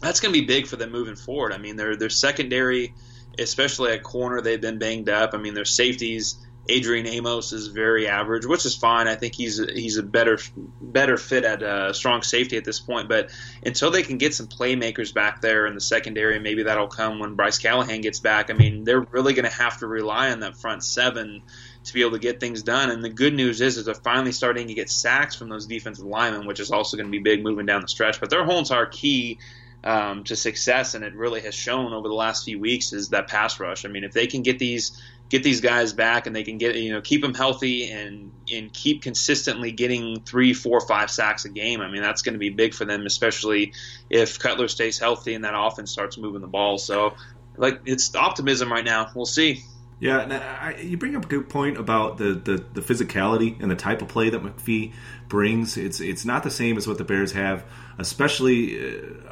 that's 0.00 0.20
going 0.20 0.32
to 0.32 0.40
be 0.40 0.46
big 0.46 0.68
for 0.68 0.76
them 0.76 0.92
moving 0.92 1.16
forward. 1.16 1.52
I 1.52 1.58
mean, 1.58 1.76
their 1.76 1.96
their 1.96 2.10
secondary 2.10 2.94
especially 3.38 3.92
at 3.92 4.02
corner, 4.02 4.40
they've 4.40 4.60
been 4.60 4.78
banged 4.78 5.08
up. 5.08 5.30
I 5.34 5.38
mean, 5.38 5.54
their 5.54 5.64
safeties. 5.64 6.36
Adrian 6.68 7.06
Amos 7.06 7.52
is 7.52 7.68
very 7.68 8.08
average, 8.08 8.44
which 8.44 8.66
is 8.66 8.74
fine. 8.74 9.06
I 9.06 9.14
think 9.14 9.36
he's 9.36 9.60
a, 9.60 9.72
he's 9.72 9.98
a 9.98 10.02
better 10.02 10.36
better 10.80 11.16
fit 11.16 11.44
at 11.44 11.62
a 11.62 11.94
strong 11.94 12.22
safety 12.22 12.56
at 12.56 12.64
this 12.64 12.80
point. 12.80 13.08
But 13.08 13.30
until 13.64 13.92
they 13.92 14.02
can 14.02 14.18
get 14.18 14.34
some 14.34 14.48
playmakers 14.48 15.14
back 15.14 15.40
there 15.40 15.66
in 15.66 15.74
the 15.74 15.80
secondary, 15.80 16.40
maybe 16.40 16.64
that'll 16.64 16.88
come 16.88 17.20
when 17.20 17.34
Bryce 17.34 17.58
Callahan 17.58 18.00
gets 18.00 18.18
back. 18.18 18.50
I 18.50 18.54
mean, 18.54 18.82
they're 18.82 19.00
really 19.00 19.32
going 19.34 19.48
to 19.48 19.56
have 19.56 19.78
to 19.78 19.86
rely 19.86 20.32
on 20.32 20.40
that 20.40 20.56
front 20.56 20.82
seven 20.82 21.42
to 21.84 21.94
be 21.94 22.00
able 22.00 22.12
to 22.12 22.18
get 22.18 22.40
things 22.40 22.64
done. 22.64 22.90
And 22.90 23.04
the 23.04 23.10
good 23.10 23.34
news 23.34 23.60
is, 23.60 23.76
is 23.76 23.84
they're 23.84 23.94
finally 23.94 24.32
starting 24.32 24.66
to 24.66 24.74
get 24.74 24.90
sacks 24.90 25.36
from 25.36 25.48
those 25.48 25.66
defensive 25.66 26.04
linemen, 26.04 26.48
which 26.48 26.58
is 26.58 26.72
also 26.72 26.96
going 26.96 27.06
to 27.06 27.12
be 27.12 27.20
big 27.20 27.44
moving 27.44 27.66
down 27.66 27.82
the 27.82 27.88
stretch. 27.88 28.18
But 28.18 28.30
their 28.30 28.44
holes 28.44 28.72
are 28.72 28.86
key 28.86 29.38
um, 29.86 30.24
to 30.24 30.34
success, 30.34 30.94
and 30.94 31.04
it 31.04 31.14
really 31.14 31.40
has 31.42 31.54
shown 31.54 31.92
over 31.92 32.08
the 32.08 32.14
last 32.14 32.44
few 32.44 32.58
weeks 32.58 32.92
is 32.92 33.10
that 33.10 33.28
pass 33.28 33.60
rush. 33.60 33.84
I 33.84 33.88
mean, 33.88 34.02
if 34.02 34.12
they 34.12 34.26
can 34.26 34.42
get 34.42 34.58
these 34.58 35.00
get 35.28 35.44
these 35.44 35.60
guys 35.60 35.92
back 35.92 36.26
and 36.26 36.34
they 36.34 36.42
can 36.42 36.58
get 36.58 36.76
you 36.76 36.92
know 36.92 37.00
keep 37.00 37.22
them 37.22 37.34
healthy 37.34 37.90
and 37.90 38.32
and 38.52 38.72
keep 38.72 39.02
consistently 39.02 39.70
getting 39.70 40.20
three, 40.22 40.54
four, 40.54 40.80
five 40.80 41.08
sacks 41.08 41.44
a 41.44 41.48
game, 41.48 41.80
I 41.80 41.88
mean 41.88 42.02
that's 42.02 42.22
going 42.22 42.32
to 42.32 42.38
be 42.40 42.50
big 42.50 42.74
for 42.74 42.84
them, 42.84 43.06
especially 43.06 43.74
if 44.10 44.40
Cutler 44.40 44.66
stays 44.66 44.98
healthy 44.98 45.34
and 45.34 45.44
that 45.44 45.54
offense 45.56 45.92
starts 45.92 46.18
moving 46.18 46.40
the 46.40 46.48
ball. 46.48 46.78
So, 46.78 47.14
like 47.56 47.82
it's 47.86 48.12
optimism 48.16 48.72
right 48.72 48.84
now. 48.84 49.12
We'll 49.14 49.24
see. 49.24 49.62
Yeah, 49.98 50.58
I, 50.60 50.76
you 50.76 50.98
bring 50.98 51.16
up 51.16 51.24
a 51.24 51.28
good 51.28 51.48
point 51.48 51.78
about 51.78 52.18
the, 52.18 52.34
the, 52.34 52.62
the, 52.74 52.82
physicality 52.82 53.58
and 53.62 53.70
the 53.70 53.76
type 53.76 54.02
of 54.02 54.08
play 54.08 54.28
that 54.28 54.42
McPhee 54.42 54.92
brings. 55.26 55.78
It's 55.78 56.00
it's 56.00 56.26
not 56.26 56.42
the 56.42 56.50
same 56.50 56.76
as 56.76 56.86
what 56.86 56.98
the 56.98 57.04
Bears 57.04 57.32
have, 57.32 57.64
especially 57.96 58.78
uh, 58.78 59.25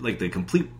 like 0.00 0.18
the 0.18 0.28
complete 0.28 0.70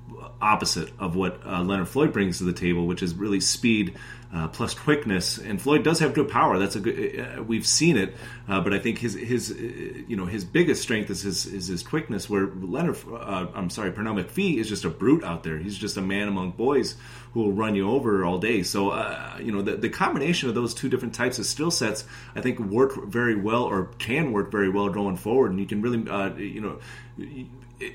opposite 0.40 0.90
of 0.98 1.16
what 1.16 1.40
uh, 1.46 1.62
Leonard 1.62 1.88
Floyd 1.88 2.12
brings 2.12 2.38
to 2.38 2.44
the 2.44 2.52
table, 2.52 2.86
which 2.86 3.02
is 3.02 3.14
really 3.14 3.40
speed 3.40 3.96
uh, 4.32 4.48
plus 4.48 4.74
quickness. 4.74 5.38
And 5.38 5.60
Floyd 5.60 5.84
does 5.84 6.00
have 6.00 6.12
good 6.12 6.28
power. 6.28 6.58
That's 6.58 6.76
a 6.76 6.80
good. 6.80 7.20
Uh, 7.38 7.42
we've 7.42 7.66
seen 7.66 7.96
it, 7.96 8.14
uh, 8.48 8.60
but 8.60 8.74
I 8.74 8.78
think 8.78 8.98
his 8.98 9.14
his 9.14 9.50
uh, 9.50 9.54
you 9.54 10.16
know 10.16 10.26
his 10.26 10.44
biggest 10.44 10.82
strength 10.82 11.08
is 11.10 11.22
his 11.22 11.46
is 11.46 11.68
his 11.68 11.82
quickness. 11.82 12.28
Where 12.28 12.46
Leonard, 12.46 12.96
I'm 13.20 13.70
sorry, 13.70 13.92
Pernell 13.92 14.22
McPhee 14.22 14.58
is 14.58 14.68
just 14.68 14.84
a 14.84 14.90
brute 14.90 15.24
out 15.24 15.44
there. 15.44 15.58
He's 15.58 15.78
just 15.78 15.96
a 15.96 16.02
man 16.02 16.28
among 16.28 16.52
boys 16.52 16.96
who 17.32 17.42
will 17.42 17.52
run 17.52 17.74
you 17.74 17.90
over 17.90 18.24
all 18.24 18.38
day. 18.38 18.62
So 18.64 18.92
you 19.38 19.52
know 19.52 19.62
the, 19.62 19.76
the 19.76 19.88
combination 19.88 20.48
of 20.48 20.54
those 20.54 20.74
two 20.74 20.88
different 20.88 21.14
types 21.14 21.38
of 21.38 21.46
skill 21.46 21.70
sets, 21.70 22.04
I 22.34 22.40
think, 22.40 22.58
work 22.58 23.06
very 23.06 23.36
well 23.36 23.62
or 23.62 23.86
can 23.98 24.32
work 24.32 24.50
very 24.50 24.68
well 24.68 24.88
going 24.88 25.16
forward. 25.16 25.52
And 25.52 25.60
you 25.60 25.66
can 25.66 25.80
really 25.80 25.98
you 26.42 26.60
know 26.60 26.78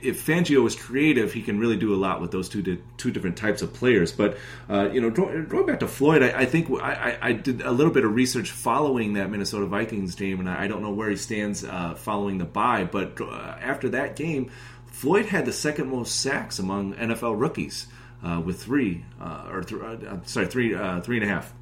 if 0.01 0.25
Fangio 0.25 0.65
is 0.67 0.75
creative, 0.75 1.33
he 1.33 1.41
can 1.41 1.59
really 1.59 1.77
do 1.77 1.93
a 1.93 1.97
lot 1.97 2.21
with 2.21 2.31
those 2.31 2.49
two 2.49 2.61
di- 2.61 2.81
two 2.97 3.11
different 3.11 3.37
types 3.37 3.61
of 3.61 3.73
players. 3.73 4.11
But 4.11 4.37
uh, 4.69 4.89
you 4.91 5.01
know, 5.01 5.09
going 5.09 5.65
back 5.65 5.79
to 5.79 5.87
Floyd, 5.87 6.23
I, 6.23 6.41
I 6.41 6.45
think 6.45 6.69
I, 6.81 7.17
I, 7.21 7.31
did 7.33 7.61
a 7.61 7.71
little 7.71 7.93
bit 7.93 8.05
of 8.05 8.13
research 8.13 8.51
following 8.51 9.13
that 9.13 9.29
Minnesota 9.29 9.65
Vikings 9.65 10.15
game, 10.15 10.39
and 10.39 10.49
I, 10.49 10.67
don't 10.67 10.81
know 10.81 10.91
where 10.91 11.09
he 11.09 11.15
stands 11.15 11.63
uh, 11.63 11.95
following 11.95 12.37
the 12.37 12.45
bye. 12.45 12.83
But 12.83 13.19
uh, 13.19 13.55
after 13.61 13.89
that 13.89 14.15
game, 14.15 14.51
Floyd 14.87 15.25
had 15.25 15.45
the 15.45 15.53
second 15.53 15.89
most 15.89 16.19
sacks 16.19 16.59
among 16.59 16.93
NFL 16.95 17.39
rookies 17.39 17.87
uh, 18.23 18.41
with 18.43 18.61
three 18.61 19.05
uh, 19.19 19.47
or 19.49 19.63
th- 19.63 19.81
uh, 19.81 20.17
sorry 20.23 20.47
three 20.47 20.69
three 21.01 21.17
and 21.17 21.25
a 21.25 21.27
half, 21.27 21.53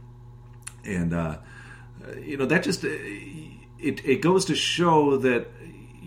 and 0.85 1.11
you 2.21 2.37
know 2.37 2.45
that 2.45 2.63
just 2.63 2.83
it, 3.79 4.05
it 4.05 4.21
goes 4.21 4.45
to 4.45 4.55
show 4.55 5.17
that 5.17 5.47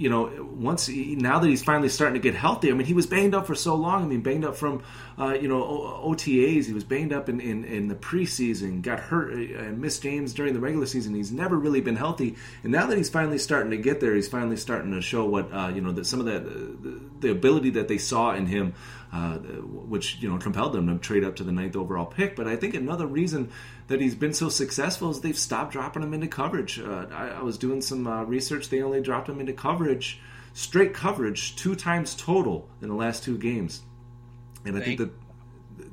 you 0.00 0.08
know, 0.08 0.48
once 0.56 0.86
he, 0.86 1.14
now 1.14 1.40
that 1.40 1.46
he's 1.46 1.62
finally 1.62 1.90
starting 1.90 2.14
to 2.14 2.26
get 2.26 2.34
healthy, 2.34 2.70
I 2.70 2.72
mean, 2.72 2.86
he 2.86 2.94
was 2.94 3.06
banged 3.06 3.34
up 3.34 3.46
for 3.46 3.54
so 3.54 3.74
long. 3.74 4.02
I 4.02 4.06
mean, 4.06 4.22
banged 4.22 4.46
up 4.46 4.56
from, 4.56 4.82
uh, 5.18 5.34
you 5.34 5.46
know, 5.46 5.62
o- 5.62 6.10
OTAs. 6.14 6.64
He 6.64 6.72
was 6.72 6.84
banged 6.84 7.12
up 7.12 7.28
in, 7.28 7.38
in, 7.38 7.66
in, 7.66 7.88
the 7.88 7.94
preseason, 7.94 8.80
got 8.80 8.98
hurt 8.98 9.30
uh, 9.34 9.36
and 9.36 9.78
missed 9.78 10.00
games 10.00 10.32
during 10.32 10.54
the 10.54 10.60
regular 10.60 10.86
season. 10.86 11.14
He's 11.14 11.30
never 11.30 11.54
really 11.54 11.82
been 11.82 11.96
healthy. 11.96 12.36
And 12.62 12.72
now 12.72 12.86
that 12.86 12.96
he's 12.96 13.10
finally 13.10 13.36
starting 13.36 13.72
to 13.72 13.76
get 13.76 14.00
there, 14.00 14.14
he's 14.14 14.26
finally 14.26 14.56
starting 14.56 14.92
to 14.92 15.02
show 15.02 15.26
what, 15.26 15.52
uh, 15.52 15.68
you 15.68 15.82
know, 15.82 15.92
that 15.92 16.06
some 16.06 16.18
of 16.18 16.24
the, 16.24 16.40
the, 16.40 17.00
the 17.20 17.30
ability 17.30 17.68
that 17.72 17.88
they 17.88 17.98
saw 17.98 18.32
in 18.32 18.46
him 18.46 18.72
uh, 19.12 19.38
which 19.38 20.18
you 20.20 20.28
know 20.28 20.38
compelled 20.38 20.72
them 20.72 20.86
to 20.86 20.98
trade 20.98 21.24
up 21.24 21.36
to 21.36 21.44
the 21.44 21.52
ninth 21.52 21.76
overall 21.76 22.06
pick. 22.06 22.36
But 22.36 22.46
I 22.46 22.56
think 22.56 22.74
another 22.74 23.06
reason 23.06 23.50
that 23.88 24.00
he's 24.00 24.14
been 24.14 24.34
so 24.34 24.48
successful 24.48 25.10
is 25.10 25.20
they've 25.20 25.36
stopped 25.36 25.72
dropping 25.72 26.02
him 26.02 26.14
into 26.14 26.28
coverage. 26.28 26.78
Uh, 26.78 27.06
I, 27.12 27.28
I, 27.28 27.42
was 27.42 27.58
doing 27.58 27.82
some 27.82 28.06
uh, 28.06 28.22
research; 28.24 28.68
they 28.68 28.82
only 28.82 29.00
dropped 29.00 29.28
him 29.28 29.40
into 29.40 29.52
coverage, 29.52 30.20
straight 30.52 30.94
coverage, 30.94 31.56
two 31.56 31.74
times 31.74 32.14
total 32.14 32.68
in 32.80 32.88
the 32.88 32.94
last 32.94 33.24
two 33.24 33.36
games. 33.36 33.82
And 34.64 34.76
I 34.76 34.80
think 34.80 34.98
that 34.98 35.10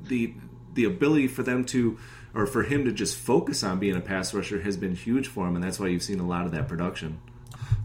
the 0.04 0.34
the 0.74 0.84
ability 0.84 1.26
for 1.28 1.42
them 1.42 1.64
to 1.66 1.98
or 2.34 2.46
for 2.46 2.62
him 2.62 2.84
to 2.84 2.92
just 2.92 3.16
focus 3.16 3.64
on 3.64 3.78
being 3.78 3.96
a 3.96 4.00
pass 4.00 4.32
rusher 4.32 4.60
has 4.60 4.76
been 4.76 4.94
huge 4.94 5.26
for 5.26 5.46
him, 5.46 5.56
and 5.56 5.64
that's 5.64 5.80
why 5.80 5.88
you've 5.88 6.02
seen 6.02 6.20
a 6.20 6.26
lot 6.26 6.46
of 6.46 6.52
that 6.52 6.68
production. 6.68 7.20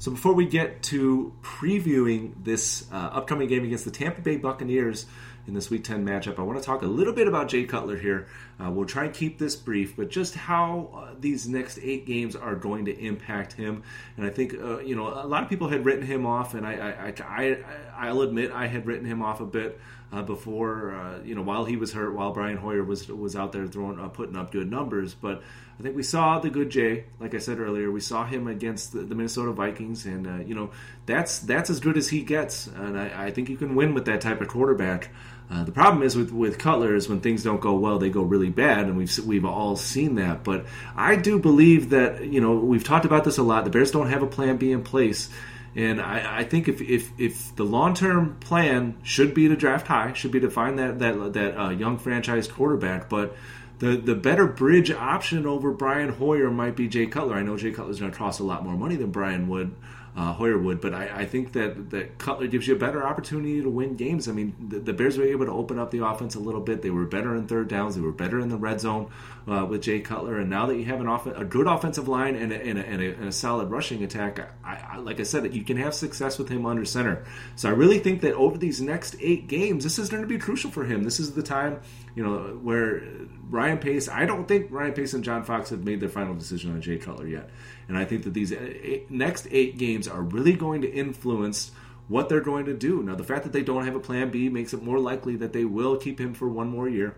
So 0.04 0.12
before 0.12 0.34
we 0.34 0.46
get 0.46 0.84
to 0.84 1.32
previewing 1.42 2.34
this 2.44 2.92
uh, 2.92 2.96
upcoming 3.13 3.48
game 3.48 3.63
against 3.63 3.86
the 3.86 3.92
Tampa 3.92 4.20
Bay 4.20 4.36
Buccaneers 4.36 5.06
in 5.48 5.54
this 5.54 5.70
Week 5.70 5.82
10 5.82 6.06
matchup, 6.06 6.38
I 6.38 6.42
want 6.42 6.60
to 6.60 6.66
talk 6.66 6.82
a 6.82 6.88
little 6.88 7.13
bit 7.13 7.26
about 7.26 7.48
Jay 7.48 7.63
Cutler 7.63 7.96
here. 7.96 8.28
Uh, 8.62 8.70
we'll 8.70 8.86
try 8.86 9.06
and 9.06 9.13
keep 9.13 9.39
this 9.39 9.56
brief, 9.56 9.96
but 9.96 10.10
just 10.10 10.36
how 10.36 10.89
uh, 10.94 11.16
these 11.18 11.48
next 11.48 11.80
eight 11.82 12.06
games 12.06 12.36
are 12.36 12.54
going 12.54 12.84
to 12.84 13.00
impact 13.00 13.54
him. 13.54 13.84
And 14.18 14.26
I 14.26 14.30
think 14.30 14.56
uh, 14.56 14.80
you 14.80 14.94
know 14.94 15.08
a 15.08 15.24
lot 15.26 15.42
of 15.42 15.48
people 15.48 15.70
had 15.70 15.86
written 15.86 16.06
him 16.06 16.26
off, 16.26 16.54
and 16.54 16.68
I, 16.68 17.13
I, 17.18 17.24
I, 17.26 17.58
I 17.96 18.12
will 18.12 18.24
admit 18.24 18.52
I 18.52 18.68
had 18.68 18.86
written 18.86 19.06
him 19.06 19.22
off 19.22 19.39
a 19.39 19.46
bit 19.46 19.80
uh, 20.13 20.21
before, 20.21 20.93
uh, 20.93 21.23
you 21.23 21.34
know, 21.34 21.41
while 21.41 21.65
he 21.65 21.76
was 21.76 21.91
hurt, 21.91 22.13
while 22.13 22.32
Brian 22.32 22.58
Hoyer 22.58 22.84
was 22.84 23.08
was 23.08 23.36
out 23.36 23.52
there 23.52 23.65
throwing, 23.65 23.99
uh, 23.99 24.08
putting 24.10 24.36
up 24.36 24.52
good 24.52 24.69
numbers. 24.69 25.15
But 25.15 25.41
I 25.80 25.84
think 25.84 25.95
we 25.95 26.04
saw 26.04 26.38
the 26.39 26.52
good 26.52 26.69
Jay, 26.69 27.06
like 27.19 27.34
I 27.34 27.39
said 27.39 27.60
earlier, 27.60 27.89
we 27.89 27.99
saw 27.99 28.23
him 28.23 28.47
against 28.47 28.93
the, 28.93 28.99
the 28.99 29.15
Minnesota 29.15 29.52
Vikings, 29.52 30.06
and 30.06 30.28
uh, 30.28 30.45
you 30.45 30.54
know, 30.54 30.69
that's 31.08 31.39
that's 31.39 31.71
as 31.71 31.80
good 31.80 31.97
as 31.97 32.10
he 32.10 32.21
gets, 32.21 32.67
and 32.67 32.99
I, 32.99 33.26
I 33.26 33.32
think 33.32 33.49
you 33.49 33.58
can 33.58 33.73
win 33.76 33.95
with 33.95 34.06
that 34.06 34.21
type 34.21 34.39
of 34.39 34.47
quarterback. 34.49 35.10
Uh, 35.49 35.63
the 35.63 35.71
problem 35.71 36.04
is 36.04 36.15
with, 36.15 36.32
with 36.32 36.58
Cutler 36.58 36.95
is 36.95 37.10
when 37.10 37.19
things 37.19 37.43
don't 37.43 37.60
go 37.60 37.76
well, 37.76 37.99
they 37.99 38.10
go 38.10 38.21
really 38.21 38.49
bad, 38.49 38.86
and 38.86 38.97
we've 38.97 39.17
we've 39.26 39.45
all 39.45 39.76
seen 39.76 40.15
that. 40.15 40.43
But 40.43 40.67
I 40.95 41.15
do 41.15 41.39
believe 41.39 41.89
that 41.89 42.23
you 42.23 42.39
know 42.39 42.56
we've 42.56 42.84
talked 42.84 43.06
about 43.06 43.23
this 43.23 43.39
a 43.39 43.43
lot. 43.43 43.63
The 43.63 43.71
Bears 43.71 43.89
don't 43.89 44.10
have 44.10 44.21
a 44.21 44.28
plan 44.28 44.58
B 44.58 44.71
in 44.71 44.84
place, 44.84 45.30
and 45.76 46.00
I, 46.00 46.40
I 46.40 46.44
think 46.44 46.68
if, 46.68 46.82
if, 46.82 47.12
if 47.18 47.56
the 47.56 47.64
long 47.64 47.96
term 47.96 48.38
plan 48.40 48.98
should 49.04 49.34
be 49.34 49.48
to 49.48 49.56
draft 49.56 49.88
high, 49.88 50.14
should 50.14 50.32
be 50.32 50.40
to 50.42 50.50
find 50.52 50.78
that 50.80 51.00
that 51.00 51.34
that 51.34 51.60
uh, 51.60 51.70
young 51.70 51.98
franchise 51.98 52.48
quarterback, 52.48 53.10
but 53.10 53.36
the 53.80 53.98
the 53.98 54.16
better 54.16 54.46
bridge 54.46 54.92
option 54.92 55.48
over 55.48 55.72
Brian 55.72 56.10
Hoyer 56.10 56.52
might 56.52 56.76
be 56.76 56.88
Jay 56.88 57.08
Cutler. 57.08 57.36
I 57.36 57.42
know 57.42 57.58
Jay 57.58 57.72
Cutler's 57.72 58.00
going 58.00 58.12
to 58.12 58.18
cost 58.18 58.40
a 58.40 58.44
lot 58.44 58.64
more 58.64 58.76
money 58.76 58.96
than 58.96 59.12
Brian 59.12 59.48
would, 59.48 59.76
uh, 60.15 60.34
Hoyer 60.34 60.58
would. 60.58 60.80
But 60.80 60.93
I, 60.93 61.21
I, 61.21 61.26
think 61.26 61.54
that, 61.54 61.89
that 61.89 62.17
Cutler 62.19 62.47
gives 62.47 62.67
you 62.67 62.76
a 62.76 62.78
better 62.78 63.06
opportunity 63.06 63.62
to 63.62 63.69
win 63.69 63.95
games. 63.95 64.28
I 64.28 64.32
mean, 64.32 64.56
the, 64.60 64.80
the, 64.80 64.93
Bears 64.93 65.17
were 65.17 65.26
able 65.26 65.45
to 65.45 65.52
open 65.52 65.80
up 65.80 65.91
the 65.91 66.06
offense 66.06 66.36
a 66.36 66.39
little 66.39 66.62
bit. 66.62 66.82
They 66.82 66.91
were 66.91 67.06
better 67.06 67.36
in 67.36 67.47
third 67.47 67.67
downs. 67.67 67.95
They 67.95 68.02
were 68.02 68.12
better 68.12 68.39
in 68.39 68.49
the 68.49 68.58
red 68.58 68.80
zone 68.80 69.12
uh, 69.47 69.65
with 69.67 69.82
Jay 69.82 70.02
Cutler. 70.02 70.39
And 70.39 70.49
now 70.49 70.67
that 70.67 70.76
you 70.76 70.86
have 70.86 71.02
an 71.02 71.08
off- 71.08 71.26
a 71.26 71.45
good 71.45 71.67
offensive 71.67 72.08
line 72.08 72.36
and 72.36 72.52
a, 72.52 72.56
and 72.56 72.78
a, 72.78 72.86
and 72.86 73.02
a, 73.02 73.13
and 73.15 73.28
a 73.28 73.32
solid 73.32 73.71
rushing 73.71 74.04
attack, 74.04 74.39
I, 74.63 74.84
I, 74.93 74.97
like 74.97 75.19
I 75.19 75.23
said, 75.23 75.52
you 75.54 75.63
can 75.63 75.78
have 75.78 75.95
success 75.95 76.38
with 76.38 76.49
him 76.49 76.65
under 76.65 76.86
center. 76.86 77.26
So 77.56 77.69
I 77.69 77.71
really 77.71 77.99
think 77.99 78.21
that 78.21 78.34
over 78.34 78.58
these 78.58 78.82
next 78.82 79.15
eight 79.19 79.47
games, 79.47 79.84
this 79.84 79.97
is 79.97 80.10
going 80.10 80.21
to 80.21 80.28
be 80.28 80.38
crucial 80.38 80.69
for 80.69 80.84
him. 80.84 81.04
This 81.04 81.19
is 81.19 81.34
the 81.34 81.43
time, 81.43 81.82
you 82.15 82.23
know, 82.23 82.60
where 82.62 83.02
Ryan 83.49 83.80
Pace. 83.80 84.10
I 84.10 84.26
don't 84.26 84.47
think 84.47 84.67
Ryan 84.69 84.93
Pace 84.93 85.13
and 85.13 85.23
John 85.23 85.43
Fox 85.43 85.71
have 85.71 85.84
made 85.84 85.99
their 85.99 86.10
final 86.10 86.36
decision 86.36 86.71
on 86.71 86.82
Jay 86.82 86.97
Cutler 86.97 87.28
yet. 87.28 87.49
And 87.88 87.98
I 87.98 88.06
think 88.06 88.24
that 88.24 88.34
these 88.34 88.52
eight, 88.52 89.12
next 89.12 89.48
eight 89.52 89.78
games 89.78 90.08
are 90.08 90.22
really 90.22 90.54
going 90.54 90.82
to 90.82 90.91
influence 90.91 91.72
what 92.08 92.30
they're 92.30 92.41
going 92.41 92.65
to 92.65 92.74
do. 92.74 93.02
Now, 93.04 93.15
the 93.15 93.24
fact 93.24 93.43
that 93.43 93.54
they 93.54 93.63
don't 93.63 93.86
have 93.86 93.96
a 93.96 94.00
plan 94.00 94.30
B 94.30 94.50
makes 94.50 94.74
it 94.74 94.84
more 94.84 95.00
likely 95.00 95.36
that 95.38 95.54
they 95.54 95.65
will 95.65 95.98
keep 95.98 96.19
him 96.19 96.34
for 96.34 96.48
one 96.48 96.69
more 96.69 96.89
year. 96.89 97.15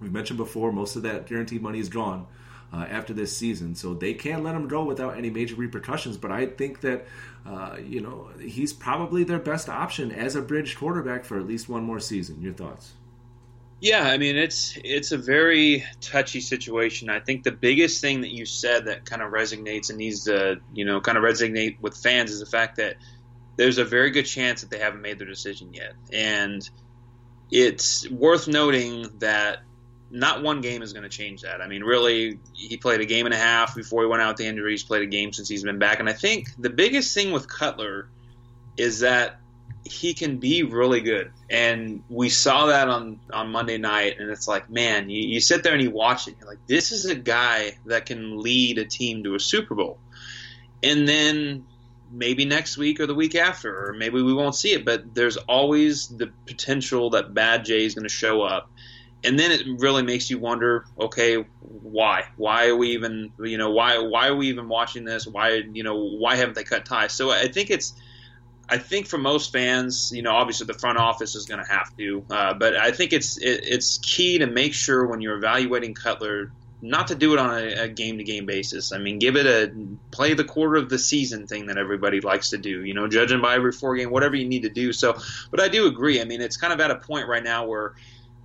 We 0.00 0.08
mentioned 0.08 0.36
before, 0.36 0.72
most 0.72 0.96
of 0.96 1.02
that 1.02 1.26
guaranteed 1.26 1.62
money 1.62 1.80
is 1.80 1.88
gone 1.88 2.26
uh, 2.72 2.86
after 2.88 3.12
this 3.12 3.36
season, 3.36 3.74
so 3.74 3.94
they 3.94 4.14
can't 4.14 4.44
let 4.44 4.54
him 4.54 4.68
go 4.68 4.84
without 4.84 5.16
any 5.16 5.30
major 5.30 5.56
repercussions. 5.56 6.16
But 6.16 6.30
I 6.30 6.46
think 6.46 6.80
that 6.82 7.06
uh, 7.46 7.76
you 7.82 8.00
know 8.00 8.28
he's 8.40 8.72
probably 8.72 9.24
their 9.24 9.38
best 9.38 9.68
option 9.68 10.12
as 10.12 10.36
a 10.36 10.42
bridge 10.42 10.76
quarterback 10.76 11.24
for 11.24 11.38
at 11.38 11.46
least 11.46 11.68
one 11.68 11.82
more 11.82 12.00
season. 12.00 12.40
Your 12.42 12.52
thoughts? 12.52 12.92
Yeah, 13.80 14.02
I 14.02 14.18
mean 14.18 14.36
it's 14.36 14.76
it's 14.82 15.12
a 15.12 15.18
very 15.18 15.84
touchy 16.00 16.40
situation. 16.40 17.08
I 17.10 17.20
think 17.20 17.44
the 17.44 17.52
biggest 17.52 18.00
thing 18.00 18.22
that 18.22 18.30
you 18.30 18.44
said 18.44 18.86
that 18.86 19.04
kind 19.04 19.22
of 19.22 19.32
resonates 19.32 19.88
and 19.88 19.98
needs 19.98 20.24
to 20.24 20.60
you 20.74 20.84
know 20.84 21.00
kind 21.00 21.16
of 21.16 21.22
resonate 21.22 21.80
with 21.80 21.96
fans 21.96 22.32
is 22.32 22.40
the 22.40 22.46
fact 22.46 22.76
that 22.76 22.96
there's 23.56 23.78
a 23.78 23.84
very 23.84 24.10
good 24.10 24.24
chance 24.24 24.62
that 24.62 24.70
they 24.70 24.78
haven't 24.78 25.02
made 25.02 25.18
their 25.18 25.28
decision 25.28 25.72
yet, 25.74 25.92
and 26.12 26.68
it's 27.50 28.08
worth 28.10 28.48
noting 28.48 29.06
that 29.20 29.58
not 30.10 30.42
one 30.42 30.60
game 30.60 30.82
is 30.82 30.92
going 30.92 31.02
to 31.02 31.08
change 31.08 31.42
that. 31.42 31.60
I 31.60 31.68
mean, 31.68 31.82
really, 31.82 32.40
he 32.54 32.78
played 32.78 33.00
a 33.00 33.06
game 33.06 33.26
and 33.26 33.34
a 33.34 33.38
half 33.38 33.76
before 33.76 34.02
he 34.02 34.08
went 34.08 34.22
out 34.22 34.28
with 34.28 34.36
the 34.38 34.46
injury. 34.46 34.72
He's 34.72 34.82
played 34.82 35.02
a 35.02 35.06
game 35.06 35.32
since 35.32 35.48
he's 35.48 35.62
been 35.62 35.78
back, 35.78 36.00
and 36.00 36.08
I 36.08 36.14
think 36.14 36.48
the 36.58 36.70
biggest 36.70 37.14
thing 37.14 37.30
with 37.30 37.46
Cutler 37.48 38.08
is 38.76 39.00
that 39.00 39.37
he 39.90 40.14
can 40.14 40.38
be 40.38 40.62
really 40.62 41.00
good. 41.00 41.32
And 41.50 42.02
we 42.08 42.28
saw 42.28 42.66
that 42.66 42.88
on, 42.88 43.20
on 43.32 43.50
Monday 43.50 43.78
night, 43.78 44.18
and 44.18 44.30
it's 44.30 44.48
like, 44.48 44.70
man, 44.70 45.10
you, 45.10 45.26
you 45.28 45.40
sit 45.40 45.62
there 45.62 45.74
and 45.74 45.82
you 45.82 45.90
watch 45.90 46.28
it, 46.28 46.36
you're 46.38 46.48
like, 46.48 46.66
this 46.66 46.92
is 46.92 47.06
a 47.06 47.14
guy 47.14 47.78
that 47.86 48.06
can 48.06 48.40
lead 48.40 48.78
a 48.78 48.84
team 48.84 49.24
to 49.24 49.34
a 49.34 49.40
Super 49.40 49.74
Bowl. 49.74 49.98
And 50.82 51.08
then 51.08 51.66
maybe 52.10 52.44
next 52.44 52.76
week 52.76 53.00
or 53.00 53.06
the 53.06 53.14
week 53.14 53.34
after, 53.34 53.88
or 53.88 53.92
maybe 53.92 54.22
we 54.22 54.32
won't 54.32 54.54
see 54.54 54.72
it, 54.72 54.84
but 54.84 55.14
there's 55.14 55.36
always 55.36 56.08
the 56.08 56.30
potential 56.46 57.10
that 57.10 57.34
Bad 57.34 57.64
Jay 57.64 57.84
is 57.84 57.94
going 57.94 58.04
to 58.04 58.14
show 58.14 58.42
up. 58.42 58.70
And 59.24 59.36
then 59.36 59.50
it 59.50 59.62
really 59.80 60.04
makes 60.04 60.30
you 60.30 60.38
wonder, 60.38 60.84
okay, 60.98 61.44
why? 61.60 62.26
Why 62.36 62.68
are 62.68 62.76
we 62.76 62.90
even, 62.90 63.32
you 63.40 63.58
know, 63.58 63.70
why 63.70 63.98
why 63.98 64.28
are 64.28 64.36
we 64.36 64.48
even 64.48 64.68
watching 64.68 65.04
this? 65.04 65.26
Why, 65.26 65.60
you 65.72 65.82
know, 65.82 65.96
why 65.96 66.36
haven't 66.36 66.54
they 66.54 66.62
cut 66.62 66.84
ties? 66.84 67.14
So 67.14 67.32
I 67.32 67.48
think 67.48 67.70
it's 67.70 67.94
I 68.68 68.78
think 68.78 69.06
for 69.06 69.18
most 69.18 69.52
fans, 69.52 70.12
you 70.14 70.22
know, 70.22 70.32
obviously 70.32 70.66
the 70.66 70.74
front 70.74 70.98
office 70.98 71.34
is 71.34 71.46
going 71.46 71.64
to 71.64 71.70
have 71.70 71.96
to, 71.96 72.24
uh, 72.30 72.54
but 72.54 72.76
I 72.76 72.92
think 72.92 73.12
it's 73.12 73.38
it, 73.38 73.60
it's 73.64 73.98
key 73.98 74.38
to 74.38 74.46
make 74.46 74.74
sure 74.74 75.06
when 75.06 75.20
you're 75.20 75.36
evaluating 75.36 75.94
Cutler 75.94 76.52
not 76.80 77.08
to 77.08 77.14
do 77.14 77.32
it 77.32 77.38
on 77.40 77.58
a 77.58 77.88
game 77.88 78.18
to 78.18 78.24
game 78.24 78.46
basis. 78.46 78.92
I 78.92 78.98
mean, 78.98 79.18
give 79.18 79.36
it 79.36 79.46
a 79.46 79.72
play 80.10 80.34
the 80.34 80.44
quarter 80.44 80.76
of 80.76 80.88
the 80.88 80.98
season 80.98 81.46
thing 81.46 81.66
that 81.66 81.76
everybody 81.76 82.20
likes 82.20 82.50
to 82.50 82.58
do. 82.58 82.84
You 82.84 82.94
know, 82.94 83.08
judging 83.08 83.40
by 83.40 83.56
every 83.56 83.72
four 83.72 83.96
game, 83.96 84.10
whatever 84.10 84.36
you 84.36 84.46
need 84.46 84.62
to 84.62 84.68
do. 84.68 84.92
So, 84.92 85.18
but 85.50 85.60
I 85.60 85.68
do 85.68 85.86
agree. 85.86 86.20
I 86.20 86.24
mean, 86.24 86.40
it's 86.40 86.56
kind 86.56 86.72
of 86.72 86.80
at 86.80 86.90
a 86.90 86.96
point 86.96 87.26
right 87.26 87.42
now 87.42 87.66
where, 87.66 87.94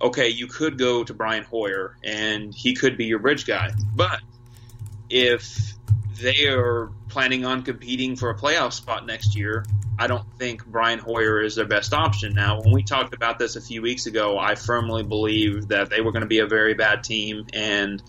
okay, 0.02 0.30
you 0.30 0.48
could 0.48 0.78
go 0.78 1.04
to 1.04 1.14
Brian 1.14 1.44
Hoyer 1.44 1.96
and 2.02 2.52
he 2.52 2.74
could 2.74 2.96
be 2.96 3.04
your 3.04 3.20
bridge 3.20 3.46
guy, 3.46 3.70
but 3.94 4.20
if 5.08 5.74
they 6.20 6.46
are 6.48 6.90
planning 7.14 7.44
on 7.44 7.62
competing 7.62 8.16
for 8.16 8.28
a 8.28 8.34
playoff 8.34 8.72
spot 8.72 9.06
next 9.06 9.36
year, 9.36 9.64
I 10.00 10.08
don't 10.08 10.26
think 10.36 10.66
Brian 10.66 10.98
Hoyer 10.98 11.40
is 11.40 11.54
their 11.54 11.64
best 11.64 11.94
option. 11.94 12.34
Now, 12.34 12.60
when 12.60 12.72
we 12.72 12.82
talked 12.82 13.14
about 13.14 13.38
this 13.38 13.54
a 13.54 13.60
few 13.60 13.82
weeks 13.82 14.06
ago, 14.06 14.36
I 14.36 14.56
firmly 14.56 15.04
believed 15.04 15.68
that 15.68 15.90
they 15.90 16.00
were 16.00 16.10
going 16.10 16.22
to 16.22 16.28
be 16.28 16.40
a 16.40 16.46
very 16.48 16.74
bad 16.74 17.04
team, 17.04 17.46
and 17.52 18.02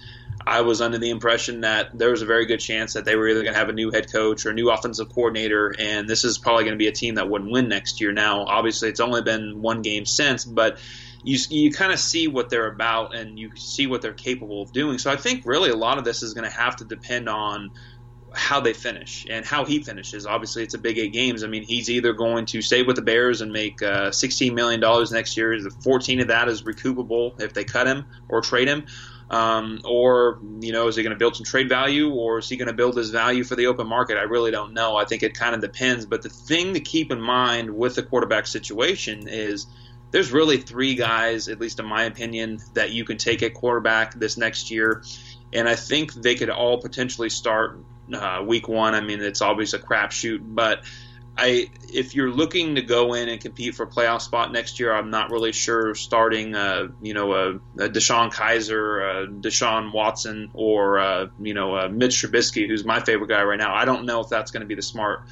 I 0.44 0.62
was 0.62 0.82
under 0.82 0.98
the 0.98 1.12
impression 1.12 1.62
that 1.62 1.96
there 1.96 2.10
was 2.10 2.24
a 2.24 2.26
very 2.26 2.48
good 2.48 2.60
chance 2.60 2.94
that 2.94 3.06
they 3.06 3.16
were 3.16 3.30
either 3.30 3.44
going 3.44 3.54
to 3.54 3.60
have 3.60 3.70
a 3.70 3.74
new 3.74 3.92
head 3.92 4.12
coach 4.12 4.44
or 4.48 4.50
a 4.50 4.54
new 4.56 4.72
offensive 4.72 5.10
coordinator, 5.10 5.76
and 5.78 6.10
this 6.10 6.24
is 6.24 6.40
probably 6.40 6.64
going 6.64 6.74
to 6.74 6.82
be 6.82 6.88
a 6.88 6.92
team 6.92 7.16
that 7.16 7.30
wouldn't 7.30 7.52
win 7.52 7.70
next 7.70 8.02
year. 8.02 8.12
Now, 8.12 8.46
obviously, 8.46 8.90
it's 8.90 9.00
only 9.00 9.22
been 9.22 9.62
one 9.62 9.84
game 9.84 10.08
since, 10.08 10.46
but 10.46 10.80
you 11.24 11.38
you 11.50 11.72
kind 11.72 11.92
of 11.92 12.00
see 12.00 12.28
what 12.28 12.50
they're 12.50 12.68
about 12.68 13.16
and 13.16 13.38
you 13.38 13.52
see 13.56 13.86
what 13.86 14.02
they're 14.02 14.14
capable 14.14 14.64
of 14.64 14.72
doing. 14.72 14.98
So 14.98 15.12
I 15.12 15.16
think 15.16 15.46
really 15.46 15.70
a 15.70 15.76
lot 15.76 16.00
of 16.00 16.06
this 16.06 16.24
is 16.24 16.34
going 16.34 16.50
to 16.50 16.56
have 16.56 16.78
to 16.78 16.86
depend 16.86 17.30
on 17.30 17.72
how 18.36 18.60
they 18.60 18.74
finish 18.74 19.26
and 19.30 19.46
how 19.46 19.66
he 19.66 19.82
finishes. 19.82 20.26
Obviously, 20.26 20.64
it's 20.64 20.74
a 20.74 20.78
big 20.78 20.98
eight 20.98 21.14
games. 21.14 21.44
I 21.44 21.48
mean, 21.48 21.64
he's 21.64 21.90
either 21.90 22.14
going 22.14 22.46
to 22.48 22.62
stay 22.62 22.84
with 22.84 22.96
the 22.96 23.02
Bears 23.02 23.42
and 23.42 23.52
make 23.52 23.82
uh, 23.82 24.10
$16 24.10 24.54
million 24.54 24.80
next 25.12 25.38
year. 25.38 25.60
The 25.62 25.70
14 25.70 26.22
of 26.22 26.28
that 26.28 26.48
is 26.48 26.64
recoupable 26.64 27.42
if 27.42 27.54
they 27.54 27.64
cut 27.64 27.88
him 27.88 28.06
or 28.30 28.42
trade 28.42 28.68
him. 28.68 28.86
Um, 29.30 29.82
or, 29.84 30.40
you 30.60 30.72
know, 30.72 30.88
is 30.88 30.96
he 30.96 31.04
going 31.04 31.16
to 31.16 31.18
build 31.18 31.36
some 31.36 31.46
trade 31.46 31.68
value 31.68 32.12
or 32.12 32.38
is 32.38 32.48
he 32.48 32.58
going 32.58 32.68
to 32.68 32.74
build 32.74 32.96
his 32.96 33.10
value 33.10 33.44
for 33.44 33.56
the 33.56 33.68
open 33.68 33.88
market? 33.88 34.18
I 34.18 34.24
really 34.24 34.52
don't 34.52 34.74
know. 34.74 34.96
I 34.96 35.06
think 35.06 35.24
it 35.24 35.34
kind 35.34 35.56
of 35.56 35.62
depends. 35.62 36.06
But 36.06 36.22
the 36.22 36.30
thing 36.30 36.76
to 36.76 36.80
keep 36.80 37.12
in 37.12 37.20
mind 37.20 37.76
with 37.76 37.96
the 37.96 38.04
quarterback 38.04 38.46
situation 38.46 39.28
is 39.28 39.66
there's 40.12 40.32
really 40.32 40.58
three 40.58 40.96
guys, 40.96 41.48
at 41.48 41.60
least 41.60 41.80
in 41.80 41.86
my 41.86 42.04
opinion, 42.04 42.60
that 42.74 42.92
you 42.92 43.04
can 43.04 43.18
take 43.18 43.42
at 43.42 43.54
quarterback 43.54 44.14
this 44.14 44.38
next 44.38 44.70
year. 44.70 45.04
And 45.52 45.68
I 45.68 45.76
think 45.76 46.14
they 46.14 46.36
could 46.36 46.50
all 46.50 46.80
potentially 46.82 47.30
start 47.30 47.80
uh, 48.14 48.44
week 48.46 48.68
one. 48.68 48.94
I 48.96 49.02
mean, 49.02 49.22
it's 49.22 49.42
always 49.42 49.74
a 49.74 49.80
crapshoot, 49.80 50.40
but 50.42 50.84
I 51.38 51.70
if 51.94 52.16
you're 52.16 52.32
looking 52.32 52.76
to 52.76 52.82
go 52.82 53.14
in 53.14 53.30
and 53.30 53.42
compete 53.42 53.76
for 53.76 53.84
a 53.84 53.88
playoff 53.88 54.22
spot 54.22 54.52
next 54.52 54.80
year, 54.80 54.94
I'm 54.94 55.10
not 55.10 55.32
really 55.32 55.52
sure 55.52 55.94
starting, 55.96 56.56
uh, 56.56 56.88
you 57.02 57.14
know, 57.14 57.34
a, 57.34 57.56
a 57.56 57.90
DeShone 57.90 58.34
Kizer, 58.34 59.26
a 59.26 59.28
Deshaun 59.28 59.94
Watson, 59.94 60.50
or 60.54 61.00
uh, 61.00 61.28
you 61.42 61.54
know, 61.54 61.76
a 61.76 61.90
Mitch 61.90 62.22
Trubisky, 62.22 62.68
who's 62.68 62.86
my 62.86 63.02
favorite 63.02 63.28
guy 63.28 63.44
right 63.44 63.60
now. 63.60 63.74
I 63.76 63.86
don't 63.86 64.06
know 64.06 64.22
if 64.22 64.30
that's 64.30 64.52
going 64.52 64.62
to 64.62 64.68
be 64.68 64.76
the 64.76 64.82
smart 64.82 65.24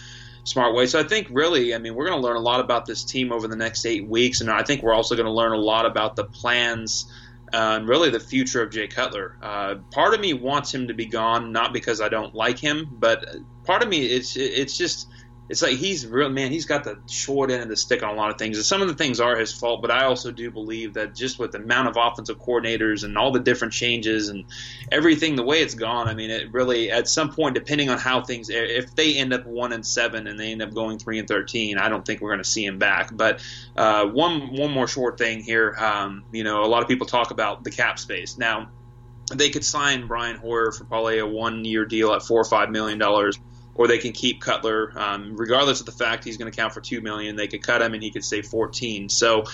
smart 0.43 0.75
way. 0.75 0.87
So 0.87 0.99
I 0.99 1.03
think 1.03 1.27
really, 1.31 1.73
I 1.73 1.77
mean, 1.77 1.95
we're 1.95 2.07
going 2.07 2.21
to 2.21 2.25
learn 2.25 2.35
a 2.35 2.41
lot 2.41 2.59
about 2.59 2.85
this 2.85 3.05
team 3.05 3.31
over 3.31 3.47
the 3.47 3.55
next 3.55 3.85
eight 3.85 4.05
weeks, 4.05 4.41
and 4.41 4.49
I 4.49 4.63
think 4.63 4.83
we're 4.83 4.93
also 4.93 5.15
going 5.15 5.25
to 5.25 5.31
learn 5.31 5.53
a 5.53 5.57
lot 5.57 5.85
about 5.85 6.17
the 6.17 6.25
plans 6.25 7.09
uh, 7.53 7.77
and 7.77 7.87
really 7.87 8.09
the 8.09 8.19
future 8.19 8.61
of 8.61 8.71
Jay 8.71 8.87
Cutler. 8.87 9.37
Uh, 9.41 9.75
part 9.91 10.13
of 10.13 10.19
me 10.19 10.33
wants 10.33 10.73
him 10.73 10.87
to 10.87 10.93
be 10.93 11.05
gone, 11.05 11.51
not 11.51 11.71
because 11.71 12.01
I 12.01 12.09
don't 12.09 12.33
like 12.33 12.57
him, 12.57 12.89
but 12.91 13.25
part 13.63 13.83
of 13.83 13.89
me 13.89 14.05
it's 14.05 14.35
it's 14.35 14.77
just 14.77 15.07
it's 15.53 15.61
like 15.61 15.77
he's 15.77 16.07
real 16.07 16.29
man. 16.29 16.51
He's 16.51 16.65
got 16.65 16.83
the 16.83 16.97
short 17.07 17.51
end 17.51 17.61
of 17.61 17.69
the 17.69 17.77
stick 17.77 18.01
on 18.01 18.09
a 18.09 18.17
lot 18.17 18.31
of 18.31 18.39
things. 18.39 18.57
And 18.57 18.65
some 18.65 18.81
of 18.81 18.87
the 18.87 18.95
things 18.95 19.19
are 19.19 19.37
his 19.37 19.53
fault, 19.53 19.83
but 19.83 19.91
I 19.91 20.05
also 20.05 20.31
do 20.31 20.49
believe 20.49 20.95
that 20.95 21.13
just 21.13 21.37
with 21.37 21.51
the 21.51 21.59
amount 21.59 21.89
of 21.89 21.95
offensive 21.95 22.39
coordinators 22.39 23.03
and 23.03 23.19
all 23.19 23.31
the 23.31 23.39
different 23.39 23.71
changes 23.71 24.29
and 24.29 24.45
everything, 24.91 25.35
the 25.35 25.43
way 25.43 25.61
it's 25.61 25.75
gone, 25.75 26.07
I 26.07 26.15
mean, 26.15 26.31
it 26.31 26.51
really 26.51 26.89
at 26.89 27.07
some 27.07 27.29
point, 27.29 27.53
depending 27.53 27.91
on 27.91 27.99
how 27.99 28.23
things, 28.23 28.49
if 28.49 28.95
they 28.95 29.13
end 29.13 29.31
up 29.31 29.45
one 29.45 29.73
and 29.73 29.85
seven 29.85 30.25
and 30.25 30.39
they 30.39 30.51
end 30.51 30.63
up 30.63 30.73
going 30.73 30.97
three 30.97 31.19
and 31.19 31.27
thirteen, 31.27 31.77
I 31.77 31.87
don't 31.87 32.03
think 32.03 32.21
we're 32.21 32.31
going 32.31 32.43
to 32.43 32.49
see 32.49 32.65
him 32.65 32.79
back. 32.79 33.15
But 33.15 33.45
uh, 33.77 34.07
one 34.07 34.55
one 34.55 34.71
more 34.71 34.87
short 34.87 35.19
thing 35.19 35.43
here, 35.43 35.75
um, 35.77 36.23
you 36.31 36.43
know, 36.43 36.63
a 36.63 36.65
lot 36.65 36.81
of 36.81 36.87
people 36.87 37.05
talk 37.05 37.29
about 37.29 37.63
the 37.63 37.69
cap 37.69 37.99
space 37.99 38.39
now. 38.39 38.71
They 39.31 39.51
could 39.51 39.63
sign 39.63 40.07
Brian 40.07 40.37
Hoyer 40.37 40.71
for 40.71 40.85
probably 40.85 41.19
a 41.19 41.27
one 41.27 41.63
year 41.63 41.85
deal 41.85 42.11
at 42.13 42.23
four 42.23 42.41
or 42.41 42.45
five 42.45 42.71
million 42.71 42.97
dollars 42.97 43.37
or 43.75 43.87
they 43.87 43.97
can 43.97 44.11
keep 44.11 44.39
Cutler, 44.39 44.91
um, 44.95 45.35
regardless 45.35 45.79
of 45.79 45.85
the 45.85 45.91
fact 45.91 46.23
he's 46.23 46.37
going 46.37 46.51
to 46.51 46.55
count 46.55 46.73
for 46.73 46.81
two 46.81 47.01
million. 47.01 47.35
They 47.35 47.47
could 47.47 47.63
cut 47.63 47.81
him 47.81 47.93
and 47.93 48.03
he 48.03 48.11
could 48.11 48.23
save 48.23 48.45
14. 48.45 49.09
So, 49.09 49.45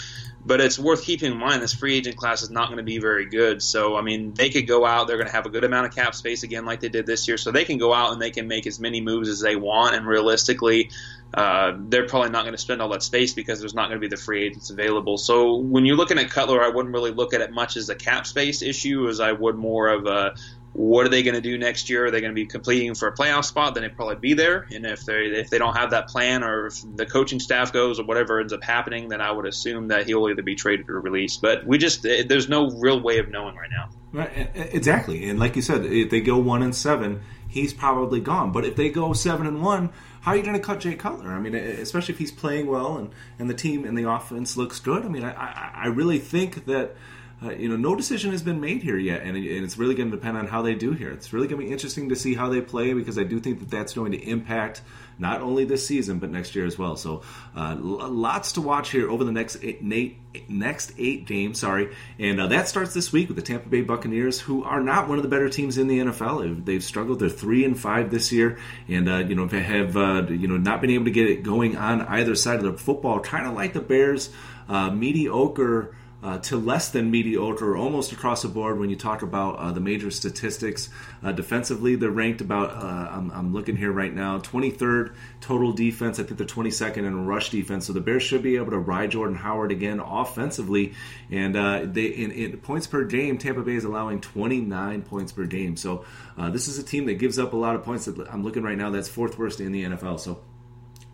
but 0.46 0.60
it's 0.60 0.78
worth 0.78 1.04
keeping 1.04 1.32
in 1.32 1.38
mind 1.38 1.62
this 1.62 1.74
free 1.74 1.96
agent 1.96 2.18
class 2.18 2.42
is 2.42 2.50
not 2.50 2.68
going 2.68 2.78
to 2.78 2.84
be 2.84 3.00
very 3.00 3.26
good. 3.26 3.62
So, 3.62 3.96
I 3.96 4.02
mean, 4.02 4.34
they 4.34 4.50
could 4.50 4.68
go 4.68 4.86
out. 4.86 5.08
They're 5.08 5.18
going 5.18 5.28
to 5.28 5.34
have 5.34 5.46
a 5.46 5.50
good 5.50 5.64
amount 5.64 5.88
of 5.88 5.96
cap 5.96 6.16
space 6.16 6.44
again, 6.44 6.66
like 6.66 6.82
they 6.82 6.90
did 6.90 7.06
this 7.06 7.28
year. 7.28 7.38
So 7.38 7.52
they 7.52 7.66
can 7.66 7.78
go 7.78 7.94
out 7.94 8.12
and 8.12 8.22
they 8.22 8.32
can 8.32 8.48
make 8.48 8.68
as 8.68 8.80
many 8.80 9.00
moves 9.00 9.30
as 9.30 9.40
they 9.40 9.56
want. 9.56 9.96
And 9.96 10.06
realistically, 10.06 10.92
uh, 11.34 11.74
they're 11.78 12.08
probably 12.08 12.32
not 12.32 12.44
going 12.44 12.56
to 12.56 12.62
spend 12.62 12.82
all 12.82 12.90
that 12.90 13.04
space 13.04 13.34
because 13.34 13.60
there's 13.60 13.76
not 13.76 13.90
going 13.90 14.02
to 14.02 14.08
be 14.08 14.14
the 14.14 14.22
free 14.22 14.44
agents 14.46 14.70
available. 14.70 15.18
So 15.18 15.56
when 15.56 15.86
you're 15.86 15.98
looking 15.98 16.18
at 16.18 16.30
Cutler, 16.30 16.62
I 16.64 16.70
wouldn't 16.70 16.94
really 16.94 17.12
look 17.12 17.34
at 17.34 17.42
it 17.42 17.52
much 17.52 17.78
as 17.78 17.90
a 17.90 17.96
cap 17.96 18.26
space 18.26 18.62
issue 18.62 19.08
as 19.08 19.20
I 19.20 19.32
would 19.32 19.56
more 19.56 19.88
of 19.90 20.08
a 20.08 20.34
what 20.74 21.06
are 21.06 21.10
they 21.10 21.24
going 21.24 21.36
to 21.36 21.42
do 21.42 21.58
next 21.58 21.90
year? 21.90 22.06
Are 22.06 22.12
they 22.12 22.22
going 22.22 22.32
to 22.32 22.36
be 22.36 22.46
competing 22.46 22.94
for 22.94 23.08
a 23.08 23.16
playoff 23.16 23.46
spot? 23.46 23.74
Then 23.74 23.84
they'd 23.84 23.96
probably 23.96 24.16
be 24.16 24.34
there. 24.34 24.68
And 24.72 24.86
if 24.86 25.04
they 25.04 25.26
if 25.26 25.50
they 25.50 25.58
don't 25.58 25.76
have 25.76 25.92
that 25.92 26.08
plan, 26.08 26.44
or 26.44 26.68
if 26.68 26.84
the 26.96 27.06
coaching 27.06 27.40
staff 27.40 27.74
goes, 27.74 28.00
or 28.00 28.06
whatever 28.06 28.40
ends 28.40 28.54
up 28.54 28.64
happening, 28.64 29.10
then 29.10 29.20
I 29.20 29.32
would 29.32 29.46
assume 29.46 29.88
that 29.88 30.06
he'll 30.06 30.30
either 30.30 30.44
be 30.44 30.56
traded 30.56 30.90
or 30.90 31.00
released. 31.00 31.42
But 31.42 31.66
we 31.66 31.78
just 31.78 32.06
eh, 32.06 32.24
there's 32.28 32.50
no 32.50 32.70
real 32.70 33.00
way 33.00 33.18
of 33.18 33.30
knowing 33.30 33.56
right 33.56 33.70
now. 33.72 33.90
Right, 34.12 34.32
eh, 34.36 34.48
eh, 34.56 34.68
exactly. 34.72 35.28
And 35.30 35.40
like 35.40 35.56
you 35.56 35.62
said, 35.62 35.86
if 35.86 36.12
they 36.12 36.22
go 36.22 36.38
one 36.38 36.62
and 36.62 36.76
seven, 36.76 37.22
he's 37.48 37.74
probably 37.74 38.20
gone. 38.20 38.52
But 38.52 38.66
if 38.66 38.76
they 38.76 38.90
go 38.90 39.14
seven 39.14 39.48
and 39.48 39.64
one, 39.64 39.90
how 40.22 40.32
are 40.32 40.38
you 40.38 40.44
going 40.44 40.56
to 40.56 40.64
cut 40.64 40.80
Jay 40.82 40.96
Cutler? 40.96 41.32
I 41.32 41.40
mean, 41.40 41.56
eh, 41.56 41.78
especially 41.82 42.14
if 42.14 42.20
he's 42.20 42.32
playing 42.32 42.68
well 42.68 42.98
and, 42.98 43.10
and 43.40 43.50
the 43.50 43.56
team 43.56 43.86
and 43.86 43.98
the 43.98 44.10
offense 44.10 44.56
looks 44.56 44.80
good. 44.80 45.04
I 45.04 45.08
mean, 45.08 45.24
I, 45.24 45.72
I 45.76 45.88
really 45.88 46.20
think 46.20 46.66
that 46.66 46.96
uh, 47.42 47.52
you 47.52 47.70
know, 47.70 47.78
no 47.78 47.96
decision 47.96 48.32
has 48.32 48.42
been 48.42 48.60
made 48.60 48.84
here 48.84 48.98
yet, 48.98 49.22
and, 49.22 49.38
and 49.38 49.64
it's 49.64 49.78
really 49.78 49.96
going 49.96 50.12
to 50.12 50.18
depend 50.18 50.38
on 50.38 50.46
how 50.46 50.62
they 50.62 50.76
do 50.76 50.92
here. 50.92 51.12
It's 51.12 51.32
really 51.32 51.48
going 51.48 51.62
to 51.62 51.68
be 51.68 51.72
interesting 51.72 52.10
to 52.10 52.16
see 52.16 52.34
how 52.34 52.50
they 52.50 52.60
play 52.60 52.94
because 52.94 53.18
I 53.18 53.24
do 53.24 53.40
think 53.40 53.60
that 53.60 53.70
that's 53.70 53.94
going 53.94 54.12
to 54.12 54.18
impact 54.18 54.82
not 55.18 55.42
only 55.42 55.64
this 55.64 55.86
season 55.86 56.20
but 56.20 56.30
next 56.30 56.56
year 56.56 56.66
as 56.66 56.78
well. 56.78 56.98
So, 56.98 57.22
uh, 57.56 57.78
lots 57.80 58.54
to 58.54 58.62
watch 58.62 58.92
here 58.92 59.10
over 59.10 59.24
the 59.24 59.32
next 59.32 59.58
eight, 59.64 59.80
eight 59.90 60.18
next 60.50 60.92
eight 60.98 61.28
games. 61.28 61.60
Sorry, 61.60 61.96
and 62.18 62.42
uh, 62.42 62.48
that 62.48 62.68
starts 62.68 62.94
this 62.94 63.14
week 63.14 63.30
with 63.30 63.38
the 63.38 63.44
Tampa 63.44 63.70
Bay 63.70 63.82
Buccaneers, 63.82 64.42
who 64.42 64.66
are 64.66 64.82
not 64.82 65.08
one 65.08 65.18
of 65.18 65.24
the 65.24 65.30
better 65.30 65.48
teams 65.48 65.78
in 65.78 65.88
the 65.88 66.00
NFL. 66.00 66.66
They've 66.66 66.84
struggled. 66.84 67.20
They're 67.20 67.30
three 67.30 67.64
and 67.64 67.80
five 67.80 68.12
this 68.12 68.34
year, 68.34 68.58
and 68.90 69.08
uh, 69.08 69.18
you 69.20 69.36
know 69.36 69.48
have 69.48 69.96
uh, 69.96 70.26
you 70.30 70.50
know 70.50 70.58
not 70.58 70.82
been 70.82 70.90
able 70.90 71.06
to 71.06 71.12
get 71.12 71.30
it 71.30 71.44
going 71.44 71.78
on 71.78 72.02
either 72.02 72.36
side 72.36 72.58
of 72.58 72.64
the 72.64 72.78
football. 72.78 73.22
Kind 73.22 73.48
of 73.48 73.54
like 73.54 73.72
the 73.72 73.82
Bears, 73.82 74.30
uh, 74.68 74.90
mediocre 74.90 75.96
uh, 76.22 76.38
to 76.40 76.58
less 76.58 76.90
than 76.90 77.10
mediocre, 77.10 77.78
almost 77.78 78.12
across 78.12 78.42
the 78.42 78.48
board 78.48 78.78
when 78.78 78.90
you 78.90 78.96
talk 78.96 79.22
about 79.22 79.56
uh, 79.58 79.72
the 79.72 79.80
major 79.80 80.12
statistics. 80.12 80.90
Uh, 81.24 81.32
defensively, 81.32 81.96
they're 81.96 82.10
ranked 82.10 82.42
about, 82.42 82.72
uh, 82.72 83.10
I'm, 83.12 83.32
I'm, 83.32 83.54
looking 83.54 83.78
here 83.78 83.92
right 83.92 84.14
now, 84.14 84.40
23rd 84.40 85.14
total 85.40 85.72
defense. 85.72 86.20
I 86.20 86.24
think 86.24 86.38
they're 86.38 86.48
22nd 86.48 86.98
in 86.98 87.26
rush 87.26 87.50
defense. 87.50 87.88
So 87.88 87.94
the 87.94 88.02
Bears 88.02 88.24
should 88.24 88.44
be 88.44 88.58
able 88.58 88.72
to 88.72 88.80
ride 88.80 89.12
Jordan 89.12 89.36
Howard 89.36 89.72
again 89.72 90.00
offensively. 90.00 90.94
And 91.32 91.56
uh, 91.56 91.82
they 91.86 92.06
in, 92.06 92.32
in, 92.32 92.58
points 92.58 92.88
per 92.88 93.06
game, 93.06 93.38
Tampa 93.38 93.62
Bay 93.62 93.76
is 93.76 93.86
allowing 93.86 94.20
29 94.20 95.02
points 95.04 95.32
per 95.32 95.46
game. 95.46 95.78
So 95.78 96.06
uh, 96.38 96.50
this 96.50 96.68
is 96.68 96.78
a 96.80 96.84
team 96.84 97.06
that 97.06 97.16
gives 97.16 97.40
up 97.40 97.54
a 97.54 97.58
lot 97.58 97.76
of 97.76 97.84
points. 97.84 98.06
That 98.06 98.30
I'm 98.32 98.44
looking 98.44 98.64
right 98.64 98.78
now, 98.78 98.90
that's 98.90 99.08
fourth 99.08 99.38
worst 99.38 99.62
in 99.62 99.72
the 99.72 99.84
NFL. 99.84 100.20
So 100.20 100.42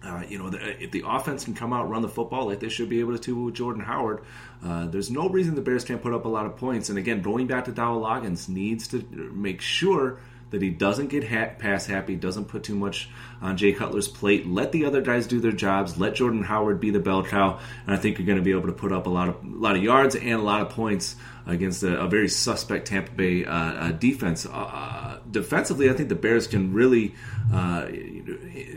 uh, 0.06 0.24
you 0.28 0.38
know, 0.38 0.50
the, 0.50 0.84
if 0.84 0.92
the 0.92 1.04
offense 1.06 1.46
can 1.46 1.54
come 1.54 1.74
out 1.74 1.90
run 1.90 2.02
the 2.02 2.10
football 2.10 2.46
like 2.48 2.60
they 2.60 2.70
should 2.70 2.90
be 2.90 3.00
able 3.00 3.18
to 3.18 3.46
with 3.46 3.56
Jordan 3.56 3.84
Howard, 3.84 4.24
uh, 4.64 4.86
there's 4.88 5.10
no 5.10 5.28
reason 5.30 5.56
the 5.56 5.62
Bears 5.62 5.84
can't 5.84 6.02
put 6.02 6.14
up 6.14 6.26
a 6.26 6.30
lot 6.30 6.46
of 6.46 6.58
points. 6.58 6.90
And 6.90 6.98
again, 6.98 7.22
going 7.22 7.48
back 7.48 7.66
to 7.66 7.72
Dowell 7.72 8.02
Loggains 8.02 8.48
needs 8.48 8.88
to 8.90 9.02
make 9.34 9.62
sure 9.62 10.20
that 10.52 10.62
he 10.62 10.70
doesn't 10.70 11.08
get 11.08 11.28
pass 11.60 11.86
happy, 11.86 12.16
doesn't 12.16 12.46
put 12.46 12.64
too 12.64 12.76
much 12.76 13.10
on 13.42 13.58
Jay 13.58 13.74
Cutler's 13.74 14.08
plate. 14.08 14.48
Let 14.48 14.72
the 14.72 14.86
other 14.86 15.02
guys 15.02 15.28
do 15.28 15.40
their 15.40 15.52
jobs. 15.52 15.98
Let 15.98 16.16
Jordan 16.16 16.44
Howard 16.44 16.80
be 16.80 16.92
the 16.92 17.00
bell 17.00 17.24
cow, 17.24 17.60
and 17.86 17.96
I 17.96 18.00
think 18.00 18.18
you're 18.18 18.28
going 18.28 18.38
to 18.38 18.44
be 18.44 18.52
able 18.52 18.68
to 18.68 18.74
put 18.74 18.92
up 18.92 19.08
a 19.08 19.10
lot 19.10 19.28
of 19.28 19.44
a 19.44 19.48
lot 19.48 19.76
of 19.76 19.84
yards 19.84 20.16
and 20.16 20.34
a 20.34 20.44
lot 20.44 20.62
of 20.62 20.70
points 20.70 21.16
against 21.48 21.84
a, 21.84 22.02
a 22.02 22.08
very 22.08 22.28
suspect 22.28 22.88
Tampa 22.88 23.12
Bay 23.12 23.46
uh, 23.46 23.54
uh, 23.54 23.92
defense. 23.92 24.46
Uh, 24.46 25.20
defensively, 25.30 25.90
I 25.90 25.94
think 25.94 26.10
the 26.10 26.16
Bears 26.16 26.48
can 26.48 26.74
really 26.74 27.14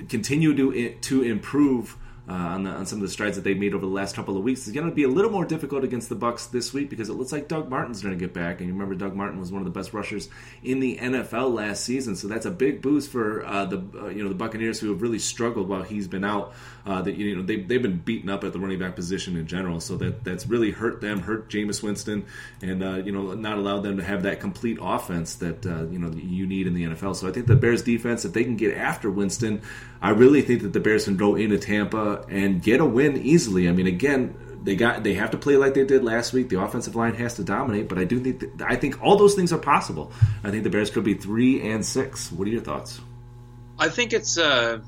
continue 0.08 0.54
to 0.54 0.94
to 0.94 1.22
improve 1.22 1.96
uh, 2.28 2.32
on, 2.32 2.62
the, 2.62 2.70
on, 2.70 2.84
some 2.84 2.98
of 2.98 3.02
the 3.02 3.08
strides 3.08 3.36
that 3.36 3.42
they've 3.42 3.58
made 3.58 3.72
over 3.72 3.86
the 3.86 3.92
last 3.92 4.14
couple 4.14 4.36
of 4.36 4.42
weeks. 4.42 4.66
It's 4.66 4.74
going 4.74 4.88
to 4.88 4.94
be 4.94 5.04
a 5.04 5.08
little 5.08 5.30
more 5.30 5.46
difficult 5.46 5.82
against 5.82 6.10
the 6.10 6.14
Bucks 6.14 6.46
this 6.46 6.74
week 6.74 6.90
because 6.90 7.08
it 7.08 7.14
looks 7.14 7.32
like 7.32 7.48
Doug 7.48 7.70
Martin's 7.70 8.02
going 8.02 8.16
to 8.16 8.20
get 8.20 8.34
back. 8.34 8.58
And 8.58 8.66
you 8.66 8.74
remember 8.74 8.94
Doug 8.94 9.14
Martin 9.14 9.40
was 9.40 9.50
one 9.50 9.62
of 9.62 9.64
the 9.64 9.78
best 9.78 9.94
rushers 9.94 10.28
in 10.62 10.80
the 10.80 10.96
NFL 10.96 11.54
last 11.54 11.84
season, 11.84 12.16
so 12.16 12.28
that's 12.28 12.44
a 12.44 12.50
big 12.50 12.82
boost 12.82 13.10
for 13.10 13.46
uh, 13.46 13.64
the 13.64 13.78
uh, 13.98 14.08
you 14.08 14.22
know 14.22 14.28
the 14.28 14.34
Buccaneers 14.34 14.78
who 14.78 14.90
have 14.90 15.00
really 15.00 15.18
struggled 15.18 15.68
while 15.68 15.82
he's 15.82 16.06
been 16.06 16.24
out. 16.24 16.52
Uh, 16.84 17.02
that 17.02 17.16
you 17.16 17.36
know 17.36 17.42
they 17.42 17.56
they've 17.56 17.82
been 17.82 17.98
beaten 17.98 18.30
up 18.30 18.44
at 18.44 18.52
the 18.52 18.58
running 18.58 18.78
back 18.78 18.94
position 18.94 19.36
in 19.36 19.46
general, 19.46 19.80
so 19.80 19.96
that 19.96 20.24
that's 20.24 20.46
really 20.46 20.70
hurt 20.70 21.00
them, 21.00 21.20
hurt 21.20 21.48
Jameis 21.50 21.82
Winston, 21.82 22.24
and 22.62 22.82
uh, 22.82 22.96
you 22.96 23.12
know 23.12 23.34
not 23.34 23.58
allowed 23.58 23.82
them 23.82 23.98
to 23.98 24.02
have 24.02 24.22
that 24.22 24.40
complete 24.40 24.78
offense 24.80 25.34
that 25.36 25.66
uh, 25.66 25.84
you 25.84 25.98
know 25.98 26.10
you 26.10 26.46
need 26.46 26.66
in 26.66 26.74
the 26.74 26.84
NFL. 26.84 27.16
So 27.16 27.28
I 27.28 27.32
think 27.32 27.46
the 27.46 27.56
Bears 27.56 27.82
defense, 27.82 28.24
if 28.24 28.32
they 28.32 28.44
can 28.44 28.56
get 28.56 28.76
after 28.76 29.10
Winston, 29.10 29.62
I 30.00 30.10
really 30.10 30.42
think 30.42 30.62
that 30.62 30.72
the 30.72 30.80
Bears 30.80 31.04
can 31.04 31.16
go 31.16 31.34
into 31.34 31.58
Tampa 31.58 32.24
and 32.28 32.62
get 32.62 32.80
a 32.80 32.84
win 32.84 33.16
easily. 33.16 33.68
I 33.68 33.72
mean, 33.72 33.86
again, 33.86 34.36
they 34.62 34.76
got 34.76 35.02
they 35.02 35.14
have 35.14 35.30
to 35.32 35.38
play 35.38 35.56
like 35.56 35.74
they 35.74 35.84
did 35.84 36.04
last 36.04 36.32
week. 36.32 36.48
The 36.48 36.60
offensive 36.60 36.94
line 36.94 37.14
has 37.14 37.34
to 37.34 37.44
dominate, 37.44 37.88
but 37.88 37.98
I 37.98 38.04
do 38.04 38.20
think 38.20 38.40
that, 38.40 38.62
I 38.68 38.76
think 38.76 39.02
all 39.02 39.16
those 39.16 39.34
things 39.34 39.52
are 39.52 39.58
possible. 39.58 40.12
I 40.44 40.50
think 40.50 40.64
the 40.64 40.70
Bears 40.70 40.90
could 40.90 41.04
be 41.04 41.14
three 41.14 41.68
and 41.70 41.84
six. 41.84 42.30
What 42.30 42.46
are 42.46 42.50
your 42.50 42.60
thoughts? 42.60 43.00
I 43.78 43.88
think 43.88 44.12
it's 44.12 44.38
uh, 44.38 44.80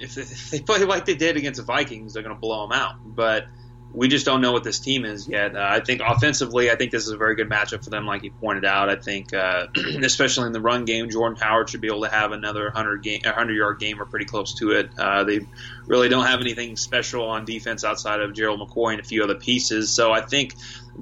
if, 0.00 0.18
if 0.18 0.50
they 0.50 0.60
play 0.60 0.84
like 0.84 1.04
they 1.04 1.14
did 1.14 1.36
against 1.36 1.58
the 1.58 1.64
Vikings, 1.64 2.14
they're 2.14 2.22
going 2.22 2.34
to 2.34 2.40
blow 2.40 2.66
them 2.68 2.78
out. 2.78 2.96
But 3.04 3.46
we 3.94 4.08
just 4.08 4.26
don't 4.26 4.40
know 4.40 4.50
what 4.50 4.64
this 4.64 4.80
team 4.80 5.04
is 5.04 5.28
yet. 5.28 5.54
Uh, 5.54 5.66
I 5.70 5.78
think 5.78 6.00
offensively, 6.04 6.68
I 6.68 6.74
think 6.74 6.90
this 6.90 7.04
is 7.04 7.10
a 7.10 7.16
very 7.16 7.36
good 7.36 7.48
matchup 7.48 7.84
for 7.84 7.90
them, 7.90 8.06
like 8.06 8.24
you 8.24 8.32
pointed 8.32 8.64
out. 8.64 8.88
I 8.88 8.96
think, 8.96 9.32
uh, 9.32 9.68
especially 10.02 10.46
in 10.46 10.52
the 10.52 10.60
run 10.60 10.84
game, 10.84 11.08
Jordan 11.10 11.38
Howard 11.40 11.70
should 11.70 11.80
be 11.80 11.86
able 11.86 12.02
to 12.02 12.10
have 12.10 12.32
another 12.32 12.64
100 12.64 13.02
game, 13.04 13.20
100 13.24 13.52
yard 13.54 13.78
game 13.78 14.02
or 14.02 14.04
pretty 14.04 14.24
close 14.24 14.54
to 14.54 14.72
it. 14.72 14.90
Uh, 14.98 15.22
they 15.22 15.46
really 15.86 16.08
don't 16.08 16.26
have 16.26 16.40
anything 16.40 16.76
special 16.76 17.24
on 17.28 17.44
defense 17.44 17.84
outside 17.84 18.20
of 18.20 18.34
Gerald 18.34 18.60
McCoy 18.60 18.92
and 18.92 19.00
a 19.00 19.04
few 19.04 19.22
other 19.22 19.36
pieces. 19.36 19.94
So 19.94 20.10
I 20.12 20.22
think 20.22 20.54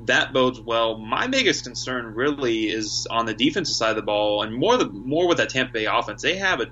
that 0.04 0.34
bodes 0.34 0.60
well. 0.60 0.98
My 0.98 1.28
biggest 1.28 1.64
concern 1.64 2.14
really 2.14 2.68
is 2.68 3.06
on 3.10 3.24
the 3.24 3.34
defensive 3.34 3.74
side 3.74 3.90
of 3.90 3.96
the 3.96 4.02
ball, 4.02 4.42
and 4.42 4.54
more 4.54 4.76
the 4.76 4.88
more 4.90 5.26
with 5.26 5.38
that 5.38 5.48
Tampa 5.48 5.72
Bay 5.72 5.86
offense. 5.86 6.20
They 6.20 6.36
have 6.36 6.60
a 6.60 6.66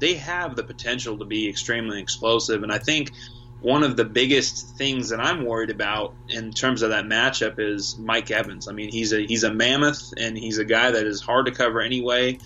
they 0.00 0.14
have 0.14 0.56
the 0.56 0.64
potential 0.64 1.18
to 1.18 1.24
be 1.24 1.48
extremely 1.48 2.00
explosive, 2.00 2.64
and 2.64 2.72
I 2.72 2.78
think 2.78 3.12
one 3.60 3.82
of 3.82 3.96
the 3.96 4.04
biggest 4.04 4.76
things 4.76 5.10
that 5.10 5.20
I'm 5.20 5.44
worried 5.44 5.70
about 5.70 6.14
in 6.28 6.52
terms 6.52 6.82
of 6.82 6.90
that 6.90 7.04
matchup 7.04 7.58
is 7.58 7.98
Mike 7.98 8.30
Evans. 8.30 8.68
I 8.68 8.72
mean, 8.72 8.90
he's 8.90 9.12
a 9.12 9.20
he's 9.20 9.44
a 9.44 9.52
mammoth 9.52 10.14
and 10.16 10.36
he's 10.36 10.58
a 10.58 10.64
guy 10.64 10.90
that 10.90 11.06
is 11.06 11.20
hard 11.20 11.46
to 11.46 11.52
cover 11.52 11.80
anyway. 11.80 12.38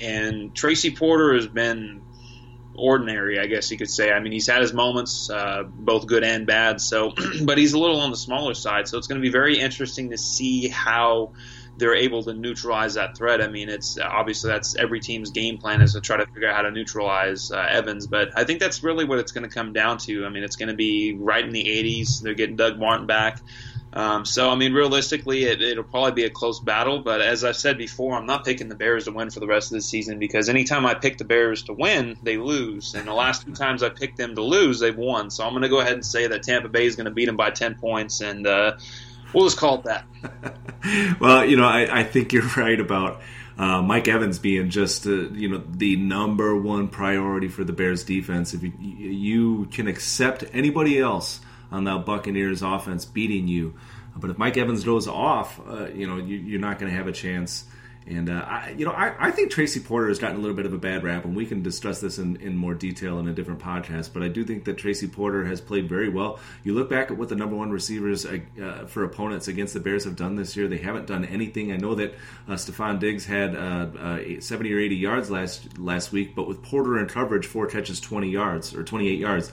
And 0.00 0.54
Tracy 0.54 0.90
Porter 0.90 1.34
has 1.34 1.46
been 1.46 2.02
ordinary, 2.74 3.38
I 3.38 3.46
guess 3.46 3.70
you 3.70 3.78
could 3.78 3.90
say. 3.90 4.12
I 4.12 4.20
mean, 4.20 4.32
he's 4.32 4.46
had 4.46 4.60
his 4.60 4.72
moments, 4.72 5.30
uh, 5.30 5.62
both 5.64 6.06
good 6.06 6.24
and 6.24 6.46
bad. 6.46 6.80
So, 6.80 7.12
but 7.44 7.58
he's 7.58 7.72
a 7.72 7.78
little 7.78 8.00
on 8.00 8.10
the 8.10 8.16
smaller 8.16 8.54
side. 8.54 8.88
So 8.88 8.98
it's 8.98 9.06
going 9.06 9.20
to 9.20 9.24
be 9.24 9.32
very 9.32 9.58
interesting 9.58 10.10
to 10.10 10.18
see 10.18 10.68
how 10.68 11.32
they're 11.78 11.94
able 11.94 12.22
to 12.24 12.32
neutralize 12.32 12.94
that 12.94 13.16
threat. 13.16 13.40
I 13.40 13.48
mean, 13.48 13.68
it's 13.68 13.98
obviously 13.98 14.50
that's 14.50 14.76
every 14.76 15.00
team's 15.00 15.30
game 15.30 15.58
plan 15.58 15.82
is 15.82 15.92
to 15.94 16.00
try 16.00 16.16
to 16.16 16.26
figure 16.26 16.48
out 16.48 16.56
how 16.56 16.62
to 16.62 16.70
neutralize 16.70 17.50
uh, 17.50 17.66
Evans, 17.68 18.06
but 18.06 18.30
I 18.36 18.44
think 18.44 18.60
that's 18.60 18.82
really 18.82 19.04
what 19.04 19.18
it's 19.18 19.32
going 19.32 19.48
to 19.48 19.54
come 19.54 19.72
down 19.72 19.98
to. 19.98 20.24
I 20.24 20.28
mean, 20.28 20.42
it's 20.42 20.56
going 20.56 20.68
to 20.68 20.74
be 20.74 21.14
right 21.14 21.44
in 21.44 21.52
the 21.52 21.64
80s. 21.64 22.22
They're 22.22 22.34
getting 22.34 22.56
Doug 22.56 22.78
Martin 22.78 23.06
back. 23.06 23.40
Um, 23.96 24.26
so, 24.26 24.50
I 24.50 24.56
mean, 24.56 24.74
realistically, 24.74 25.44
it, 25.44 25.76
will 25.76 25.82
probably 25.82 26.12
be 26.12 26.24
a 26.24 26.30
close 26.30 26.60
battle. 26.60 26.98
But 26.98 27.22
as 27.22 27.44
I've 27.44 27.56
said 27.56 27.78
before, 27.78 28.14
I'm 28.14 28.26
not 28.26 28.44
picking 28.44 28.68
the 28.68 28.74
Bears 28.74 29.04
to 29.04 29.10
win 29.10 29.30
for 29.30 29.40
the 29.40 29.46
rest 29.46 29.72
of 29.72 29.76
the 29.76 29.80
season 29.80 30.18
because 30.18 30.50
anytime 30.50 30.84
I 30.84 30.92
pick 30.92 31.16
the 31.16 31.24
Bears 31.24 31.62
to 31.64 31.72
win, 31.72 32.18
they 32.22 32.36
lose. 32.36 32.94
And 32.94 33.08
the 33.08 33.14
last 33.14 33.46
two 33.46 33.54
times 33.54 33.82
I 33.82 33.88
picked 33.88 34.18
them 34.18 34.34
to 34.34 34.42
lose, 34.42 34.80
they've 34.80 34.94
won. 34.94 35.30
So 35.30 35.44
I'm 35.44 35.52
going 35.52 35.62
to 35.62 35.70
go 35.70 35.80
ahead 35.80 35.94
and 35.94 36.04
say 36.04 36.26
that 36.26 36.42
Tampa 36.42 36.68
Bay 36.68 36.84
is 36.84 36.96
going 36.96 37.06
to 37.06 37.10
beat 37.10 37.24
them 37.24 37.38
by 37.38 37.50
10 37.50 37.76
points. 37.76 38.20
And 38.20 38.46
uh, 38.46 38.76
We'll 39.32 39.44
just 39.44 39.58
call 39.58 39.76
it 39.76 39.84
that. 39.84 40.04
well, 41.20 41.44
you 41.44 41.56
know, 41.56 41.66
I, 41.66 42.00
I 42.00 42.04
think 42.04 42.32
you're 42.32 42.46
right 42.56 42.78
about 42.78 43.20
uh, 43.58 43.82
Mike 43.82 44.08
Evans 44.08 44.38
being 44.38 44.70
just 44.70 45.06
uh, 45.06 45.30
you 45.30 45.48
know 45.48 45.62
the 45.68 45.96
number 45.96 46.56
one 46.56 46.88
priority 46.88 47.48
for 47.48 47.64
the 47.64 47.72
Bears 47.72 48.04
defense. 48.04 48.54
If 48.54 48.62
you, 48.62 48.72
you 48.80 49.66
can 49.66 49.88
accept 49.88 50.44
anybody 50.52 50.98
else 50.98 51.40
on 51.70 51.84
that 51.84 52.04
Buccaneers 52.04 52.62
offense 52.62 53.04
beating 53.04 53.48
you, 53.48 53.74
but 54.14 54.30
if 54.30 54.38
Mike 54.38 54.56
Evans 54.56 54.84
goes 54.84 55.08
off, 55.08 55.60
uh, 55.66 55.88
you 55.88 56.06
know 56.06 56.18
you, 56.18 56.56
are 56.56 56.60
not 56.60 56.78
going 56.78 56.90
to 56.90 56.96
have 56.96 57.08
a 57.08 57.12
chance 57.12 57.64
and 58.08 58.30
uh, 58.30 58.44
I, 58.46 58.74
you 58.76 58.84
know, 58.84 58.92
I, 58.92 59.14
I, 59.18 59.30
think 59.32 59.50
Tracy 59.50 59.80
Porter 59.80 60.08
has 60.08 60.20
gotten 60.20 60.36
a 60.36 60.40
little 60.40 60.54
bit 60.54 60.64
of 60.64 60.72
a 60.72 60.78
bad 60.78 61.02
rap, 61.02 61.24
and 61.24 61.34
we 61.34 61.44
can 61.44 61.62
discuss 61.62 62.00
this 62.00 62.18
in, 62.18 62.36
in 62.36 62.56
more 62.56 62.72
detail 62.72 63.18
in 63.18 63.26
a 63.26 63.32
different 63.32 63.60
podcast. 63.60 64.12
But 64.12 64.22
I 64.22 64.28
do 64.28 64.44
think 64.44 64.64
that 64.64 64.78
Tracy 64.78 65.08
Porter 65.08 65.44
has 65.44 65.60
played 65.60 65.88
very 65.88 66.08
well. 66.08 66.38
You 66.62 66.74
look 66.74 66.88
back 66.88 67.10
at 67.10 67.16
what 67.16 67.28
the 67.28 67.34
number 67.34 67.56
one 67.56 67.70
receivers 67.70 68.24
uh, 68.24 68.38
uh 68.62 68.86
for 68.86 69.02
opponents 69.02 69.48
against 69.48 69.74
the 69.74 69.80
Bears 69.80 70.04
have 70.04 70.14
done 70.14 70.36
this 70.36 70.56
year; 70.56 70.68
they 70.68 70.78
haven't 70.78 71.06
done 71.06 71.24
anything. 71.24 71.72
I 71.72 71.76
know 71.78 71.96
that 71.96 72.14
uh, 72.46 72.52
Stefon 72.52 73.00
Diggs 73.00 73.26
had 73.26 73.56
uh, 73.56 73.88
uh, 73.98 74.40
70 74.40 74.72
or 74.72 74.78
80 74.78 74.96
yards 74.96 75.30
last 75.30 75.76
last 75.78 76.12
week, 76.12 76.36
but 76.36 76.46
with 76.46 76.62
Porter 76.62 76.98
in 76.98 77.06
coverage, 77.06 77.46
four 77.46 77.66
catches, 77.66 78.00
20 78.00 78.30
yards 78.30 78.72
or 78.72 78.84
28 78.84 79.18
yards. 79.18 79.50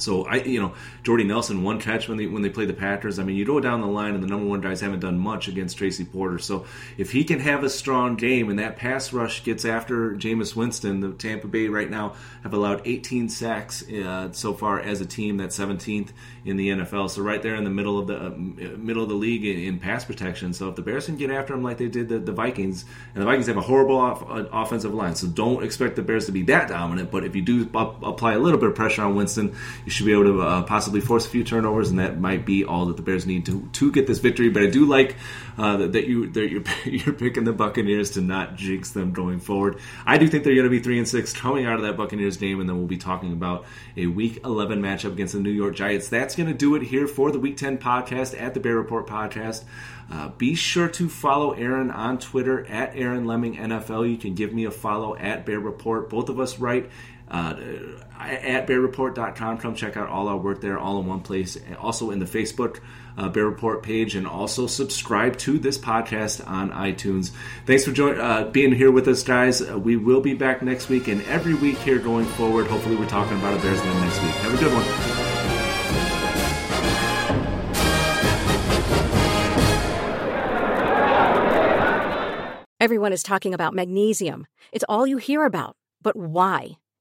So 0.00 0.24
I, 0.24 0.36
you 0.36 0.60
know, 0.60 0.74
Jordy 1.02 1.24
Nelson 1.24 1.62
one 1.62 1.80
catch 1.80 2.08
when 2.08 2.18
they 2.18 2.26
when 2.26 2.42
they 2.42 2.50
play 2.50 2.66
the 2.66 2.74
Packers. 2.74 3.18
I 3.18 3.24
mean, 3.24 3.36
you 3.36 3.44
go 3.44 3.60
down 3.60 3.80
the 3.80 3.86
line, 3.86 4.14
and 4.14 4.22
the 4.22 4.28
number 4.28 4.46
one 4.46 4.60
guys 4.60 4.80
haven't 4.80 5.00
done 5.00 5.18
much 5.18 5.48
against 5.48 5.76
Tracy 5.78 6.04
Porter. 6.04 6.38
So 6.38 6.66
if 6.96 7.12
he 7.12 7.24
can 7.24 7.40
have 7.40 7.64
a 7.64 7.70
strong 7.70 8.16
game 8.16 8.48
and 8.50 8.58
that 8.58 8.76
pass 8.76 9.12
rush 9.12 9.44
gets 9.44 9.64
after 9.64 10.12
Jameis 10.12 10.54
Winston, 10.54 11.00
the 11.00 11.12
Tampa 11.12 11.48
Bay 11.48 11.68
right 11.68 11.90
now 11.90 12.14
have 12.42 12.54
allowed 12.54 12.82
18 12.84 13.28
sacks 13.28 13.88
uh, 13.88 14.32
so 14.32 14.54
far 14.54 14.80
as 14.80 15.00
a 15.00 15.06
team. 15.06 15.36
That's 15.36 15.58
17th 15.58 16.10
in 16.44 16.56
the 16.56 16.70
NFL. 16.70 17.10
So 17.10 17.22
right 17.22 17.42
there 17.42 17.54
in 17.54 17.64
the 17.64 17.70
middle 17.70 17.98
of 17.98 18.06
the 18.06 18.26
uh, 18.26 18.30
middle 18.76 19.02
of 19.02 19.08
the 19.08 19.14
league 19.14 19.44
in, 19.44 19.58
in, 19.58 19.78
pass 19.78 20.04
protection. 20.04 20.52
So 20.52 20.68
if 20.68 20.76
the 20.76 20.82
Bears 20.82 21.06
can 21.06 21.16
get 21.16 21.30
after 21.30 21.52
them 21.52 21.62
like 21.62 21.78
they 21.78 21.88
did 21.88 22.08
the, 22.08 22.18
the 22.18 22.32
Vikings, 22.32 22.84
and 23.14 23.22
the 23.22 23.26
Vikings 23.26 23.46
have 23.46 23.56
a 23.56 23.62
horrible 23.62 23.96
off, 23.96 24.22
uh, 24.22 24.46
offensive 24.52 24.94
line, 24.94 25.14
so 25.14 25.26
don't 25.26 25.62
expect 25.62 25.96
the 25.96 26.02
Bears 26.02 26.26
to 26.26 26.32
be 26.32 26.42
that 26.44 26.68
dominant. 26.68 27.10
But 27.10 27.24
if 27.24 27.36
you 27.36 27.42
do 27.42 27.68
up, 27.74 28.02
apply 28.02 28.34
a 28.34 28.38
little 28.38 28.58
bit 28.58 28.70
of 28.70 28.74
pressure 28.74 29.02
on 29.02 29.14
Winston, 29.14 29.54
you 29.90 29.94
should 29.94 30.06
be 30.06 30.12
able 30.12 30.24
to 30.24 30.40
uh, 30.40 30.62
possibly 30.62 31.00
force 31.00 31.26
a 31.26 31.28
few 31.28 31.42
turnovers, 31.42 31.90
and 31.90 31.98
that 31.98 32.20
might 32.20 32.46
be 32.46 32.64
all 32.64 32.86
that 32.86 32.96
the 32.96 33.02
Bears 33.02 33.26
need 33.26 33.44
to 33.46 33.68
to 33.72 33.90
get 33.90 34.06
this 34.06 34.20
victory. 34.20 34.48
But 34.48 34.62
I 34.62 34.66
do 34.66 34.86
like 34.86 35.16
uh, 35.58 35.78
that, 35.78 36.06
you 36.06 36.30
that 36.30 36.48
you're 36.48 36.62
you're 36.84 37.12
picking 37.12 37.42
the 37.42 37.52
Buccaneers 37.52 38.12
to 38.12 38.20
not 38.20 38.54
jinx 38.54 38.92
them 38.92 39.12
going 39.12 39.40
forward. 39.40 39.80
I 40.06 40.16
do 40.16 40.28
think 40.28 40.44
they're 40.44 40.54
going 40.54 40.64
to 40.64 40.70
be 40.70 40.78
three 40.78 40.98
and 40.98 41.08
six 41.08 41.32
coming 41.32 41.66
out 41.66 41.74
of 41.74 41.82
that 41.82 41.96
Buccaneers 41.96 42.36
game, 42.36 42.60
and 42.60 42.68
then 42.68 42.78
we'll 42.78 42.86
be 42.86 42.98
talking 42.98 43.32
about 43.32 43.66
a 43.96 44.06
Week 44.06 44.38
11 44.44 44.80
matchup 44.80 45.12
against 45.12 45.34
the 45.34 45.40
New 45.40 45.50
York 45.50 45.74
Giants. 45.74 46.08
That's 46.08 46.36
going 46.36 46.48
to 46.48 46.54
do 46.54 46.76
it 46.76 46.82
here 46.82 47.08
for 47.08 47.32
the 47.32 47.40
Week 47.40 47.56
10 47.56 47.78
podcast 47.78 48.40
at 48.40 48.54
the 48.54 48.60
Bear 48.60 48.76
Report 48.76 49.08
podcast. 49.08 49.64
Uh, 50.08 50.28
be 50.28 50.54
sure 50.54 50.88
to 50.88 51.08
follow 51.08 51.52
Aaron 51.52 51.90
on 51.90 52.18
Twitter 52.18 52.66
at 52.66 52.96
Aaron 52.96 53.26
Leming 53.26 53.56
NFL. 53.56 54.10
You 54.10 54.16
can 54.16 54.34
give 54.34 54.52
me 54.52 54.64
a 54.64 54.70
follow 54.70 55.16
at 55.16 55.46
Bear 55.46 55.60
Report. 55.60 56.10
Both 56.10 56.28
of 56.28 56.40
us 56.40 56.58
write 56.58 56.90
uh, 57.30 57.54
at 58.18 58.66
bearreport.com. 58.66 59.58
Come 59.58 59.74
check 59.74 59.96
out 59.96 60.08
all 60.08 60.28
our 60.28 60.36
work 60.36 60.60
there, 60.60 60.78
all 60.78 60.98
in 61.00 61.06
one 61.06 61.20
place. 61.20 61.56
Also 61.78 62.10
in 62.10 62.18
the 62.18 62.26
Facebook 62.26 62.80
uh, 63.16 63.28
Bear 63.28 63.46
Report 63.46 63.82
page, 63.82 64.14
and 64.14 64.26
also 64.26 64.66
subscribe 64.66 65.36
to 65.38 65.58
this 65.58 65.78
podcast 65.78 66.46
on 66.48 66.70
iTunes. 66.70 67.30
Thanks 67.66 67.84
for 67.84 67.92
joining 67.92 68.20
uh, 68.20 68.44
being 68.44 68.72
here 68.72 68.90
with 68.90 69.08
us, 69.08 69.22
guys. 69.22 69.62
Uh, 69.62 69.78
we 69.78 69.96
will 69.96 70.20
be 70.20 70.34
back 70.34 70.62
next 70.62 70.88
week 70.88 71.08
and 71.08 71.22
every 71.22 71.54
week 71.54 71.78
here 71.78 71.98
going 71.98 72.26
forward. 72.26 72.66
Hopefully, 72.66 72.96
we're 72.96 73.06
talking 73.08 73.38
about 73.38 73.58
a 73.58 73.62
Bears 73.62 73.80
win 73.80 74.00
next 74.00 74.22
week. 74.22 74.32
Have 74.32 74.54
a 74.54 74.58
good 74.58 74.72
one. 74.72 75.30
Everyone 82.80 83.12
is 83.12 83.22
talking 83.22 83.52
about 83.52 83.74
magnesium. 83.74 84.46
It's 84.72 84.86
all 84.88 85.06
you 85.06 85.18
hear 85.18 85.44
about. 85.44 85.76
But 86.02 86.16
why? 86.16 86.78